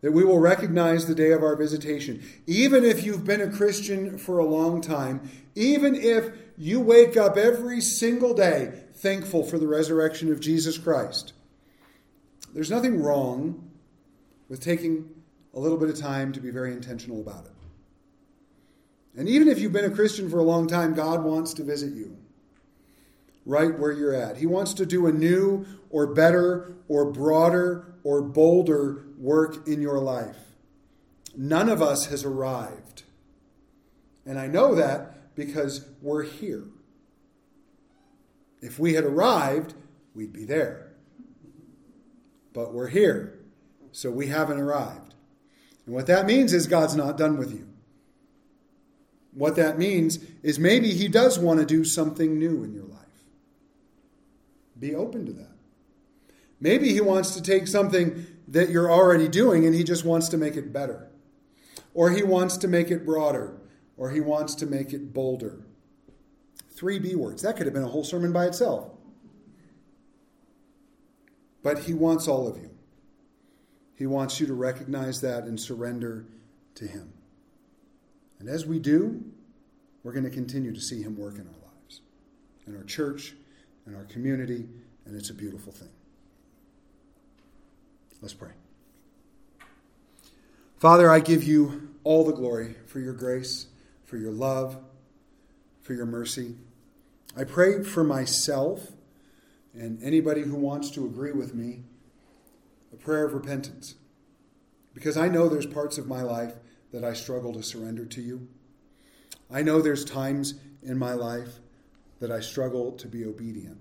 That 0.00 0.12
we 0.12 0.24
will 0.24 0.38
recognize 0.38 1.06
the 1.06 1.14
day 1.14 1.32
of 1.32 1.42
our 1.42 1.56
visitation. 1.56 2.22
Even 2.46 2.84
if 2.84 3.04
you've 3.04 3.26
been 3.26 3.42
a 3.42 3.50
Christian 3.50 4.16
for 4.16 4.38
a 4.38 4.46
long 4.46 4.80
time, 4.80 5.28
even 5.54 5.94
if 5.94 6.30
you 6.56 6.80
wake 6.80 7.18
up 7.18 7.36
every 7.36 7.82
single 7.82 8.32
day 8.32 8.72
thankful 8.94 9.44
for 9.44 9.58
the 9.58 9.66
resurrection 9.66 10.32
of 10.32 10.40
Jesus 10.40 10.78
Christ, 10.78 11.34
there's 12.58 12.72
nothing 12.72 13.00
wrong 13.00 13.70
with 14.48 14.58
taking 14.60 15.08
a 15.54 15.60
little 15.60 15.78
bit 15.78 15.88
of 15.90 15.96
time 15.96 16.32
to 16.32 16.40
be 16.40 16.50
very 16.50 16.72
intentional 16.72 17.20
about 17.20 17.44
it. 17.44 17.52
And 19.16 19.28
even 19.28 19.46
if 19.46 19.60
you've 19.60 19.70
been 19.70 19.84
a 19.84 19.94
Christian 19.94 20.28
for 20.28 20.40
a 20.40 20.42
long 20.42 20.66
time, 20.66 20.92
God 20.92 21.22
wants 21.22 21.54
to 21.54 21.62
visit 21.62 21.92
you 21.92 22.16
right 23.46 23.78
where 23.78 23.92
you're 23.92 24.12
at. 24.12 24.38
He 24.38 24.46
wants 24.46 24.74
to 24.74 24.86
do 24.86 25.06
a 25.06 25.12
new 25.12 25.66
or 25.90 26.08
better 26.08 26.74
or 26.88 27.12
broader 27.12 27.94
or 28.02 28.22
bolder 28.22 29.04
work 29.18 29.68
in 29.68 29.80
your 29.80 30.00
life. 30.00 30.38
None 31.36 31.68
of 31.68 31.80
us 31.80 32.06
has 32.06 32.24
arrived. 32.24 33.04
And 34.26 34.36
I 34.36 34.48
know 34.48 34.74
that 34.74 35.36
because 35.36 35.86
we're 36.02 36.24
here. 36.24 36.64
If 38.60 38.80
we 38.80 38.94
had 38.94 39.04
arrived, 39.04 39.74
we'd 40.12 40.32
be 40.32 40.44
there. 40.44 40.87
But 42.58 42.74
we're 42.74 42.88
here, 42.88 43.38
so 43.92 44.10
we 44.10 44.26
haven't 44.26 44.58
arrived. 44.58 45.14
And 45.86 45.94
what 45.94 46.08
that 46.08 46.26
means 46.26 46.52
is 46.52 46.66
God's 46.66 46.96
not 46.96 47.16
done 47.16 47.36
with 47.38 47.52
you. 47.52 47.68
What 49.32 49.54
that 49.54 49.78
means 49.78 50.18
is 50.42 50.58
maybe 50.58 50.92
He 50.92 51.06
does 51.06 51.38
want 51.38 51.60
to 51.60 51.64
do 51.64 51.84
something 51.84 52.36
new 52.36 52.64
in 52.64 52.74
your 52.74 52.82
life. 52.82 52.98
Be 54.76 54.92
open 54.92 55.24
to 55.26 55.32
that. 55.34 55.52
Maybe 56.58 56.92
he 56.92 57.00
wants 57.00 57.36
to 57.36 57.42
take 57.42 57.68
something 57.68 58.26
that 58.48 58.70
you're 58.70 58.90
already 58.90 59.28
doing 59.28 59.64
and 59.64 59.72
he 59.72 59.84
just 59.84 60.04
wants 60.04 60.28
to 60.30 60.36
make 60.36 60.56
it 60.56 60.72
better. 60.72 61.08
Or 61.94 62.10
he 62.10 62.24
wants 62.24 62.56
to 62.56 62.66
make 62.66 62.90
it 62.90 63.06
broader. 63.06 63.56
Or 63.96 64.10
he 64.10 64.18
wants 64.20 64.56
to 64.56 64.66
make 64.66 64.92
it 64.92 65.14
bolder. 65.14 65.60
Three 66.72 66.98
B 66.98 67.14
words. 67.14 67.42
That 67.42 67.56
could 67.56 67.66
have 67.66 67.74
been 67.74 67.84
a 67.84 67.88
whole 67.88 68.02
sermon 68.02 68.32
by 68.32 68.46
itself. 68.46 68.97
But 71.68 71.80
he 71.80 71.92
wants 71.92 72.28
all 72.28 72.48
of 72.48 72.56
you. 72.56 72.70
He 73.94 74.06
wants 74.06 74.40
you 74.40 74.46
to 74.46 74.54
recognize 74.54 75.20
that 75.20 75.44
and 75.44 75.60
surrender 75.60 76.24
to 76.76 76.86
him. 76.86 77.12
And 78.38 78.48
as 78.48 78.64
we 78.64 78.78
do, 78.78 79.22
we're 80.02 80.12
going 80.12 80.24
to 80.24 80.30
continue 80.30 80.72
to 80.72 80.80
see 80.80 81.02
him 81.02 81.14
work 81.18 81.34
in 81.34 81.42
our 81.42 81.70
lives, 81.70 82.00
in 82.66 82.74
our 82.74 82.84
church, 82.84 83.34
in 83.86 83.94
our 83.94 84.04
community, 84.04 84.66
and 85.04 85.14
it's 85.14 85.28
a 85.28 85.34
beautiful 85.34 85.70
thing. 85.70 85.90
Let's 88.22 88.32
pray. 88.32 88.52
Father, 90.78 91.10
I 91.10 91.20
give 91.20 91.44
you 91.44 91.90
all 92.02 92.24
the 92.24 92.32
glory 92.32 92.76
for 92.86 92.98
your 92.98 93.12
grace, 93.12 93.66
for 94.06 94.16
your 94.16 94.32
love, 94.32 94.78
for 95.82 95.92
your 95.92 96.06
mercy. 96.06 96.54
I 97.36 97.44
pray 97.44 97.82
for 97.82 98.04
myself 98.04 98.92
and 99.74 100.02
anybody 100.02 100.42
who 100.42 100.56
wants 100.56 100.90
to 100.92 101.04
agree 101.04 101.32
with 101.32 101.54
me 101.54 101.82
a 102.92 102.96
prayer 102.96 103.24
of 103.24 103.34
repentance. 103.34 103.94
Because 104.94 105.16
I 105.16 105.28
know 105.28 105.48
there's 105.48 105.66
parts 105.66 105.98
of 105.98 106.06
my 106.06 106.22
life 106.22 106.54
that 106.92 107.04
I 107.04 107.12
struggle 107.12 107.52
to 107.52 107.62
surrender 107.62 108.04
to 108.06 108.22
you. 108.22 108.48
I 109.50 109.62
know 109.62 109.80
there's 109.80 110.04
times 110.04 110.54
in 110.82 110.98
my 110.98 111.12
life 111.12 111.58
that 112.20 112.30
I 112.30 112.40
struggle 112.40 112.92
to 112.92 113.06
be 113.06 113.24
obedient. 113.24 113.78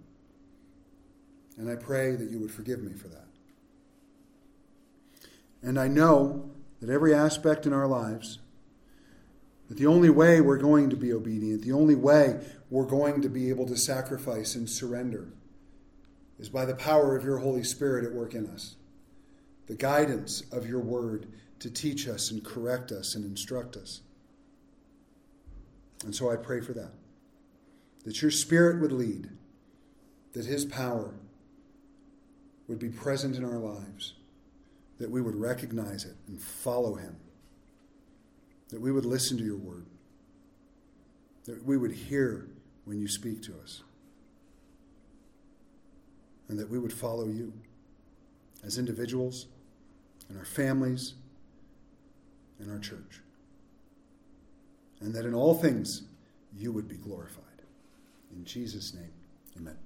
And 1.58 1.70
I 1.70 1.76
pray 1.76 2.16
that 2.16 2.30
you 2.30 2.40
would 2.40 2.52
forgive 2.52 2.82
me 2.84 2.94
for 2.94 3.08
that. 3.08 3.26
And 5.64 5.80
I 5.80 5.88
know 5.88 6.52
that 6.82 6.90
every 6.90 7.14
aspect 7.14 7.66
in 7.66 7.74
our 7.74 7.88
lives, 7.88 8.40
that 9.68 9.78
the 9.78 9.88
only 9.88 10.10
way 10.10 10.40
we're 10.40 10.58
going 10.58 10.90
to 10.92 10.96
be 10.96 11.12
obedient, 11.12 11.64
the 11.64 11.72
only 11.72 11.96
way 11.96 12.40
we're 12.70 12.86
going 12.86 13.22
to 13.22 13.30
be 13.30 13.50
able 13.50 13.66
to 13.68 13.76
sacrifice 13.76 14.54
and 14.54 14.70
surrender, 14.70 15.30
is 16.40 16.50
by 16.50 16.66
the 16.66 16.76
power 16.76 17.16
of 17.16 17.24
your 17.26 17.38
Holy 17.38 17.64
Spirit 17.64 18.06
at 18.06 18.14
work 18.14 18.34
in 18.36 18.48
us, 18.48 18.76
the 19.68 19.76
guidance 19.76 20.44
of 20.52 20.68
your 20.68 20.80
word 20.82 21.28
to 21.60 21.70
teach 21.70 22.08
us 22.08 22.32
and 22.32 22.44
correct 22.44 22.92
us 22.92 23.16
and 23.16 23.26
instruct 23.26 23.76
us. 23.76 24.02
And 26.06 26.16
so 26.16 26.32
I 26.32 26.36
pray 26.36 26.62
for 26.62 26.74
that. 26.74 26.92
That 28.06 28.22
your 28.22 28.32
Spirit 28.32 28.82
would 28.82 28.92
lead, 28.92 29.30
that 30.34 30.46
His 30.46 30.66
power 30.66 31.16
would 32.68 32.80
be 32.80 32.90
present 32.90 33.36
in 33.36 33.44
our 33.44 33.58
lives, 33.58 34.14
that 35.00 35.10
we 35.10 35.22
would 35.22 35.36
recognize 35.36 36.06
it 36.06 36.16
and 36.28 36.42
follow 36.42 36.96
Him. 36.96 37.18
that 38.70 38.82
we 38.82 38.92
would 38.92 39.06
listen 39.06 39.38
to 39.38 39.44
your 39.44 39.58
word, 39.58 39.86
that 41.46 41.64
we 41.64 41.78
would 41.78 41.92
hear 41.92 42.48
when 42.86 43.00
you 43.00 43.08
speak 43.08 43.42
to 43.44 43.54
us, 43.64 43.84
and 46.50 46.58
that 46.60 46.70
we 46.70 46.80
would 46.80 46.94
follow 46.94 47.26
you 47.26 47.54
as 48.64 48.78
individuals, 48.78 49.48
in 50.30 50.38
our 50.38 50.46
families, 50.46 51.14
in 52.60 52.72
our 52.72 52.80
church. 52.80 53.22
And 55.00 55.14
that 55.14 55.26
in 55.26 55.34
all 55.34 55.54
things 55.54 56.04
you 56.56 56.72
would 56.72 56.88
be 56.88 56.96
glorified. 56.96 57.44
In 58.36 58.46
Jesus' 58.46 58.94
name, 58.94 59.12
amen. 59.58 59.78